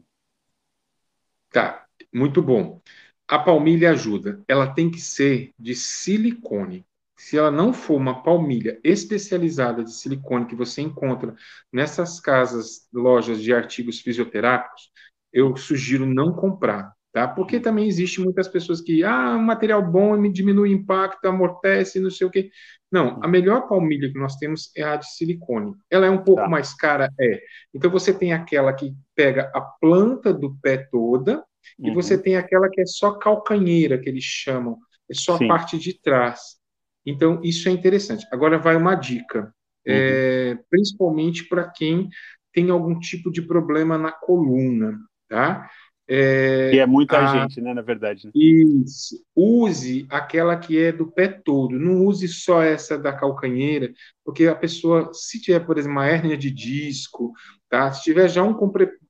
Tá, 1.50 1.84
muito 2.14 2.40
bom. 2.40 2.80
A 3.26 3.40
palmilha 3.40 3.90
ajuda. 3.90 4.40
Ela 4.46 4.72
tem 4.72 4.88
que 4.88 5.00
ser 5.00 5.52
de 5.58 5.74
silicone. 5.74 6.86
Se 7.16 7.36
ela 7.36 7.50
não 7.50 7.72
for 7.72 7.96
uma 7.96 8.22
palmilha 8.22 8.78
especializada 8.84 9.82
de 9.82 9.92
silicone 9.92 10.46
que 10.46 10.54
você 10.54 10.82
encontra 10.82 11.34
nessas 11.72 12.20
casas, 12.20 12.88
lojas 12.92 13.42
de 13.42 13.52
artigos 13.52 14.00
fisioterápicos, 14.00 14.92
eu 15.32 15.56
sugiro 15.56 16.06
não 16.06 16.32
comprar 16.32 16.95
tá? 17.16 17.26
Porque 17.26 17.58
também 17.58 17.88
existe 17.88 18.20
muitas 18.20 18.46
pessoas 18.46 18.82
que, 18.82 19.02
ah, 19.02 19.38
material 19.38 19.82
bom 19.82 20.14
me 20.18 20.30
diminui 20.30 20.68
o 20.68 20.72
impacto, 20.72 21.24
amortece, 21.24 21.98
não 21.98 22.10
sei 22.10 22.26
o 22.26 22.30
quê. 22.30 22.50
Não, 22.92 23.18
a 23.24 23.26
melhor 23.26 23.66
palmilha 23.66 24.12
que 24.12 24.18
nós 24.18 24.36
temos 24.36 24.70
é 24.76 24.82
a 24.82 24.96
de 24.96 25.10
silicone. 25.14 25.72
Ela 25.90 26.04
é 26.04 26.10
um 26.10 26.22
pouco 26.22 26.42
tá. 26.42 26.48
mais 26.48 26.74
cara, 26.74 27.10
é. 27.18 27.40
Então 27.72 27.90
você 27.90 28.12
tem 28.12 28.34
aquela 28.34 28.70
que 28.74 28.92
pega 29.14 29.50
a 29.54 29.62
planta 29.62 30.30
do 30.30 30.58
pé 30.60 30.76
toda 30.92 31.42
uhum. 31.78 31.88
e 31.88 31.94
você 31.94 32.18
tem 32.18 32.36
aquela 32.36 32.68
que 32.68 32.82
é 32.82 32.84
só 32.84 33.12
calcanheira, 33.12 33.96
que 33.96 34.10
eles 34.10 34.24
chamam, 34.24 34.76
é 35.10 35.14
só 35.14 35.38
Sim. 35.38 35.46
a 35.46 35.48
parte 35.48 35.78
de 35.78 35.98
trás. 35.98 36.58
Então, 37.06 37.40
isso 37.42 37.66
é 37.66 37.72
interessante. 37.72 38.26
Agora 38.30 38.58
vai 38.58 38.76
uma 38.76 38.94
dica, 38.94 39.40
uhum. 39.40 39.50
é, 39.86 40.58
principalmente 40.68 41.48
para 41.48 41.66
quem 41.66 42.10
tem 42.52 42.68
algum 42.68 42.98
tipo 42.98 43.32
de 43.32 43.40
problema 43.40 43.96
na 43.96 44.12
coluna, 44.12 44.98
tá? 45.30 45.66
É, 46.08 46.70
que 46.70 46.78
é 46.78 46.86
muita 46.86 47.18
a, 47.18 47.26
gente, 47.26 47.60
né, 47.60 47.74
na 47.74 47.82
verdade. 47.82 48.26
Né? 48.26 48.32
Isso. 48.34 49.24
Use 49.34 50.06
aquela 50.08 50.56
que 50.56 50.78
é 50.78 50.92
do 50.92 51.10
pé 51.10 51.26
todo. 51.26 51.78
Não 51.78 52.04
use 52.04 52.28
só 52.28 52.62
essa 52.62 52.96
da 52.96 53.12
calcanheira, 53.12 53.92
porque 54.24 54.46
a 54.46 54.54
pessoa, 54.54 55.10
se 55.12 55.40
tiver, 55.40 55.60
por 55.60 55.78
exemplo, 55.78 55.96
uma 55.96 56.06
hérnia 56.06 56.36
de 56.36 56.50
disco, 56.50 57.32
tá? 57.68 57.92
Se 57.92 58.04
tiver 58.04 58.28
já 58.28 58.42
um, 58.42 58.56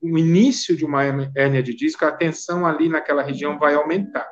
um 0.02 0.16
início 0.16 0.74
de 0.74 0.84
uma 0.86 1.04
hérnia 1.04 1.62
de 1.62 1.74
disco, 1.74 2.04
a 2.04 2.12
tensão 2.12 2.64
ali 2.64 2.88
naquela 2.88 3.22
região 3.22 3.58
vai 3.58 3.74
aumentar. 3.74 4.26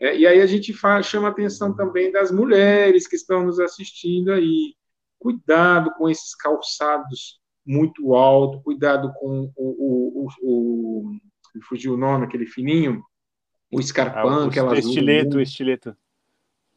É, 0.00 0.16
e 0.16 0.26
aí 0.26 0.40
a 0.40 0.46
gente 0.46 0.72
fala, 0.72 1.02
chama 1.02 1.28
a 1.28 1.30
atenção 1.30 1.74
também 1.74 2.10
das 2.10 2.32
mulheres 2.32 3.06
que 3.06 3.14
estão 3.14 3.44
nos 3.44 3.60
assistindo 3.60 4.32
aí. 4.32 4.74
Cuidado 5.20 5.92
com 5.96 6.10
esses 6.10 6.34
calçados 6.34 7.40
muito 7.64 8.12
altos, 8.12 8.60
cuidado 8.64 9.12
com 9.20 9.52
o, 9.56 10.26
o, 10.26 10.26
o, 10.26 10.28
o 10.42 11.18
me 11.54 11.62
fugiu 11.62 11.94
o 11.94 11.96
nome, 11.96 12.24
aquele 12.24 12.46
fininho, 12.46 13.02
o 13.70 13.80
escarpão, 13.80 14.44
ah, 14.44 14.46
aquela 14.46 14.78
estileto, 14.78 15.40
estileto. 15.40 15.96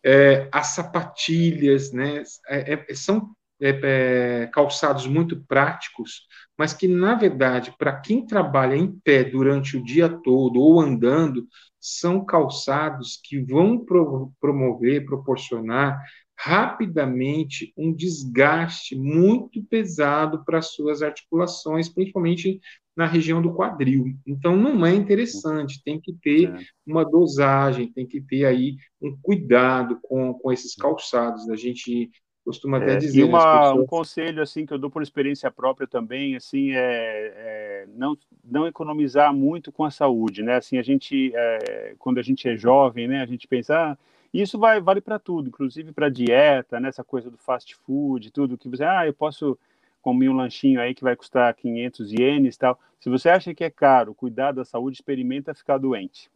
É, 0.04 0.48
as 0.52 0.68
sapatilhas, 0.68 1.92
né? 1.92 2.24
É, 2.48 2.74
é, 2.74 2.94
são 2.94 3.36
é, 3.60 3.80
é, 3.84 4.48
calçados 4.48 5.08
muito 5.08 5.44
práticos, 5.46 6.28
mas 6.58 6.74
que, 6.74 6.88
na 6.88 7.16
verdade, 7.16 7.74
para 7.78 8.00
quem 8.00 8.26
trabalha 8.26 8.76
em 8.76 8.92
pé 9.00 9.24
durante 9.24 9.78
o 9.78 9.84
dia 9.84 10.10
todo 10.10 10.60
ou 10.60 10.80
andando, 10.80 11.48
são 11.80 12.26
calçados 12.26 13.20
que 13.24 13.40
vão 13.40 13.78
pro, 13.78 14.32
promover, 14.40 15.06
proporcionar 15.06 16.02
rapidamente 16.38 17.74
um 17.78 17.94
desgaste 17.94 18.96
muito 18.96 19.64
pesado 19.64 20.44
para 20.46 20.60
as 20.60 20.74
suas 20.74 21.02
articulações, 21.02 21.88
principalmente 21.90 22.60
na 22.96 23.06
região 23.06 23.42
do 23.42 23.54
quadril. 23.54 24.16
Então 24.26 24.56
não 24.56 24.86
é 24.86 24.94
interessante, 24.94 25.84
tem 25.84 26.00
que 26.00 26.14
ter 26.14 26.50
é. 26.50 26.58
uma 26.86 27.04
dosagem, 27.04 27.92
tem 27.92 28.06
que 28.06 28.22
ter 28.22 28.46
aí 28.46 28.76
um 29.02 29.18
cuidado 29.22 30.00
com, 30.02 30.34
com 30.34 30.52
esses 30.52 30.76
calçados. 30.76 31.50
A 31.50 31.56
gente 31.56 32.10
costuma 32.46 32.78
até 32.78 32.94
é, 32.94 32.98
dizer. 32.98 33.22
E 33.22 33.24
uma, 33.24 33.40
pessoas... 33.40 33.84
um 33.84 33.86
conselho 33.86 34.42
assim 34.42 34.66
que 34.66 34.74
eu 34.74 34.78
dou 34.78 34.90
por 34.90 35.02
experiência 35.02 35.52
própria 35.52 35.88
também, 35.88 36.36
assim, 36.36 36.72
é, 36.72 36.78
é, 36.78 37.88
não, 37.94 38.16
não 38.44 38.68
economizar 38.68 39.34
muito 39.34 39.72
com 39.72 39.84
a 39.84 39.92
saúde, 39.92 40.44
né? 40.44 40.56
Assim, 40.56 40.78
a 40.78 40.84
gente 40.84 41.34
é, 41.36 41.96
quando 41.98 42.20
a 42.20 42.22
gente 42.22 42.48
é 42.48 42.56
jovem, 42.56 43.08
né, 43.08 43.22
a 43.22 43.26
gente 43.26 43.48
pensa 43.48 43.76
ah, 43.76 43.98
isso 44.42 44.58
vai, 44.58 44.82
vale 44.82 45.02
para 45.02 45.20
tudo, 45.20 45.50
inclusive 45.50 45.92
para 45.92 46.10
dieta, 46.10 46.80
né? 46.80 46.90
Essa 46.90 47.04
coisa 47.04 47.30
do 47.30 47.38
fast 47.38 47.76
food, 47.76 48.32
tudo 48.32 48.58
que 48.58 48.70
você, 48.70 48.84
ah, 48.84 49.06
eu 49.06 49.14
posso 49.14 49.58
comer 50.02 50.30
um 50.30 50.36
lanchinho 50.36 50.80
aí 50.80 50.94
que 50.94 51.04
vai 51.04 51.16
custar 51.16 51.54
500 51.56 52.12
ienes 52.12 52.58
tal. 52.58 52.80
Se 53.00 53.10
você 53.10 53.30
acha 53.30 53.54
que 53.54 53.64
é 53.64 53.70
caro 53.70 54.14
cuidar 54.14 54.52
da 54.52 54.64
saúde, 54.64 54.98
experimenta 54.98 55.54
ficar 55.54 55.78
doente. 55.78 56.30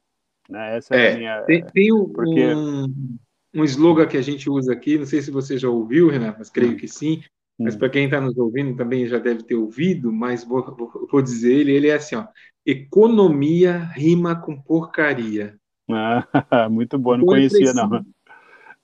Né? 0.49 0.77
Essa 0.77 0.95
é, 0.95 1.05
é 1.05 1.13
a 1.13 1.17
minha. 1.17 1.41
Tem, 1.43 1.65
tem 1.65 1.93
um, 1.93 2.09
porque... 2.09 2.53
um, 2.53 3.17
um 3.53 3.63
slogan 3.63 4.07
que 4.07 4.17
a 4.17 4.21
gente 4.21 4.49
usa 4.49 4.73
aqui, 4.73 4.97
não 4.97 5.05
sei 5.05 5.21
se 5.21 5.29
você 5.29 5.57
já 5.57 5.69
ouviu, 5.69 6.09
Renato, 6.09 6.39
mas 6.39 6.49
creio 6.49 6.77
que 6.77 6.87
sim. 6.87 7.21
Mas 7.59 7.75
hum. 7.75 7.79
para 7.79 7.89
quem 7.89 8.05
está 8.05 8.21
nos 8.21 8.37
ouvindo 8.37 8.75
também 8.75 9.05
já 9.05 9.19
deve 9.19 9.43
ter 9.43 9.55
ouvido, 9.55 10.11
mas 10.11 10.43
vou, 10.43 10.63
vou, 10.75 11.07
vou 11.11 11.21
dizer 11.21 11.53
ele, 11.53 11.73
ele 11.73 11.89
é 11.89 11.95
assim, 11.95 12.15
ó, 12.15 12.25
economia 12.65 13.77
rima 13.77 14.35
com 14.35 14.59
porcaria. 14.59 15.58
Ah, 15.89 16.23
muito 16.69 16.97
bom, 16.97 17.17
não 17.17 17.25
conhecia 17.25 17.73
não. 17.73 18.05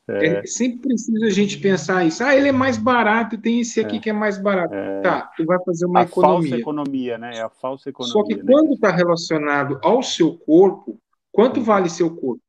É. 0.08 0.28
É, 0.28 0.46
sempre 0.46 0.90
precisa 0.90 1.26
a 1.26 1.30
gente 1.32 1.58
pensar 1.58 2.06
isso. 2.06 2.24
Ah, 2.24 2.36
ele 2.36 2.50
é 2.50 2.52
mais 2.52 2.78
barato, 2.78 3.40
tem 3.40 3.62
esse 3.62 3.80
aqui 3.80 3.98
é. 3.98 4.00
que 4.00 4.10
é 4.10 4.14
mais 4.14 4.38
barato. 4.38 4.74
É. 4.74 5.02
Tá, 5.02 5.32
tu 5.36 5.46
vai 5.46 5.58
fazer 5.64 5.86
uma 5.88 6.02
a 6.02 6.04
economia. 6.04 6.50
Falsa 6.50 6.62
economia, 6.62 7.18
né? 7.18 7.38
É 7.38 7.42
a 7.42 7.50
falsa 7.50 7.90
economia. 7.90 8.14
Só 8.14 8.24
que 8.24 8.36
né? 8.36 8.44
quando 8.46 8.74
está 8.74 8.92
relacionado 8.92 9.80
ao 9.82 10.04
seu 10.04 10.38
corpo, 10.38 11.00
quanto 11.32 11.58
uhum. 11.58 11.64
vale 11.64 11.90
seu 11.90 12.16
corpo? 12.16 12.42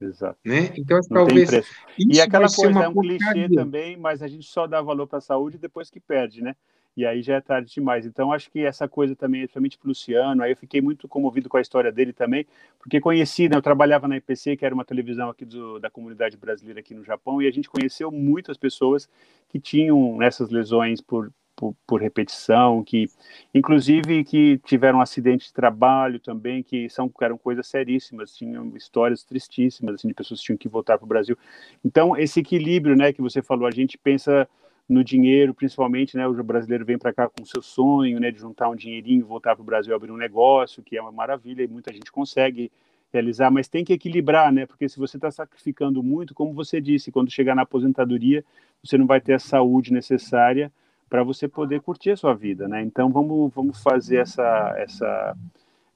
Exato. 0.00 0.38
Né? 0.44 0.72
Então, 0.76 1.00
Não 1.10 1.26
talvez. 1.26 1.50
e 1.98 2.20
aquela 2.20 2.48
coisa 2.48 2.84
é 2.84 2.88
um 2.88 2.94
clichê 2.94 3.48
também, 3.48 3.96
mas 3.96 4.22
a 4.22 4.28
gente 4.28 4.46
só 4.46 4.66
dá 4.66 4.80
valor 4.80 5.06
para 5.06 5.18
a 5.18 5.22
saúde 5.22 5.58
depois 5.58 5.90
que 5.90 5.98
perde, 5.98 6.42
né? 6.42 6.54
E 6.96 7.04
aí 7.04 7.22
já 7.22 7.34
é 7.36 7.40
tarde 7.40 7.72
demais. 7.72 8.06
Então, 8.06 8.32
acho 8.32 8.50
que 8.50 8.60
essa 8.60 8.86
coisa 8.86 9.16
também, 9.16 9.42
principalmente 9.42 9.76
para 9.78 9.86
o 9.86 9.88
Luciano, 9.88 10.42
aí 10.42 10.52
eu 10.52 10.56
fiquei 10.56 10.80
muito 10.80 11.08
comovido 11.08 11.48
com 11.48 11.56
a 11.56 11.60
história 11.60 11.90
dele 11.90 12.12
também, 12.12 12.46
porque 12.78 13.00
conheci, 13.00 13.48
né, 13.48 13.56
eu 13.56 13.62
trabalhava 13.62 14.06
na 14.06 14.16
IPC, 14.16 14.56
que 14.56 14.64
era 14.64 14.74
uma 14.74 14.84
televisão 14.84 15.28
aqui 15.28 15.44
do, 15.44 15.78
da 15.80 15.90
comunidade 15.90 16.36
brasileira 16.36 16.80
aqui 16.80 16.94
no 16.94 17.02
Japão, 17.02 17.42
e 17.42 17.48
a 17.48 17.50
gente 17.50 17.68
conheceu 17.68 18.10
muitas 18.10 18.56
pessoas 18.56 19.08
que 19.48 19.58
tinham 19.58 20.22
essas 20.22 20.50
lesões 20.50 21.00
por, 21.00 21.32
por, 21.56 21.74
por, 21.86 22.00
repetição, 22.00 22.82
que 22.84 23.08
inclusive 23.52 24.24
que 24.24 24.58
tiveram 24.58 25.00
acidente 25.00 25.46
de 25.46 25.52
trabalho 25.52 26.20
também, 26.20 26.62
que 26.62 26.88
são 26.88 27.10
eram 27.20 27.38
coisas 27.38 27.66
seríssimas, 27.66 28.36
tinham 28.36 28.72
histórias 28.76 29.24
tristíssimas 29.24 29.96
assim, 29.96 30.08
de 30.08 30.14
pessoas 30.14 30.40
que 30.40 30.46
tinham 30.46 30.58
que 30.58 30.68
voltar 30.68 30.98
para 30.98 31.04
o 31.04 31.08
Brasil. 31.08 31.36
Então 31.84 32.16
esse 32.16 32.40
equilíbrio, 32.40 32.96
né, 32.96 33.12
que 33.12 33.22
você 33.22 33.42
falou, 33.42 33.66
a 33.66 33.70
gente 33.70 33.96
pensa 33.98 34.48
no 34.88 35.02
dinheiro, 35.02 35.54
principalmente, 35.54 36.16
né? 36.16 36.26
O 36.26 36.42
brasileiro 36.42 36.84
vem 36.84 36.98
para 36.98 37.12
cá 37.12 37.28
com 37.28 37.42
o 37.42 37.46
seu 37.46 37.62
sonho, 37.62 38.20
né? 38.20 38.30
De 38.30 38.38
juntar 38.38 38.68
um 38.68 38.76
dinheirinho, 38.76 39.26
voltar 39.26 39.54
para 39.54 39.62
o 39.62 39.66
Brasil 39.66 39.94
abrir 39.94 40.10
um 40.10 40.16
negócio, 40.16 40.82
que 40.82 40.96
é 40.96 41.00
uma 41.00 41.12
maravilha 41.12 41.62
e 41.62 41.68
muita 41.68 41.92
gente 41.92 42.12
consegue 42.12 42.70
realizar, 43.12 43.50
mas 43.50 43.68
tem 43.68 43.84
que 43.84 43.92
equilibrar, 43.92 44.52
né? 44.52 44.66
Porque 44.66 44.88
se 44.88 44.98
você 44.98 45.16
está 45.16 45.30
sacrificando 45.30 46.02
muito, 46.02 46.34
como 46.34 46.52
você 46.52 46.80
disse, 46.80 47.12
quando 47.12 47.30
chegar 47.30 47.54
na 47.54 47.62
aposentadoria, 47.62 48.44
você 48.82 48.98
não 48.98 49.06
vai 49.06 49.20
ter 49.20 49.34
a 49.34 49.38
saúde 49.38 49.92
necessária 49.92 50.70
para 51.08 51.22
você 51.22 51.46
poder 51.46 51.80
curtir 51.80 52.10
a 52.10 52.16
sua 52.16 52.34
vida, 52.34 52.66
né? 52.66 52.82
Então 52.82 53.10
vamos 53.10 53.52
vamos 53.54 53.80
fazer 53.80 54.16
essa 54.16 54.74
essa 54.76 55.36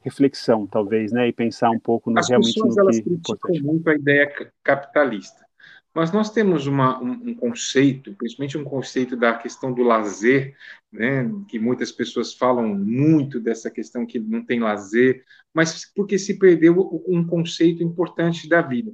reflexão, 0.01 0.67
talvez, 0.67 1.11
né? 1.11 1.27
E 1.29 1.33
pensar 1.33 1.71
um 1.71 1.79
pouco 1.81 2.11
no 2.11 2.21
As 2.21 2.29
realmente 2.29 2.55
pessoas, 2.55 2.77
no 2.77 2.83
elas 2.83 3.01
que 3.01 3.03
criticam 3.03 3.63
muito 3.63 3.91
a 3.91 3.95
ideia 3.95 4.53
capitalista. 4.63 5.48
Mas 5.99 6.13
nós 6.13 6.31
temos 6.31 6.69
uma, 6.69 7.03
um, 7.03 7.11
um, 7.11 7.35
conceito, 7.35 8.15
principalmente 8.15 8.57
um 8.57 8.63
conceito 8.63 9.17
da 9.17 9.35
questão 9.35 9.73
do 9.73 9.83
lazer, 9.83 10.57
né, 10.93 11.29
que 11.49 11.59
muitas 11.59 11.91
pessoas 11.91 12.33
falam 12.33 12.69
muito 12.69 13.41
dessa 13.41 13.69
questão 13.69 14.07
que 14.07 14.17
não 14.21 14.45
tem 14.45 14.61
lazer, 14.61 15.25
mas 15.53 15.93
porque 15.93 16.17
se 16.17 16.39
perdeu 16.39 17.03
um 17.05 17.27
conceito 17.27 17.83
importante 17.83 18.49
da 18.49 18.63
vida. 18.63 18.93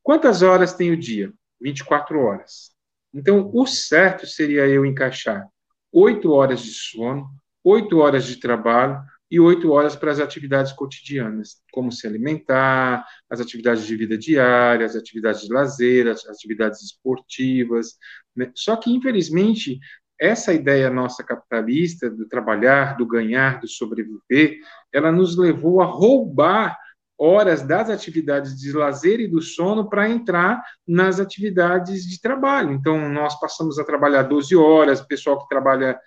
Quantas 0.00 0.40
horas 0.40 0.74
tem 0.74 0.92
o 0.92 0.96
dia? 0.96 1.32
24 1.60 2.20
horas. 2.20 2.70
Então, 3.12 3.50
o 3.52 3.66
certo 3.66 4.24
seria 4.24 4.64
eu 4.68 4.86
encaixar 4.86 5.44
8 5.90 6.30
horas 6.30 6.60
de 6.60 6.70
sono, 6.70 7.28
8 7.64 7.98
horas 7.98 8.24
de 8.24 8.36
trabalho, 8.36 9.02
e 9.30 9.38
oito 9.38 9.70
horas 9.70 9.94
para 9.94 10.10
as 10.10 10.20
atividades 10.20 10.72
cotidianas, 10.72 11.56
como 11.72 11.92
se 11.92 12.06
alimentar, 12.06 13.04
as 13.28 13.40
atividades 13.40 13.84
de 13.86 13.96
vida 13.96 14.16
diária, 14.16 14.86
as 14.86 14.96
atividades 14.96 15.42
de 15.42 15.52
lazer, 15.52 16.08
as 16.08 16.26
atividades 16.26 16.82
esportivas. 16.82 17.96
Né? 18.34 18.50
Só 18.54 18.76
que, 18.76 18.90
infelizmente, 18.90 19.78
essa 20.18 20.52
ideia 20.52 20.90
nossa 20.90 21.22
capitalista 21.22 22.10
do 22.10 22.26
trabalhar, 22.26 22.96
do 22.96 23.06
ganhar, 23.06 23.60
do 23.60 23.68
sobreviver, 23.68 24.58
ela 24.92 25.12
nos 25.12 25.36
levou 25.36 25.80
a 25.80 25.84
roubar 25.84 26.76
horas 27.18 27.62
das 27.62 27.90
atividades 27.90 28.56
de 28.56 28.72
lazer 28.72 29.18
e 29.18 29.26
do 29.26 29.42
sono 29.42 29.88
para 29.88 30.08
entrar 30.08 30.62
nas 30.86 31.18
atividades 31.18 32.06
de 32.06 32.20
trabalho. 32.20 32.72
Então, 32.72 33.08
nós 33.08 33.38
passamos 33.40 33.78
a 33.78 33.84
trabalhar 33.84 34.22
12 34.22 34.54
horas, 34.54 35.00
o 35.00 35.08
pessoal 35.08 35.40
que 35.40 35.48
trabalha 35.48 35.98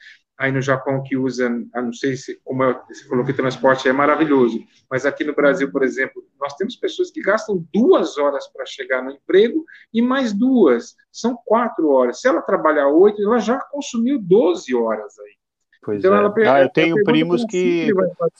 aí 0.42 0.52
no 0.52 0.62
Japão 0.62 1.04
que 1.04 1.16
usa, 1.16 1.48
não 1.50 1.94
sei 1.94 2.18
se, 2.18 2.42
como 2.44 2.64
você 2.88 3.08
falou 3.08 3.24
que 3.24 3.32
transporte 3.32 3.88
é 3.88 3.94
maravilhoso, 3.94 4.60
mas 4.90 5.06
aqui 5.06 5.24
no 5.24 5.36
Brasil, 5.36 5.72
por 5.72 5.84
exemplo, 5.84 6.24
nós 6.40 6.56
temos 6.56 6.76
pessoas 6.76 7.12
que 7.12 7.22
gastam 7.22 7.64
duas 7.72 8.18
horas 8.18 8.48
para 8.48 8.66
chegar 8.66 9.04
no 9.04 9.12
emprego 9.12 9.64
e 9.94 10.02
mais 10.02 10.34
duas, 10.34 10.96
são 11.12 11.38
quatro 11.46 11.90
horas. 11.92 12.20
Se 12.20 12.28
ela 12.28 12.42
trabalhar 12.42 12.88
oito, 12.88 13.22
ela 13.22 13.38
já 13.38 13.60
consumiu 13.72 14.20
12 14.20 14.74
horas 14.74 15.18
aí. 15.20 15.36
Pois 15.84 16.00
então, 16.00 16.16
é. 16.16 16.18
Ela, 16.18 16.56
ah, 16.56 16.62
eu 16.64 16.70
tenho 16.70 17.04
primos 17.04 17.46
que 17.46 17.90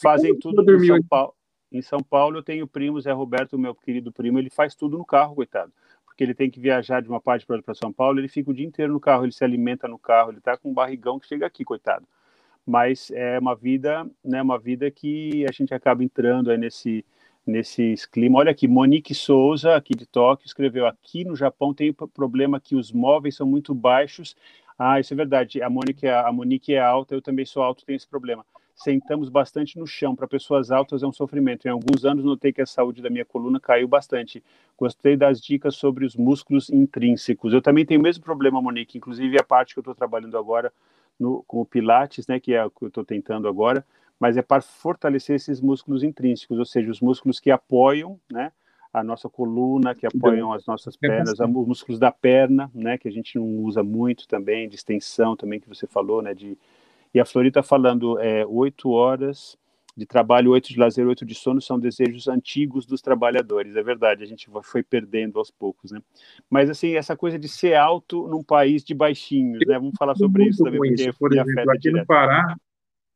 fazem 0.02 0.38
tudo 0.40 0.64
em 0.74 0.88
São 0.88 1.04
Paulo. 1.04 1.34
Em 1.72 1.82
São 1.84 2.00
Paulo 2.02 2.38
eu 2.40 2.44
tenho 2.44 2.68
primos, 2.68 3.06
é 3.06 3.12
Roberto, 3.12 3.60
meu 3.60 3.76
querido 3.76 4.12
primo, 4.12 4.40
ele 4.40 4.50
faz 4.50 4.74
tudo 4.74 4.98
no 4.98 5.06
carro, 5.06 5.36
coitado 5.36 5.72
porque 6.22 6.24
ele 6.24 6.34
tem 6.36 6.52
que 6.52 6.60
viajar 6.60 7.02
de 7.02 7.10
uma 7.10 7.20
parte 7.20 7.46
para 7.48 7.56
outra 7.56 7.66
para 7.66 7.74
São 7.74 7.92
Paulo, 7.92 8.20
ele 8.20 8.28
fica 8.28 8.52
o 8.52 8.54
dia 8.54 8.66
inteiro 8.66 8.94
no 8.94 9.00
carro, 9.00 9.26
ele 9.26 9.32
se 9.32 9.44
alimenta 9.44 9.88
no 9.88 9.98
carro, 9.98 10.30
ele 10.30 10.38
está 10.38 10.56
com 10.56 10.70
um 10.70 10.74
barrigão 10.74 11.20
que 11.20 11.28
chega 11.28 11.48
aqui, 11.48 11.66
coitado. 11.66 12.06
Mas 12.66 13.10
é 13.12 13.40
uma 13.40 13.56
vida, 13.56 14.08
né, 14.24 14.40
uma 14.40 14.60
vida 14.60 14.92
que 14.92 15.46
a 15.50 15.52
gente 15.52 15.74
acaba 15.74 16.04
entrando 16.04 16.52
aí 16.52 16.58
nesse 16.58 17.04
nesse 17.44 17.96
clima. 18.12 18.38
Olha 18.38 18.52
aqui, 18.52 18.68
Monique 18.68 19.16
Souza, 19.16 19.76
aqui 19.76 19.96
de 19.96 20.06
Tóquio, 20.06 20.46
escreveu: 20.46 20.86
aqui 20.86 21.26
no 21.26 21.36
Japão 21.36 21.74
tem 21.74 21.92
problema 21.92 22.60
que 22.60 22.76
os 22.76 22.92
móveis 22.92 23.36
são 23.36 23.48
muito 23.48 23.74
baixos. 23.74 24.36
Ah, 24.78 25.00
isso 25.00 25.14
é 25.14 25.18
verdade. 25.18 25.60
A 25.64 25.70
Monique, 25.72 26.08
a 26.08 26.32
Monique 26.32 26.76
é 26.76 26.80
alta, 26.80 27.16
eu 27.16 27.22
também 27.22 27.46
sou 27.46 27.64
alto, 27.64 27.84
tenho 27.84 27.98
esse 27.98 28.08
problema. 28.08 28.46
Sentamos 28.84 29.30
bastante 29.30 29.78
no 29.78 29.86
chão. 29.88 30.16
Para 30.16 30.28
pessoas 30.28 30.72
altas 30.72 31.04
é 31.04 31.08
um 31.08 31.12
sofrimento. 31.12 31.68
Em 31.68 31.72
alguns 31.72 32.06
anos 32.06 32.24
notei 32.24 32.52
que 32.52 32.62
a 32.62 32.66
saúde 32.66 33.02
da 33.02 33.10
minha 33.10 33.26
coluna 33.26 33.60
caiu 33.60 33.88
bastante. 33.88 34.44
Gostei 34.78 35.16
das 35.16 35.40
dicas 35.42 35.76
sobre 35.76 36.06
os 36.06 36.16
músculos 36.16 36.70
intrínsecos. 36.70 37.54
Eu 37.54 37.62
também 37.62 37.86
tenho 37.86 38.00
o 38.00 38.04
mesmo 38.04 38.24
problema, 38.24 38.62
Monique, 38.62 38.98
inclusive 38.98 39.38
a 39.40 39.44
parte 39.44 39.74
que 39.74 39.80
eu 39.80 39.82
estou 39.82 39.96
trabalhando 39.96 40.38
agora 40.38 40.72
no, 41.20 41.44
com 41.48 41.62
o 41.62 41.66
Pilates, 41.66 42.26
né, 42.28 42.40
que 42.40 42.54
é 42.54 42.66
o 42.66 42.72
que 42.72 42.84
eu 42.84 42.88
estou 42.88 43.06
tentando 43.06 43.48
agora, 43.48 43.86
mas 44.20 44.38
é 44.38 44.42
para 44.42 44.62
fortalecer 44.62 45.36
esses 45.36 45.62
músculos 45.62 46.04
intrínsecos, 46.04 46.58
ou 46.58 46.66
seja, 46.66 46.90
os 46.90 47.00
músculos 47.00 47.40
que 47.40 47.52
apoiam, 47.52 48.20
né, 48.32 48.52
a 48.92 49.04
nossa 49.04 49.30
coluna, 49.30 49.96
que 49.96 50.06
apoiam 50.06 50.52
as 50.52 50.66
nossas 50.66 50.98
pernas, 50.98 51.40
os 51.40 51.68
músculos 51.68 52.00
da 52.00 52.12
perna, 52.12 52.70
né, 52.74 52.98
que 52.98 53.08
a 53.08 53.12
gente 53.12 53.38
não 53.38 53.46
usa 53.64 53.84
muito 53.84 54.28
também, 54.28 54.68
de 54.68 54.76
extensão 54.76 55.36
também, 55.36 55.60
que 55.60 55.70
você 55.70 55.86
falou, 55.86 56.22
né, 56.22 56.34
de... 56.34 56.58
E 57.14 57.20
a 57.20 57.26
Flori 57.26 57.50
está 57.50 57.62
falando 57.62 58.20
é, 58.20 58.46
oito 58.46 58.90
horas 58.90 59.58
de 59.96 60.06
trabalho, 60.06 60.52
oito 60.52 60.70
de 60.70 60.80
lazer, 60.80 61.06
oito 61.08 61.26
de 61.26 61.36
sono, 61.36 61.62
são 61.62 61.80
desejos 61.80 62.28
antigos 62.28 62.86
dos 62.86 63.02
trabalhadores, 63.02 63.76
é 63.76 63.84
verdade, 63.84 64.24
a 64.24 64.26
gente 64.26 64.50
foi 64.64 64.82
perdendo 64.82 65.38
aos 65.38 65.52
poucos, 65.52 65.92
né? 65.92 66.02
Mas, 66.50 66.70
assim, 66.70 66.96
essa 66.96 67.16
coisa 67.16 67.38
de 67.38 67.50
ser 67.50 67.76
alto 67.76 68.28
num 68.28 68.44
país 68.44 68.84
de 68.84 68.94
baixinhos, 68.94 69.66
né? 69.68 69.78
Vamos 69.78 69.96
falar 69.98 70.16
sobre 70.16 70.48
isso 70.48 70.64
também, 70.64 70.80
porque 70.80 71.10
isso. 71.10 71.20
Por 71.20 71.34
exemplo, 71.34 71.70
aqui 71.70 71.80
direto. 71.80 72.02
no 72.02 72.06
Pará, 72.06 72.56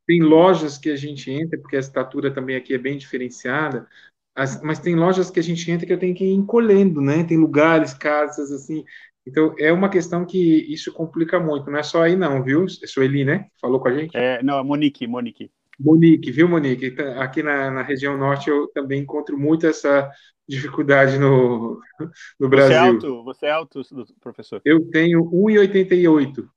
tem 0.06 0.22
lojas 0.22 0.78
que 0.78 0.90
a 0.90 0.96
gente 0.96 1.30
entra, 1.30 1.58
porque 1.58 1.76
a 1.76 1.80
estatura 1.80 2.32
também 2.32 2.56
aqui 2.56 2.74
é 2.74 2.78
bem 2.78 2.98
diferenciada, 2.98 3.88
as, 4.34 4.60
mas 4.62 4.78
tem 4.78 4.94
lojas 4.94 5.30
que 5.30 5.40
a 5.40 5.42
gente 5.42 5.68
entra 5.70 5.86
que 5.86 5.92
eu 5.92 5.98
tenho 5.98 6.14
que 6.14 6.24
ir 6.24 6.34
encolhendo, 6.34 7.00
né? 7.00 7.24
Tem 7.24 7.38
lugares, 7.38 7.94
casas, 7.94 8.52
assim. 8.52 8.84
Então, 9.26 9.54
é 9.58 9.72
uma 9.72 9.88
questão 9.88 10.24
que 10.24 10.72
isso 10.72 10.92
complica 10.92 11.40
muito. 11.40 11.70
Não 11.70 11.78
é 11.78 11.82
só 11.82 12.02
aí, 12.02 12.14
não, 12.14 12.42
viu? 12.42 12.64
É 12.64 12.86
Sueli, 12.86 13.24
né? 13.24 13.48
Falou 13.60 13.80
com 13.80 13.88
a 13.88 13.92
gente? 13.92 14.16
É, 14.16 14.40
não, 14.42 14.62
Monique, 14.62 15.06
Monique. 15.06 15.50
Monique, 15.78 16.30
viu, 16.30 16.48
Monique? 16.48 16.92
Tá, 16.92 17.22
aqui 17.22 17.42
na, 17.42 17.70
na 17.70 17.82
região 17.82 18.16
norte 18.16 18.48
eu 18.48 18.68
também 18.68 19.02
encontro 19.02 19.36
muito 19.36 19.66
essa 19.66 20.10
dificuldade 20.48 21.18
no, 21.18 21.80
no 22.38 22.48
Brasil. 22.48 22.76
Você 22.76 22.76
é 22.76 22.88
alto, 22.88 23.24
você 23.24 23.46
é 23.46 23.50
alto, 23.50 23.82
professor? 24.20 24.60
Eu 24.64 24.88
tenho 24.90 25.24
1,88. 25.24 26.48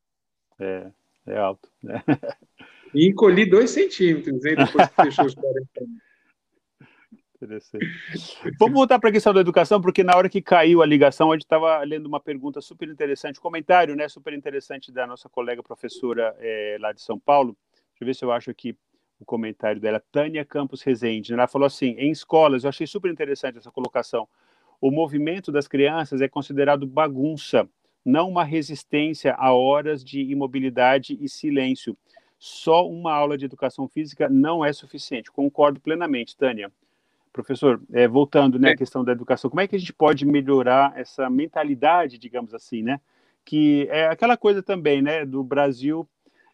É, 0.60 0.92
é 1.28 1.38
alto. 1.38 1.70
Né? 1.84 2.04
E 2.92 3.08
encolhi 3.08 3.46
2 3.46 3.70
centímetros, 3.70 4.44
hein, 4.44 4.56
depois 4.56 4.88
que 4.88 5.04
fechou 5.04 5.26
os 5.26 5.36
40 5.36 5.70
anos. 5.80 6.09
Interessante. 7.42 7.86
Vamos 8.60 8.74
voltar 8.74 9.00
para 9.00 9.10
a 9.10 9.14
questão 9.14 9.34
da 9.34 9.40
educação, 9.40 9.80
porque 9.80 10.04
na 10.04 10.16
hora 10.16 10.28
que 10.28 10.42
caiu 10.42 10.82
a 10.82 10.86
ligação, 10.86 11.32
a 11.32 11.36
gente 11.36 11.44
estava 11.44 11.82
lendo 11.84 12.06
uma 12.06 12.20
pergunta 12.20 12.60
super 12.60 12.90
interessante, 12.90 13.40
comentário, 13.40 13.96
né, 13.96 14.10
super 14.10 14.34
interessante 14.34 14.92
da 14.92 15.08
nossa 15.08 15.30
colega 15.30 15.64
professora 15.64 16.36
é, 16.40 16.78
lá 16.82 16.92
de 16.92 17.02
São 17.02 17.18
Paulo. 17.18 17.56
Deixa 17.92 18.04
eu 18.04 18.06
ver 18.06 18.14
se 18.14 18.26
eu 18.26 18.32
acho 18.32 18.52
aqui 18.52 18.76
o 19.20 19.26
comentário 19.26 19.80
dela, 19.80 20.04
Tânia 20.12 20.44
Campos 20.44 20.82
Rezende. 20.82 21.34
Ela 21.34 21.48
falou 21.48 21.66
assim: 21.66 21.96
em 21.98 22.12
escolas, 22.12 22.64
eu 22.64 22.70
achei 22.70 22.86
super 22.86 23.10
interessante 23.10 23.58
essa 23.58 23.72
colocação. 23.72 24.28
O 24.82 24.92
movimento 24.92 25.52
das 25.52 25.68
crianças 25.68 26.22
é 26.22 26.28
considerado 26.28 26.86
bagunça, 26.86 27.70
não 28.04 28.30
uma 28.30 28.44
resistência 28.44 29.34
a 29.38 29.54
horas 29.54 30.04
de 30.04 30.22
imobilidade 30.22 31.18
e 31.20 31.30
silêncio. 31.30 31.98
Só 32.38 32.88
uma 32.88 33.14
aula 33.14 33.38
de 33.38 33.46
educação 33.46 33.88
física 33.88 34.30
não 34.30 34.64
é 34.64 34.72
suficiente. 34.72 35.32
Concordo 35.32 35.80
plenamente, 35.82 36.38
Tânia. 36.38 36.72
Professor, 37.32 37.82
é, 37.92 38.08
voltando 38.08 38.58
né, 38.58 38.72
à 38.72 38.76
questão 38.76 39.04
da 39.04 39.12
educação, 39.12 39.50
como 39.50 39.62
é 39.62 39.68
que 39.68 39.76
a 39.76 39.80
gente 39.80 39.94
pode 39.94 40.26
melhorar 40.26 40.94
essa 40.96 41.30
mentalidade, 41.30 42.18
digamos 42.18 42.54
assim, 42.54 42.82
né? 42.82 43.00
Que 43.46 43.88
é 43.90 44.08
aquela 44.08 44.36
coisa 44.36 44.62
também, 44.64 45.02
né, 45.02 45.26
do 45.26 45.44
Brasil, 45.44 46.08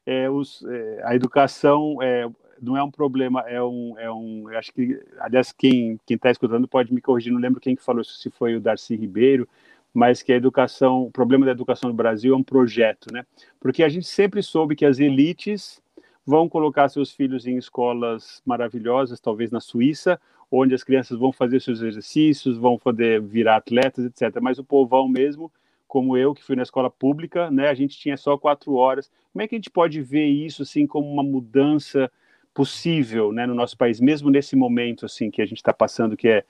é, 0.06 0.30
os, 0.30 0.64
é, 0.66 1.02
a 1.04 1.16
educação 1.16 1.98
é, 2.02 2.30
não 2.62 2.78
é 2.78 2.84
um 2.84 2.92
problema, 2.92 3.42
é 3.42 3.62
um, 3.64 3.96
é 3.98 4.12
um, 4.12 4.48
acho 4.50 4.72
que, 4.72 5.00
aliás, 5.20 5.52
quem 5.52 6.00
quem 6.06 6.16
está 6.16 6.30
escutando 6.30 6.68
pode 6.68 6.94
me 6.94 7.02
corrigir, 7.02 7.34
não 7.34 7.40
lembro 7.40 7.60
quem 7.60 7.76
que 7.76 7.84
falou 7.84 8.02
isso, 8.02 8.18
se 8.18 8.30
foi 8.30 8.56
o 8.56 8.62
Darcy 8.62 8.96
Ribeiro, 8.96 9.48
mas 9.94 10.22
que 10.22 10.34
a 10.34 10.36
educação, 10.36 11.04
o 11.04 11.12
problema 11.12 11.46
da 11.46 11.54
educação 11.54 11.90
no 11.90 11.96
Brasil 11.96 12.34
é 12.34 12.38
um 12.38 12.44
projeto, 12.44 13.12
né? 13.14 13.26
Porque 13.60 13.82
a 13.82 13.90
gente 13.90 14.08
sempre 14.08 14.44
soube 14.44 14.76
que 14.76 14.86
as 14.86 15.00
elites 15.00 15.82
vão 16.26 16.50
colocar 16.50 16.90
seus 16.90 17.12
filhos 17.12 17.46
em 17.46 17.56
escolas 17.56 18.42
maravilhosas, 18.46 19.20
talvez 19.20 19.52
na 19.52 19.62
Suíça, 19.62 20.20
onde 20.52 20.74
as 20.76 20.84
crianças 20.84 21.18
vão 21.18 21.32
fazer 21.32 21.62
seus 21.62 21.82
exercícios, 21.82 22.58
vão 22.58 22.78
poder 22.78 23.22
virar 23.22 23.58
atletas, 23.58 24.06
etc. 24.06 24.40
Mas 24.42 24.60
o 24.60 24.64
povão 24.64 25.08
mesmo, 25.08 25.52
como 25.88 26.18
eu, 26.18 26.34
que 26.34 26.44
fui 26.44 26.56
na 26.56 26.64
escola 26.64 26.90
pública, 26.90 27.50
né, 27.52 27.70
a 27.70 27.74
gente 27.74 27.98
tinha 27.98 28.18
só 28.18 28.38
quatro 28.38 28.74
horas. 28.74 29.12
Como 29.32 29.44
é 29.44 29.48
que 29.48 29.56
a 29.56 29.58
gente 29.58 29.70
pode 29.70 30.02
ver 30.02 30.26
isso 30.26 30.64
assim 30.64 30.88
como 30.88 31.12
uma 31.12 31.24
mudança 31.24 32.12
possível, 32.54 33.34
né, 33.34 33.46
no 33.46 33.54
nosso 33.54 33.78
país, 33.78 34.00
mesmo 34.00 34.30
nesse 34.30 34.56
momento 34.56 35.06
assim 35.06 35.30
que 35.30 35.42
a 35.42 35.46
gente 35.46 35.58
está 35.58 35.74
passando, 35.74 36.16
que 36.16 36.28
é 36.28 36.44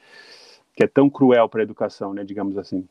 que 0.75 0.83
é 0.83 0.87
tão 0.87 1.09
cruel 1.09 1.47
para 1.47 1.61
a 1.61 1.63
educação, 1.63 2.13
né, 2.13 2.23
digamos 2.23 2.57
assim? 2.57 2.85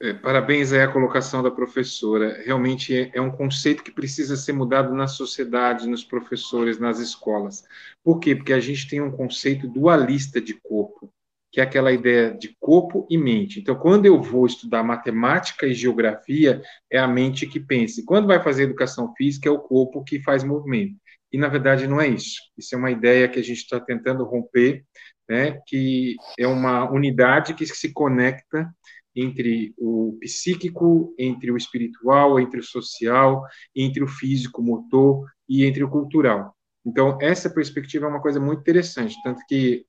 É, 0.00 0.12
parabéns 0.12 0.72
aí 0.72 0.80
a 0.82 0.92
colocação 0.92 1.42
da 1.42 1.50
professora. 1.50 2.42
Realmente 2.44 2.94
é, 2.94 3.10
é, 3.14 3.20
um 3.20 3.30
conceito 3.30 3.82
que 3.82 3.92
precisa 3.92 4.36
ser 4.36 4.52
mudado 4.52 4.92
na 4.92 5.06
sociedade, 5.06 5.88
nos 5.88 6.04
professores, 6.04 6.78
nas 6.78 6.98
escolas. 6.98 7.64
Por 8.02 8.18
quê? 8.18 8.34
Porque 8.34 8.52
a 8.52 8.60
gente 8.60 8.88
tem 8.88 9.00
um 9.00 9.12
conceito 9.12 9.68
dualista 9.68 10.40
de 10.40 10.54
corpo, 10.54 11.12
que 11.52 11.60
é 11.60 11.62
aquela 11.62 11.92
ideia 11.92 12.32
de 12.32 12.56
corpo 12.58 13.06
e 13.08 13.16
mente. 13.16 13.60
Então, 13.60 13.76
quando 13.76 14.06
eu 14.06 14.20
vou 14.20 14.46
estudar 14.46 14.82
matemática 14.82 15.64
e 15.64 15.74
geografia, 15.74 16.60
é 16.90 16.98
a 16.98 17.06
mente 17.06 17.46
que 17.46 17.60
pensa. 17.60 18.00
E 18.00 18.04
quando 18.04 18.26
vai 18.26 18.42
fazer 18.42 18.64
educação 18.64 19.14
física, 19.16 19.48
é 19.48 19.52
o 19.52 19.60
corpo 19.60 20.02
que 20.02 20.20
faz 20.20 20.42
movimento. 20.42 20.96
E, 21.32 21.38
na 21.38 21.48
verdade, 21.48 21.86
não 21.86 22.00
é 22.00 22.08
isso. 22.08 22.40
Isso 22.58 22.74
é 22.74 22.78
uma 22.78 22.90
ideia 22.90 23.28
que 23.28 23.38
a 23.38 23.42
gente 23.42 23.58
está 23.58 23.78
tentando 23.78 24.24
romper, 24.24 24.84
né, 25.28 25.60
que 25.66 26.16
é 26.38 26.46
uma 26.46 26.90
unidade 26.90 27.54
que 27.54 27.64
se 27.64 27.92
conecta 27.92 28.68
entre 29.14 29.74
o 29.78 30.16
psíquico, 30.20 31.14
entre 31.18 31.50
o 31.50 31.56
espiritual, 31.56 32.40
entre 32.40 32.60
o 32.60 32.64
social, 32.64 33.42
entre 33.74 34.02
o 34.02 34.08
físico, 34.08 34.62
motor 34.62 35.26
e 35.48 35.64
entre 35.64 35.84
o 35.84 35.88
cultural. 35.90 36.54
Então, 36.84 37.18
essa 37.20 37.48
perspectiva 37.48 38.06
é 38.06 38.08
uma 38.08 38.20
coisa 38.20 38.40
muito 38.40 38.60
interessante, 38.60 39.16
tanto 39.22 39.42
que 39.48 39.86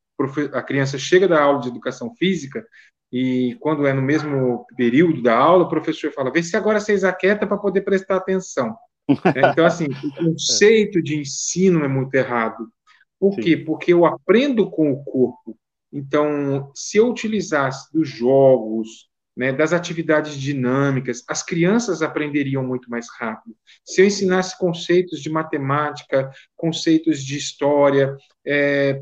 a 0.54 0.62
criança 0.64 0.98
chega 0.98 1.28
da 1.28 1.42
aula 1.42 1.60
de 1.60 1.68
educação 1.68 2.14
física 2.16 2.66
e 3.12 3.56
quando 3.60 3.86
é 3.86 3.94
no 3.94 4.02
mesmo 4.02 4.66
período 4.78 5.22
da 5.22 5.36
aula, 5.38 5.66
o 5.66 5.70
professor 5.70 6.12
fala: 6.12 6.32
"Vê 6.32 6.42
se 6.42 6.56
agora 6.56 6.80
vocês 6.80 7.04
aquieta 7.04 7.46
para 7.46 7.58
poder 7.58 7.82
prestar 7.82 8.18
atenção". 8.18 8.76
É, 9.36 9.42
então, 9.52 9.66
assim, 9.66 9.86
o 10.04 10.12
conceito 10.12 11.02
de 11.02 11.18
ensino 11.18 11.84
é 11.84 11.88
muito 11.88 12.14
errado. 12.16 12.68
Por 13.20 13.36
Sim. 13.36 13.42
quê? 13.42 13.58
Porque 13.58 13.94
eu 13.94 14.06
aprendo 14.06 14.70
com 14.70 14.92
o 14.92 15.04
corpo. 15.04 15.58
Então, 15.92 16.72
se 16.74 16.98
eu 16.98 17.10
utilizasse 17.10 17.92
dos 17.94 18.08
jogos, 18.10 19.10
né, 19.36 19.52
das 19.52 19.74
atividades 19.74 20.36
dinâmicas, 20.36 21.24
as 21.28 21.44
crianças 21.44 22.02
aprenderiam 22.02 22.64
muito 22.64 22.90
mais 22.90 23.08
rápido. 23.20 23.56
Se 23.84 24.02
eu 24.02 24.06
ensinasse 24.06 24.58
conceitos 24.58 25.20
de 25.20 25.30
matemática, 25.30 26.32
conceitos 26.56 27.24
de 27.24 27.38
história, 27.38 28.16
é, 28.46 29.02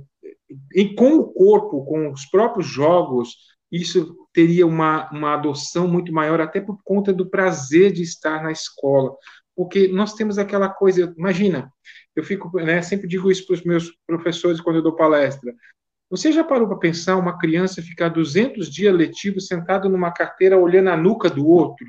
e 0.73 0.95
com 0.95 1.17
o 1.17 1.31
corpo, 1.31 1.85
com 1.85 2.11
os 2.11 2.25
próprios 2.25 2.67
jogos, 2.67 3.35
isso 3.71 4.15
teria 4.33 4.65
uma, 4.65 5.09
uma 5.11 5.33
adoção 5.33 5.87
muito 5.87 6.11
maior, 6.13 6.41
até 6.41 6.59
por 6.59 6.79
conta 6.83 7.13
do 7.13 7.29
prazer 7.29 7.91
de 7.91 8.01
estar 8.01 8.41
na 8.43 8.51
escola. 8.51 9.15
Porque 9.55 9.87
nós 9.87 10.13
temos 10.13 10.37
aquela 10.37 10.69
coisa, 10.69 11.13
imagina, 11.17 11.71
eu 12.15 12.23
fico, 12.23 12.49
né, 12.59 12.81
sempre 12.81 13.07
digo 13.07 13.31
isso 13.31 13.45
para 13.45 13.53
os 13.55 13.63
meus 13.63 13.91
professores 14.05 14.61
quando 14.61 14.77
eu 14.77 14.83
dou 14.83 14.95
palestra. 14.95 15.53
Você 16.13 16.31
já 16.31 16.43
parou 16.43 16.67
para 16.67 16.77
pensar 16.77 17.17
uma 17.17 17.39
criança 17.39 17.81
ficar 17.81 18.09
200 18.09 18.69
dias 18.69 18.95
letivos 18.95 19.47
sentado 19.47 19.89
numa 19.89 20.11
carteira 20.11 20.55
olhando 20.55 20.91
a 20.91 20.95
nuca 20.95 21.27
do 21.27 21.47
outro? 21.47 21.87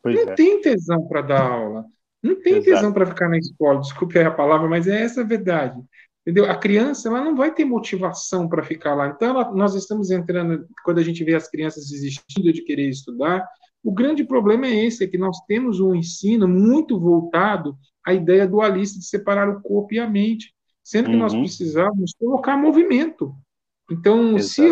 Pois 0.00 0.14
não 0.14 0.32
é. 0.32 0.34
tem 0.36 0.60
tesão 0.60 1.04
para 1.08 1.20
dar 1.20 1.50
aula. 1.50 1.84
Não 2.22 2.40
tem 2.40 2.58
Exato. 2.58 2.70
tesão 2.70 2.92
para 2.92 3.06
ficar 3.06 3.28
na 3.28 3.38
escola. 3.38 3.80
Desculpe 3.80 4.16
a 4.20 4.30
palavra, 4.30 4.68
mas 4.68 4.86
é 4.86 5.02
essa 5.02 5.22
a 5.22 5.24
verdade. 5.24 5.82
Entendeu? 6.20 6.48
A 6.48 6.54
criança 6.54 7.08
ela 7.08 7.24
não 7.24 7.34
vai 7.34 7.52
ter 7.52 7.64
motivação 7.64 8.48
para 8.48 8.62
ficar 8.62 8.94
lá. 8.94 9.08
Então, 9.08 9.30
ela, 9.30 9.52
nós 9.52 9.74
estamos 9.74 10.12
entrando, 10.12 10.64
quando 10.84 10.98
a 10.98 11.02
gente 11.02 11.24
vê 11.24 11.34
as 11.34 11.50
crianças 11.50 11.88
desistindo 11.88 12.52
de 12.52 12.62
querer 12.62 12.88
estudar, 12.88 13.44
o 13.82 13.90
grande 13.90 14.22
problema 14.22 14.64
é 14.64 14.84
esse, 14.84 15.02
é 15.02 15.08
que 15.08 15.18
nós 15.18 15.40
temos 15.48 15.80
um 15.80 15.92
ensino 15.92 16.46
muito 16.46 17.00
voltado 17.00 17.76
à 18.06 18.14
ideia 18.14 18.46
dualista 18.46 18.96
de 18.96 19.06
separar 19.06 19.48
o 19.48 19.60
corpo 19.60 19.92
e 19.92 19.98
a 19.98 20.08
mente 20.08 20.54
sendo 20.86 21.06
que 21.06 21.16
uhum. 21.16 21.18
nós 21.18 21.34
precisávamos 21.34 22.12
colocar 22.16 22.56
movimento. 22.56 23.34
Então, 23.90 24.36
Exato. 24.36 24.48
se 24.48 24.62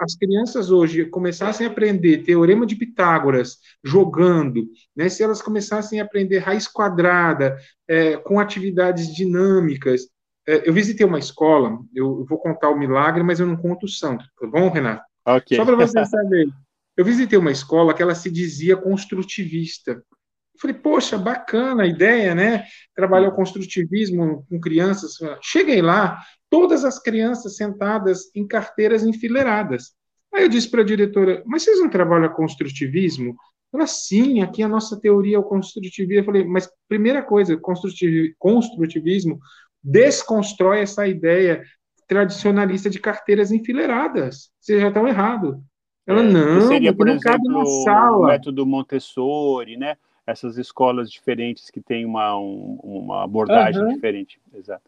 as 0.00 0.14
crianças 0.14 0.70
hoje 0.70 1.04
começassem 1.06 1.66
a 1.66 1.70
aprender 1.70 2.22
teorema 2.22 2.64
de 2.64 2.76
Pitágoras 2.76 3.58
jogando, 3.82 4.68
né, 4.94 5.08
se 5.08 5.24
elas 5.24 5.42
começassem 5.42 6.00
a 6.00 6.04
aprender 6.04 6.38
raiz 6.38 6.68
quadrada 6.68 7.56
é, 7.88 8.16
com 8.16 8.38
atividades 8.38 9.12
dinâmicas, 9.12 10.08
é, 10.46 10.68
eu 10.68 10.72
visitei 10.72 11.04
uma 11.04 11.18
escola, 11.18 11.76
eu, 11.92 12.20
eu, 12.20 12.24
vou 12.24 12.38
contar 12.38 12.70
o 12.70 12.78
milagre, 12.78 13.24
mas 13.24 13.40
eu 13.40 13.46
não 13.46 13.56
conto 13.56 13.86
o 13.86 13.88
santo, 13.88 14.24
tá 14.38 14.46
bom, 14.46 14.70
Renato? 14.70 15.02
Okay. 15.26 15.56
Só 15.56 15.64
para 15.64 15.76
vocês 15.76 16.06
saberem. 16.08 16.52
Eu 16.96 17.04
visitei 17.04 17.36
uma 17.36 17.50
escola 17.50 17.92
que 17.92 18.02
ela 18.02 18.14
se 18.14 18.30
dizia 18.30 18.76
construtivista. 18.76 20.04
Eu 20.54 20.60
falei, 20.60 20.76
poxa, 20.76 21.18
bacana 21.18 21.82
a 21.82 21.86
ideia, 21.86 22.34
né? 22.34 22.64
Trabalhar 22.94 23.28
o 23.28 23.34
construtivismo 23.34 24.46
com 24.48 24.60
crianças. 24.60 25.12
Cheguei 25.42 25.82
lá, 25.82 26.20
todas 26.48 26.84
as 26.84 27.00
crianças 27.00 27.56
sentadas 27.56 28.30
em 28.34 28.46
carteiras 28.46 29.02
enfileiradas. 29.04 29.92
Aí 30.32 30.42
eu 30.44 30.48
disse 30.48 30.70
para 30.70 30.82
a 30.82 30.84
diretora, 30.84 31.42
mas 31.46 31.62
vocês 31.62 31.78
não 31.80 31.88
trabalham 31.88 32.32
construtivismo? 32.32 33.36
Ela, 33.72 33.86
sim, 33.86 34.40
aqui 34.40 34.62
a 34.62 34.68
nossa 34.68 35.00
teoria 35.00 35.36
é 35.36 35.38
o 35.38 35.42
construtivismo. 35.42 36.20
Eu 36.20 36.24
falei, 36.24 36.44
mas 36.44 36.70
primeira 36.88 37.22
coisa, 37.22 37.60
construtivismo 38.38 39.40
desconstrói 39.82 40.80
essa 40.80 41.06
ideia 41.06 41.62
tradicionalista 42.06 42.88
de 42.88 43.00
carteiras 43.00 43.50
enfileiradas. 43.50 44.50
Vocês 44.60 44.80
já 44.80 44.88
estão 44.88 45.08
errados. 45.08 45.56
Ela, 46.06 46.20
é, 46.20 46.22
não, 46.22 46.68
seria, 46.68 46.94
por 46.94 47.08
exemplo, 47.08 47.64
o 47.64 48.26
método 48.26 48.66
Montessori, 48.66 49.76
né? 49.76 49.96
Essas 50.26 50.56
escolas 50.56 51.10
diferentes 51.10 51.70
que 51.70 51.80
têm 51.80 52.06
uma, 52.06 52.38
um, 52.38 52.78
uma 52.82 53.24
abordagem 53.24 53.82
uhum. 53.82 53.94
diferente. 53.94 54.40
Exato. 54.54 54.82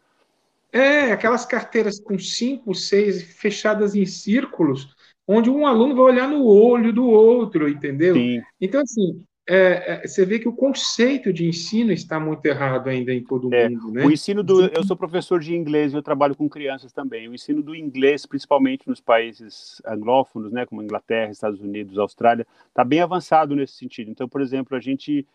É, 0.71 1.11
aquelas 1.11 1.45
carteiras 1.45 1.99
com 1.99 2.17
cinco, 2.19 2.73
seis 2.75 3.21
fechadas 3.21 3.95
em 3.95 4.05
círculos, 4.05 4.95
onde 5.27 5.49
um 5.49 5.65
aluno 5.65 5.95
vai 5.95 6.05
olhar 6.05 6.27
no 6.27 6.45
olho 6.45 6.91
do 6.91 7.05
outro, 7.05 7.69
entendeu? 7.69 8.15
Sim. 8.15 8.41
Então, 8.59 8.81
assim, 8.81 9.23
é, 9.49 10.03
é, 10.03 10.07
você 10.07 10.25
vê 10.25 10.39
que 10.39 10.49
o 10.49 10.53
conceito 10.53 11.31
de 11.31 11.47
ensino 11.47 11.93
está 11.93 12.19
muito 12.19 12.45
errado 12.45 12.89
ainda 12.89 13.13
em 13.13 13.23
todo 13.23 13.53
é, 13.53 13.69
mundo, 13.69 13.91
né? 13.91 14.05
O 14.05 14.11
ensino 14.11 14.43
do, 14.43 14.65
eu 14.65 14.83
sou 14.83 14.97
professor 14.97 15.39
de 15.39 15.55
inglês, 15.55 15.93
eu 15.93 16.01
trabalho 16.01 16.35
com 16.35 16.49
crianças 16.49 16.91
também. 16.91 17.29
O 17.29 17.33
ensino 17.33 17.63
do 17.63 17.73
inglês, 17.73 18.25
principalmente 18.25 18.89
nos 18.89 18.99
países 18.99 19.81
anglófonos, 19.85 20.51
né, 20.51 20.65
como 20.65 20.83
Inglaterra, 20.83 21.31
Estados 21.31 21.61
Unidos, 21.61 21.97
Austrália, 21.97 22.45
está 22.67 22.83
bem 22.83 22.99
avançado 22.99 23.55
nesse 23.55 23.75
sentido. 23.75 24.11
Então, 24.11 24.27
por 24.27 24.41
exemplo, 24.41 24.75
a 24.75 24.81
gente 24.81 25.25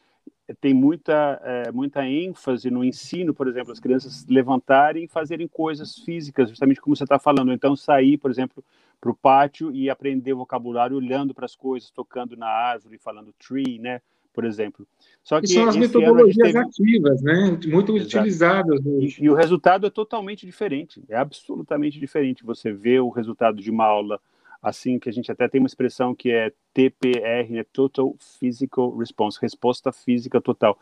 tem 0.60 0.74
muita 0.74 1.40
é, 1.42 1.72
muita 1.72 2.06
ênfase 2.06 2.70
no 2.70 2.84
ensino, 2.84 3.32
por 3.32 3.48
exemplo, 3.48 3.72
as 3.72 3.80
crianças 3.80 4.26
levantarem 4.28 5.04
e 5.04 5.08
fazerem 5.08 5.48
coisas 5.48 5.96
físicas, 5.96 6.50
justamente 6.50 6.82
como 6.82 6.94
você 6.94 7.04
está 7.04 7.18
falando. 7.18 7.50
Então, 7.50 7.74
sair, 7.74 8.18
por 8.18 8.30
exemplo, 8.30 8.62
para 9.03 9.11
o 9.11 9.16
pátio 9.16 9.72
e 9.72 9.90
aprender 9.90 10.32
vocabulário 10.32 10.96
olhando 10.96 11.34
para 11.34 11.44
as 11.44 11.57
coisas, 11.57 11.90
tocando 11.90 12.36
na 12.36 12.46
árvore, 12.46 12.98
falando 12.98 13.34
tree, 13.36 13.80
né? 13.80 14.00
Por 14.32 14.44
exemplo. 14.44 14.86
Só 15.24 15.40
que 15.40 15.46
e 15.46 15.48
são 15.48 15.68
as 15.68 15.74
metodologias 15.76 16.36
teve... 16.36 16.59
ativas, 16.59 17.20
né? 17.20 17.59
Muito 17.66 17.96
Exato. 17.96 18.18
utilizadas 18.18 18.86
hoje. 18.86 19.20
E, 19.20 19.24
e, 19.24 19.28
o 19.28 19.34
resultado 19.34 19.88
é 19.88 19.90
totalmente 19.90 20.46
diferente, 20.46 21.03
é 21.09 21.16
absolutamente 21.16 21.98
diferente. 21.98 22.44
Você 22.44 22.72
vê 22.72 23.00
o 23.00 23.11
resultado 23.11 23.61
de 23.61 23.72
uma 23.72 23.84
aula 23.84 24.20
assim 24.62 25.00
que 25.00 25.09
a 25.09 25.12
gente 25.12 25.30
até 25.32 25.48
tem 25.48 25.61
uma 25.61 25.66
expressão 25.66 26.14
que 26.14 26.30
é 26.30 26.53
TPR, 26.72 27.50
né? 27.50 27.64
Total 27.72 28.14
Physical 28.38 28.96
Response, 28.96 29.36
resposta 29.42 29.90
física 29.90 30.40
total. 30.40 30.78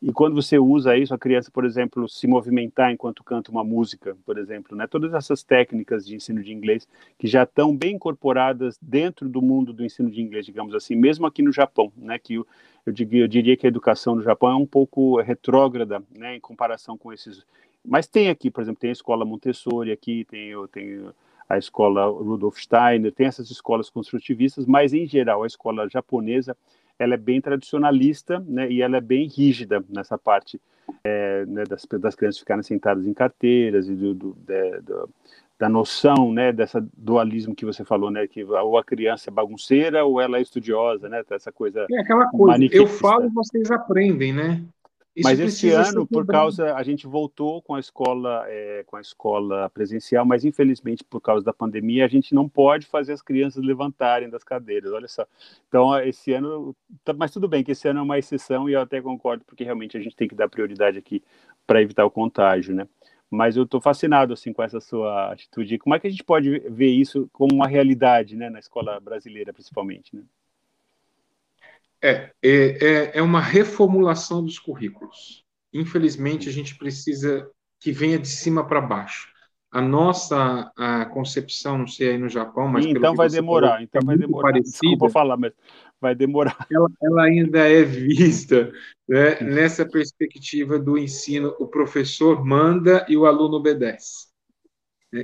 E 0.00 0.12
quando 0.12 0.36
você 0.36 0.58
usa 0.58 0.96
isso, 0.96 1.12
a 1.12 1.18
criança, 1.18 1.50
por 1.50 1.64
exemplo, 1.64 2.08
se 2.08 2.28
movimentar 2.28 2.92
enquanto 2.92 3.24
canta 3.24 3.50
uma 3.50 3.64
música, 3.64 4.16
por 4.24 4.38
exemplo, 4.38 4.76
né? 4.76 4.86
Todas 4.86 5.12
essas 5.12 5.42
técnicas 5.42 6.06
de 6.06 6.14
ensino 6.14 6.40
de 6.40 6.52
inglês 6.52 6.86
que 7.18 7.26
já 7.26 7.42
estão 7.42 7.76
bem 7.76 7.96
incorporadas 7.96 8.78
dentro 8.80 9.28
do 9.28 9.42
mundo 9.42 9.72
do 9.72 9.84
ensino 9.84 10.08
de 10.08 10.20
inglês, 10.22 10.46
digamos 10.46 10.72
assim, 10.72 10.94
mesmo 10.94 11.26
aqui 11.26 11.42
no 11.42 11.52
Japão, 11.52 11.92
né? 11.96 12.16
Que 12.16 12.34
eu, 12.34 12.46
eu, 12.86 12.92
diria, 12.92 13.24
eu 13.24 13.28
diria 13.28 13.56
que 13.56 13.66
a 13.66 13.68
educação 13.68 14.14
no 14.14 14.22
Japão 14.22 14.50
é 14.50 14.56
um 14.56 14.66
pouco 14.66 15.20
retrógrada, 15.20 16.00
né? 16.16 16.36
Em 16.36 16.40
comparação 16.40 16.96
com 16.96 17.12
esses. 17.12 17.44
Mas 17.84 18.06
tem 18.06 18.28
aqui, 18.28 18.52
por 18.52 18.62
exemplo, 18.62 18.80
tem 18.80 18.90
a 18.90 18.92
escola 18.92 19.24
Montessori 19.24 19.90
aqui, 19.90 20.24
tem 20.24 20.52
tenho 20.70 21.12
a 21.48 21.58
escola 21.58 22.06
Rudolf 22.06 22.58
Steiner, 22.58 23.12
tem 23.12 23.26
essas 23.26 23.50
escolas 23.50 23.88
construtivistas, 23.90 24.66
mas 24.66 24.92
em 24.92 25.06
geral 25.06 25.42
a 25.42 25.46
escola 25.46 25.88
japonesa 25.88 26.56
ela 26.98 27.14
é 27.14 27.18
bem 27.18 27.40
tradicionalista 27.40 28.40
né, 28.46 28.70
e 28.70 28.82
ela 28.82 28.96
é 28.96 29.00
bem 29.00 29.26
rígida 29.26 29.84
nessa 29.88 30.18
parte 30.18 30.60
é, 31.04 31.44
né, 31.46 31.64
das, 31.64 31.86
das 32.00 32.14
crianças 32.14 32.40
ficarem 32.40 32.62
sentadas 32.62 33.06
em 33.06 33.12
carteiras 33.12 33.88
e 33.88 33.94
do, 33.94 34.14
do, 34.14 34.36
de, 34.46 34.80
do, 34.80 35.08
da 35.58 35.68
noção 35.68 36.32
né, 36.32 36.52
dessa 36.52 36.84
dualismo 36.96 37.54
que 37.54 37.64
você 37.64 37.84
falou, 37.84 38.10
né, 38.10 38.26
que 38.26 38.44
ou 38.44 38.78
a 38.78 38.84
criança 38.84 39.28
é 39.28 39.32
bagunceira 39.32 40.04
ou 40.04 40.20
ela 40.20 40.38
é 40.38 40.42
estudiosa, 40.42 41.08
né, 41.08 41.22
essa 41.30 41.52
coisa. 41.52 41.86
É 41.90 42.00
aquela 42.00 42.26
coisa, 42.28 42.64
eu 42.72 42.86
falo, 42.86 43.28
vocês 43.30 43.70
aprendem, 43.70 44.32
né? 44.32 44.62
Mas 45.22 45.40
esse 45.40 45.70
ano, 45.70 46.06
por 46.06 46.26
causa, 46.26 46.74
a 46.74 46.82
gente 46.82 47.06
voltou 47.06 47.62
com 47.62 47.74
a 47.74 47.80
escola, 47.80 48.44
é, 48.46 48.84
com 48.86 48.96
a 48.96 49.00
escola 49.00 49.68
presencial, 49.70 50.24
mas 50.24 50.44
infelizmente 50.44 51.04
por 51.04 51.20
causa 51.20 51.44
da 51.44 51.52
pandemia 51.52 52.04
a 52.04 52.08
gente 52.08 52.34
não 52.34 52.48
pode 52.48 52.86
fazer 52.86 53.12
as 53.12 53.22
crianças 53.22 53.62
levantarem 53.64 54.28
das 54.28 54.44
cadeiras. 54.44 54.92
Olha 54.92 55.08
só. 55.08 55.26
Então 55.68 55.98
esse 56.00 56.32
ano, 56.32 56.74
tá, 57.04 57.12
mas 57.12 57.30
tudo 57.30 57.48
bem 57.48 57.64
que 57.64 57.72
esse 57.72 57.88
ano 57.88 58.00
é 58.00 58.02
uma 58.02 58.18
exceção 58.18 58.68
e 58.68 58.72
eu 58.72 58.80
até 58.80 59.00
concordo 59.00 59.44
porque 59.44 59.64
realmente 59.64 59.96
a 59.96 60.00
gente 60.00 60.16
tem 60.16 60.28
que 60.28 60.34
dar 60.34 60.48
prioridade 60.48 60.98
aqui 60.98 61.22
para 61.66 61.82
evitar 61.82 62.04
o 62.04 62.10
contágio, 62.10 62.74
né? 62.74 62.86
Mas 63.30 63.56
eu 63.56 63.64
estou 63.64 63.80
fascinado 63.80 64.32
assim 64.32 64.52
com 64.52 64.62
essa 64.62 64.80
sua 64.80 65.32
atitude. 65.32 65.78
Como 65.78 65.94
é 65.94 65.98
que 65.98 66.06
a 66.06 66.10
gente 66.10 66.24
pode 66.24 66.60
ver 66.70 66.90
isso 66.90 67.28
como 67.32 67.54
uma 67.54 67.66
realidade, 67.66 68.36
né, 68.36 68.48
na 68.48 68.58
escola 68.58 68.98
brasileira 69.00 69.52
principalmente, 69.52 70.16
né? 70.16 70.22
É, 72.02 72.30
é, 72.42 72.50
é, 72.50 73.18
é 73.18 73.22
uma 73.22 73.40
reformulação 73.40 74.44
dos 74.44 74.58
currículos. 74.58 75.44
Infelizmente, 75.72 76.48
a 76.48 76.52
gente 76.52 76.76
precisa 76.76 77.50
que 77.80 77.92
venha 77.92 78.18
de 78.18 78.28
cima 78.28 78.66
para 78.66 78.80
baixo. 78.80 79.28
A 79.70 79.82
nossa 79.82 80.72
a 80.76 81.04
concepção, 81.06 81.76
não 81.76 81.86
sei 81.86 82.10
aí 82.10 82.18
no 82.18 82.28
Japão, 82.28 82.68
mas. 82.68 82.86
então 82.86 83.14
vai 83.14 83.28
demorar, 83.28 83.68
falou, 83.68 83.82
então 83.82 84.00
é 84.02 84.04
vai 84.04 84.16
demorar. 84.16 84.52
Parecida, 84.52 84.70
Desculpa 84.70 85.10
falar, 85.10 85.36
mas 85.36 85.52
vai 86.00 86.14
demorar. 86.14 86.66
Ela, 86.72 86.88
ela 87.02 87.22
ainda 87.24 87.58
é 87.68 87.82
vista 87.82 88.72
né, 89.06 89.40
nessa 89.40 89.86
perspectiva 89.86 90.78
do 90.78 90.96
ensino: 90.96 91.54
o 91.58 91.66
professor 91.66 92.42
manda 92.44 93.04
e 93.10 93.16
o 93.16 93.26
aluno 93.26 93.56
obedece. 93.56 94.28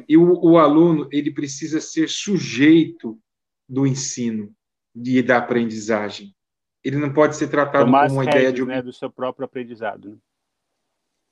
E 0.08 0.16
o, 0.16 0.38
o 0.42 0.58
aluno 0.58 1.08
ele 1.10 1.30
precisa 1.30 1.80
ser 1.80 2.08
sujeito 2.08 3.18
do 3.66 3.86
ensino 3.86 4.52
e 4.94 5.22
da 5.22 5.38
aprendizagem 5.38 6.34
ele 6.84 6.96
não 6.96 7.12
pode 7.12 7.36
ser 7.36 7.48
tratado 7.48 7.86
Tomar 7.86 8.08
como 8.08 8.20
uma 8.20 8.24
ideia 8.24 8.52
de 8.52 8.64
né, 8.64 8.82
do 8.82 8.92
seu 8.92 9.10
próprio 9.10 9.46
aprendizado. 9.46 10.10
Né? 10.10 10.16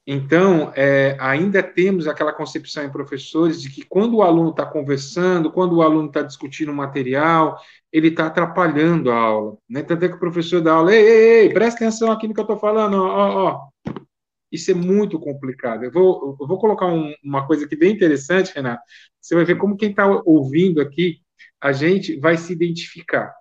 Então, 0.04 0.72
é, 0.74 1.16
ainda 1.20 1.62
temos 1.62 2.08
aquela 2.08 2.32
concepção 2.32 2.82
em 2.82 2.90
professores 2.90 3.62
de 3.62 3.70
que 3.70 3.84
quando 3.84 4.16
o 4.16 4.22
aluno 4.22 4.50
está 4.50 4.66
conversando, 4.66 5.52
quando 5.52 5.76
o 5.76 5.82
aluno 5.82 6.08
está 6.08 6.22
discutindo 6.22 6.72
o 6.72 6.74
material, 6.74 7.56
ele 7.92 8.08
está 8.08 8.26
atrapalhando 8.26 9.12
a 9.12 9.16
aula. 9.16 9.56
Né? 9.68 9.82
Tanto 9.82 10.04
é 10.04 10.08
que 10.08 10.16
o 10.16 10.20
professor 10.20 10.60
dá 10.60 10.72
aula, 10.72 10.92
ei, 10.92 11.06
ei, 11.06 11.40
ei, 11.42 11.52
presta 11.52 11.84
atenção 11.84 12.10
aqui 12.10 12.26
no 12.26 12.34
que 12.34 12.40
eu 12.40 12.44
estou 12.44 12.58
falando, 12.58 12.96
ó, 12.96 13.44
ó. 13.46 13.68
Isso 14.50 14.70
é 14.70 14.74
muito 14.74 15.20
complicado. 15.20 15.84
Eu 15.84 15.92
vou, 15.92 16.36
eu 16.40 16.46
vou 16.46 16.58
colocar 16.58 16.86
um, 16.86 17.14
uma 17.24 17.46
coisa 17.46 17.64
aqui 17.64 17.76
bem 17.76 17.92
interessante, 17.92 18.52
Renato. 18.54 18.82
Você 19.20 19.34
vai 19.34 19.44
ver 19.44 19.56
como 19.56 19.76
quem 19.76 19.90
está 19.90 20.06
ouvindo 20.26 20.80
aqui, 20.80 21.20
a 21.60 21.72
gente 21.72 22.18
vai 22.18 22.36
se 22.36 22.52
identificar. 22.52 23.32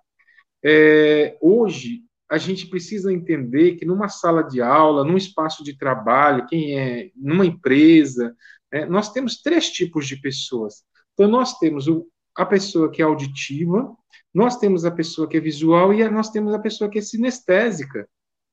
É, 0.64 1.36
hoje, 1.40 2.02
a 2.30 2.38
gente 2.38 2.66
precisa 2.66 3.12
entender 3.12 3.76
que 3.76 3.84
numa 3.84 4.08
sala 4.08 4.42
de 4.42 4.62
aula, 4.62 5.04
num 5.04 5.16
espaço 5.16 5.62
de 5.62 5.76
trabalho, 5.76 6.46
quem 6.46 6.78
é, 6.78 7.10
numa 7.14 7.44
empresa, 7.44 8.34
é, 8.70 8.86
nós 8.86 9.12
temos 9.12 9.42
três 9.42 9.70
tipos 9.70 10.06
de 10.06 10.16
pessoas. 10.16 10.82
Então, 11.12 11.28
nós 11.28 11.58
temos 11.58 11.88
o, 11.88 12.06
a 12.34 12.46
pessoa 12.46 12.90
que 12.90 13.02
é 13.02 13.04
auditiva, 13.04 13.94
nós 14.32 14.56
temos 14.56 14.84
a 14.84 14.90
pessoa 14.90 15.28
que 15.28 15.36
é 15.36 15.40
visual 15.40 15.92
e 15.92 16.08
nós 16.08 16.30
temos 16.30 16.54
a 16.54 16.58
pessoa 16.58 16.88
que 16.88 16.98
é 16.98 17.02
sinestésica. 17.02 18.08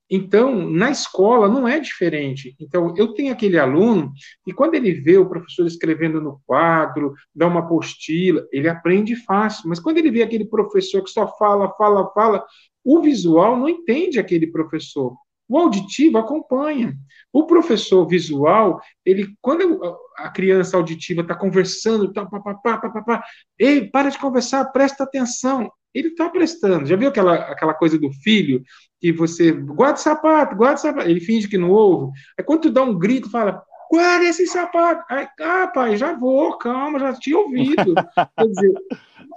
Então, 0.10 0.68
na 0.70 0.90
escola 0.90 1.48
não 1.48 1.68
é 1.68 1.80
diferente. 1.80 2.56
Então, 2.60 2.94
eu 2.98 3.14
tenho 3.14 3.32
aquele 3.32 3.60
aluno 3.60 4.12
e 4.46 4.52
quando 4.52 4.74
ele 4.74 4.92
vê 4.92 5.18
o 5.18 5.30
professor 5.30 5.68
escrevendo 5.68 6.20
no 6.20 6.42
quadro, 6.48 7.14
dá 7.34 7.46
uma 7.46 7.60
apostila, 7.60 8.48
ele 8.52 8.68
aprende 8.68 9.16
fácil. 9.16 9.70
Mas 9.70 9.80
quando 9.80 10.00
ele 10.00 10.10
vê 10.10 10.24
aquele 10.24 10.46
professor 10.46 11.04
que 11.04 11.12
só 11.12 11.28
fala, 11.38 11.72
fala, 11.78 12.12
fala, 12.14 12.44
o 12.84 13.02
visual 13.02 13.56
não 13.56 13.70
entende 13.70 14.20
aquele 14.20 14.48
professor. 14.48 15.16
O 15.48 15.58
auditivo 15.58 16.18
acompanha. 16.18 16.96
O 17.34 17.46
professor 17.46 18.08
visual, 18.08 18.80
ele, 19.06 19.36
quando 19.42 19.80
a 20.18 20.30
criança 20.30 20.78
auditiva 20.78 21.22
está 21.22 21.36
conversando, 21.36 22.12
tá, 22.12 22.26
pá, 22.26 22.40
pá, 22.40 22.54
pá, 22.56 22.78
pá, 22.78 23.02
pá, 23.02 23.24
ei, 23.58 23.90
para 23.90 24.10
de 24.10 24.20
conversar, 24.20 24.66
presta 24.66 25.04
atenção. 25.04 25.72
Ele 25.94 26.10
está 26.10 26.30
prestando. 26.30 26.86
Já 26.86 26.96
viu 26.96 27.10
aquela, 27.10 27.36
aquela 27.36 27.74
coisa 27.74 27.98
do 27.98 28.12
filho 28.12 28.62
que 29.00 29.12
você 29.12 29.52
guarda 29.52 30.00
o 30.00 30.02
sapato, 30.02 30.56
guarda 30.56 30.76
o 30.76 30.82
sapato. 30.82 31.10
Ele 31.10 31.20
finge 31.20 31.48
que 31.48 31.58
não 31.58 31.72
ouve. 31.72 32.12
Aí 32.38 32.44
quando 32.44 32.62
tu 32.62 32.70
dá 32.70 32.84
um 32.84 32.98
grito, 32.98 33.30
fala, 33.30 33.62
guarda 33.92 34.26
esse 34.26 34.46
sapato. 34.46 35.04
Aí, 35.10 35.28
ah, 35.42 35.68
pai, 35.68 35.98
já 35.98 36.14
vou, 36.14 36.58
calma, 36.58 37.00
já 37.00 37.14
tinha 37.14 37.38
ouvido. 37.38 37.96
Quer 38.38 38.48
dizer, 38.48 38.74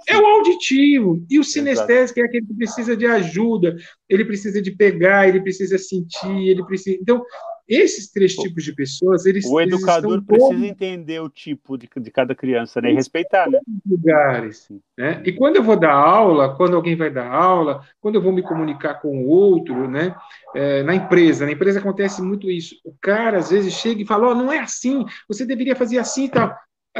é 0.07 0.17
o 0.17 0.25
auditivo. 0.25 1.25
E 1.29 1.39
o 1.39 1.43
sinestésico 1.43 2.19
é 2.19 2.23
aquele 2.23 2.45
que 2.45 2.53
precisa 2.53 2.95
de 2.95 3.05
ajuda, 3.05 3.75
ele 4.07 4.25
precisa 4.25 4.61
de 4.61 4.71
pegar, 4.71 5.27
ele 5.27 5.41
precisa 5.41 5.77
sentir, 5.77 6.49
ele 6.49 6.63
precisa. 6.65 6.97
Então, 7.01 7.23
esses 7.67 8.11
três 8.11 8.35
tipos 8.35 8.63
de 8.63 8.73
pessoas, 8.73 9.25
eles. 9.25 9.45
O 9.45 9.59
educador 9.59 10.15
eles 10.15 10.25
precisa 10.25 10.49
todos... 10.49 10.63
entender 10.63 11.19
o 11.21 11.29
tipo 11.29 11.77
de, 11.77 11.89
de 11.95 12.11
cada 12.11 12.35
criança, 12.35 12.81
né? 12.81 12.91
E 12.91 12.95
respeitar, 12.95 13.49
né? 13.49 13.59
Lugares. 13.85 14.67
Né? 14.97 15.21
E 15.25 15.31
quando 15.31 15.55
eu 15.55 15.63
vou 15.63 15.77
dar 15.77 15.93
aula, 15.93 16.55
quando 16.55 16.75
alguém 16.75 16.95
vai 16.95 17.09
dar 17.09 17.27
aula, 17.27 17.81
quando 18.01 18.15
eu 18.15 18.21
vou 18.21 18.33
me 18.33 18.41
comunicar 18.41 18.95
com 18.95 19.23
o 19.23 19.27
outro, 19.27 19.89
né? 19.89 20.15
É, 20.55 20.83
na 20.83 20.93
empresa, 20.93 21.45
na 21.45 21.51
empresa 21.51 21.79
acontece 21.79 22.21
muito 22.21 22.51
isso. 22.51 22.75
O 22.83 22.93
cara, 23.01 23.37
às 23.37 23.49
vezes, 23.49 23.73
chega 23.73 24.01
e 24.01 24.05
fala: 24.05 24.29
oh, 24.29 24.35
não 24.35 24.51
é 24.51 24.59
assim, 24.59 25.05
você 25.27 25.45
deveria 25.45 25.75
fazer 25.75 25.99
assim 25.99 26.25
e 26.25 26.29
tal. 26.29 26.53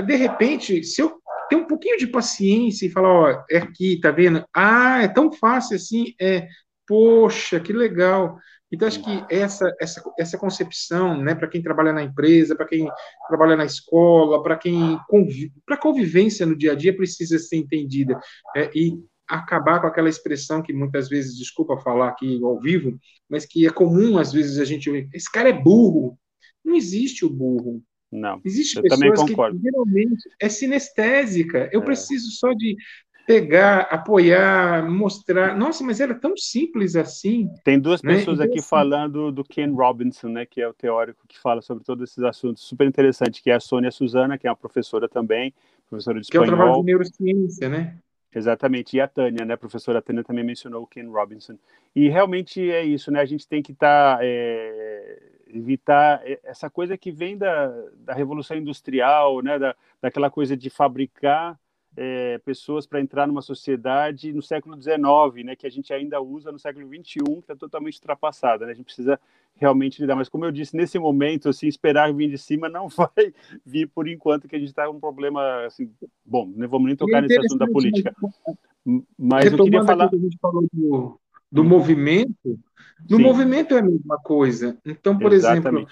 De 0.05 0.15
repente, 0.15 0.83
se 0.83 1.01
eu 1.01 1.21
ter 1.49 1.55
um 1.55 1.67
pouquinho 1.67 1.97
de 1.97 2.07
paciência 2.07 2.85
e 2.85 2.89
falar, 2.89 3.09
ó, 3.09 3.43
é 3.49 3.57
aqui, 3.57 3.99
tá 3.99 4.11
vendo? 4.11 4.43
Ah, 4.53 5.03
é 5.03 5.07
tão 5.07 5.31
fácil 5.31 5.75
assim, 5.75 6.13
é, 6.19 6.47
poxa, 6.87 7.59
que 7.59 7.73
legal. 7.73 8.37
Então, 8.73 8.87
acho 8.87 9.03
que 9.03 9.23
essa, 9.29 9.71
essa, 9.79 10.03
essa 10.17 10.35
concepção, 10.35 11.21
né, 11.21 11.35
para 11.35 11.47
quem 11.47 11.61
trabalha 11.61 11.93
na 11.93 12.01
empresa, 12.01 12.55
para 12.55 12.65
quem 12.65 12.89
trabalha 13.27 13.55
na 13.55 13.65
escola, 13.65 14.41
para 14.41 14.57
quem 14.57 14.99
convive, 15.07 15.53
para 15.63 15.77
convivência 15.77 16.43
no 16.43 16.57
dia 16.57 16.71
a 16.71 16.75
dia, 16.75 16.95
precisa 16.95 17.37
ser 17.37 17.57
entendida. 17.57 18.19
É, 18.57 18.71
e 18.73 18.97
acabar 19.27 19.79
com 19.79 19.85
aquela 19.85 20.09
expressão 20.09 20.63
que 20.63 20.73
muitas 20.73 21.07
vezes, 21.07 21.37
desculpa 21.37 21.77
falar 21.77 22.09
aqui 22.09 22.39
ao 22.43 22.59
vivo, 22.59 22.99
mas 23.29 23.45
que 23.45 23.67
é 23.67 23.69
comum 23.69 24.17
às 24.17 24.33
vezes 24.33 24.57
a 24.57 24.65
gente 24.65 24.89
ouvir, 24.89 25.07
esse 25.13 25.31
cara 25.31 25.49
é 25.49 25.53
burro. 25.53 26.17
Não 26.65 26.75
existe 26.75 27.23
o 27.23 27.29
burro. 27.29 27.83
Não. 28.11 28.41
Existe 28.43 28.77
eu 28.77 28.83
pessoas 28.83 29.23
que 29.23 29.35
geralmente 29.61 30.29
é 30.39 30.49
sinestésica. 30.49 31.69
Eu 31.71 31.81
é. 31.81 31.85
preciso 31.85 32.31
só 32.31 32.53
de 32.53 32.75
pegar, 33.25 33.81
apoiar, 33.81 34.89
mostrar. 34.89 35.55
Nossa, 35.57 35.83
mas 35.83 35.99
era 35.99 36.13
tão 36.13 36.35
simples 36.35 36.95
assim. 36.95 37.49
Tem 37.63 37.79
duas 37.79 38.01
né? 38.01 38.15
pessoas 38.15 38.39
então, 38.39 38.49
aqui 38.49 38.59
assim... 38.59 38.67
falando 38.67 39.31
do 39.31 39.43
Ken 39.43 39.71
Robinson, 39.71 40.29
né, 40.29 40.45
que 40.45 40.61
é 40.61 40.67
o 40.67 40.73
teórico 40.73 41.25
que 41.27 41.39
fala 41.39 41.61
sobre 41.61 41.83
todos 41.83 42.09
esses 42.09 42.23
assuntos, 42.23 42.63
super 42.63 42.87
interessante, 42.87 43.41
que 43.41 43.49
é 43.49 43.55
a 43.55 43.59
Sônia 43.59 43.91
Suzana, 43.91 44.37
que 44.37 44.47
é 44.47 44.49
uma 44.49 44.55
professora 44.55 45.07
também, 45.07 45.53
professora 45.89 46.19
de 46.19 46.25
espanhol. 46.25 46.45
Que 46.45 46.51
é 46.51 46.53
o 46.53 46.57
trabalho 46.57 46.79
de 46.79 46.85
neurociência, 46.85 47.69
né? 47.69 47.97
Exatamente, 48.35 48.97
e 48.97 49.01
a 49.01 49.07
Tânia, 49.07 49.45
né, 49.45 49.53
a 49.53 49.57
professora 49.57 50.01
Tânia 50.01 50.23
também 50.23 50.43
mencionou 50.43 50.83
o 50.83 50.87
Ken 50.87 51.07
Robinson. 51.07 51.55
E 51.95 52.09
realmente 52.09 52.71
é 52.71 52.83
isso, 52.83 53.11
né, 53.11 53.21
a 53.21 53.25
gente 53.25 53.47
tem 53.47 53.61
que 53.61 53.71
estar... 53.71 54.17
Tá, 54.17 54.19
é 54.23 55.29
evitar 55.55 56.19
essa 56.43 56.67
coisa 56.67 56.97
que 56.97 57.11
vem 57.11 57.37
da, 57.37 57.67
da 57.97 58.13
revolução 58.13 58.57
industrial, 58.57 59.39
né, 59.43 59.59
da, 59.59 59.75
daquela 60.01 60.27
coisa 60.27 60.57
de 60.57 60.67
fabricar 60.67 61.59
é, 61.95 62.37
pessoas 62.39 62.85
para 62.85 62.99
entrar 62.99 63.27
numa 63.27 63.41
sociedade 63.41 64.33
no 64.33 64.41
século 64.41 64.75
XIX, 64.81 65.45
né, 65.45 65.55
que 65.55 65.67
a 65.67 65.69
gente 65.69 65.93
ainda 65.93 66.21
usa 66.21 66.51
no 66.51 66.59
século 66.59 66.87
XXI, 66.87 67.23
que 67.23 67.39
está 67.39 67.55
totalmente 67.55 67.95
ultrapassada. 67.95 68.65
Né? 68.65 68.71
A 68.71 68.75
gente 68.75 68.85
precisa 68.85 69.19
realmente 69.55 70.01
lidar. 70.01 70.15
Mas, 70.15 70.29
como 70.29 70.45
eu 70.45 70.51
disse, 70.51 70.75
nesse 70.75 70.97
momento, 70.97 71.49
assim, 71.49 71.67
esperar 71.67 72.13
vir 72.13 72.29
de 72.29 72.37
cima 72.37 72.67
não 72.67 72.87
vai 72.89 73.33
vir 73.65 73.87
por 73.87 74.07
enquanto, 74.07 74.47
que 74.47 74.55
a 74.55 74.59
gente 74.59 74.69
está 74.69 74.87
com 74.87 74.97
um 74.97 74.99
problema. 74.99 75.65
Assim, 75.65 75.89
bom, 76.25 76.51
não 76.55 76.67
vamos 76.67 76.87
nem 76.87 76.95
tocar 76.95 77.21
nesse 77.21 77.37
assunto 77.37 77.59
da 77.59 77.67
política. 77.67 78.15
Mas 79.17 79.51
eu 79.51 79.63
queria 79.63 79.83
falar. 79.83 80.09
Que 80.09 80.15
a 80.15 80.19
gente 80.19 80.37
falou 80.41 80.65
do, 80.73 81.19
do 81.51 81.63
movimento, 81.63 82.59
no 83.09 83.17
Sim. 83.17 83.23
movimento 83.23 83.75
é 83.75 83.79
a 83.79 83.83
mesma 83.83 84.17
coisa. 84.17 84.77
Então, 84.85 85.17
por 85.17 85.31
Exatamente. 85.31 85.67
exemplo, 85.67 85.87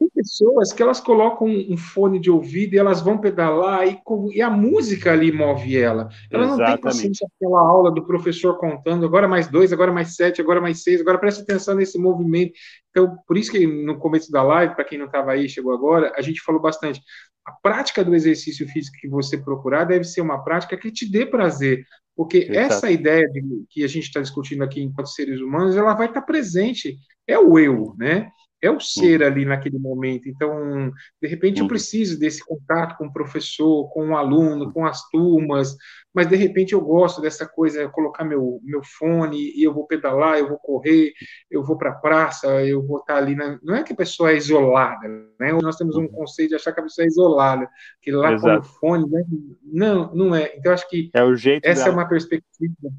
tem 0.00 0.08
pessoas 0.08 0.72
que 0.72 0.82
elas 0.82 0.98
colocam 0.98 1.46
um 1.46 1.76
fone 1.76 2.18
de 2.18 2.30
ouvido 2.30 2.72
e 2.72 2.78
elas 2.78 3.02
vão 3.02 3.18
pedalar 3.18 3.86
e, 3.86 4.00
e 4.32 4.40
a 4.40 4.48
música 4.48 5.12
ali 5.12 5.30
move 5.30 5.76
ela. 5.76 6.08
Ela 6.30 6.44
Exatamente. 6.44 6.58
não 6.58 6.74
tem 6.74 6.82
paciência 6.82 7.28
aquela 7.36 7.60
aula 7.60 7.90
do 7.90 8.06
professor 8.06 8.56
contando, 8.56 9.04
agora 9.04 9.28
mais 9.28 9.46
dois, 9.48 9.74
agora 9.74 9.92
mais 9.92 10.16
sete, 10.16 10.40
agora 10.40 10.58
mais 10.58 10.82
seis, 10.82 11.02
agora 11.02 11.18
presta 11.18 11.42
atenção 11.42 11.74
nesse 11.74 11.98
movimento. 11.98 12.54
Então, 12.88 13.14
por 13.26 13.36
isso 13.36 13.52
que 13.52 13.66
no 13.66 13.98
começo 13.98 14.32
da 14.32 14.42
live, 14.42 14.74
para 14.74 14.84
quem 14.84 14.98
não 14.98 15.04
estava 15.04 15.32
aí, 15.32 15.46
chegou 15.50 15.74
agora, 15.74 16.14
a 16.16 16.22
gente 16.22 16.40
falou 16.40 16.62
bastante. 16.62 17.02
A 17.44 17.52
prática 17.52 18.02
do 18.02 18.14
exercício 18.14 18.66
físico 18.68 18.96
que 18.98 19.08
você 19.08 19.36
procurar 19.36 19.84
deve 19.84 20.04
ser 20.04 20.22
uma 20.22 20.42
prática 20.42 20.78
que 20.78 20.90
te 20.90 21.10
dê 21.10 21.26
prazer, 21.26 21.84
porque 22.16 22.38
Exato. 22.38 22.58
essa 22.58 22.90
ideia 22.90 23.28
de, 23.28 23.42
que 23.68 23.84
a 23.84 23.88
gente 23.88 24.04
está 24.04 24.20
discutindo 24.20 24.64
aqui 24.64 24.80
enquanto 24.80 25.10
seres 25.10 25.42
humanos, 25.42 25.76
ela 25.76 25.92
vai 25.92 26.06
estar 26.06 26.22
tá 26.22 26.26
presente. 26.26 26.96
É 27.26 27.38
o 27.38 27.58
eu, 27.58 27.94
né? 27.98 28.30
É 28.62 28.70
o 28.70 28.78
ser 28.78 29.22
ali 29.22 29.44
naquele 29.44 29.78
momento. 29.78 30.28
Então, 30.28 30.92
de 31.20 31.28
repente, 31.28 31.60
eu 31.60 31.68
preciso 31.68 32.18
desse 32.18 32.44
contato 32.44 32.96
com 32.98 33.06
o 33.06 33.12
professor, 33.12 33.88
com 33.90 34.10
o 34.10 34.16
aluno, 34.16 34.72
com 34.72 34.84
as 34.84 35.08
turmas, 35.08 35.76
mas 36.12 36.28
de 36.28 36.36
repente 36.36 36.72
eu 36.72 36.80
gosto 36.80 37.20
dessa 37.20 37.46
coisa, 37.46 37.88
colocar 37.88 38.24
meu, 38.24 38.60
meu 38.62 38.82
fone 38.82 39.52
e 39.56 39.62
eu 39.62 39.72
vou 39.72 39.86
pedalar, 39.86 40.38
eu 40.38 40.48
vou 40.48 40.58
correr, 40.58 41.12
eu 41.50 41.64
vou 41.64 41.78
para 41.78 41.90
a 41.90 41.94
praça, 41.94 42.48
eu 42.64 42.84
vou 42.84 42.98
estar 42.98 43.14
tá 43.14 43.18
ali. 43.18 43.34
Na... 43.34 43.58
Não 43.62 43.74
é 43.74 43.82
que 43.82 43.92
a 43.92 43.96
pessoa 43.96 44.32
é 44.32 44.36
isolada, 44.36 45.08
né? 45.38 45.52
Nós 45.62 45.76
temos 45.76 45.96
um 45.96 46.08
conceito 46.08 46.50
de 46.50 46.56
achar 46.56 46.72
que 46.72 46.80
a 46.80 46.82
pessoa 46.82 47.04
é 47.04 47.08
isolada, 47.08 47.68
que 48.02 48.10
lá 48.10 48.38
com 48.38 48.56
o 48.56 48.62
fone, 48.62 49.08
né? 49.08 49.24
Não, 49.62 50.14
não 50.14 50.34
é. 50.34 50.52
Então, 50.56 50.72
acho 50.72 50.88
que 50.88 51.10
é 51.14 51.20
essa 51.62 51.82
é 51.82 51.84
dela. 51.84 51.88
é 51.88 51.90
uma 51.92 52.08
perspectiva 52.08 52.90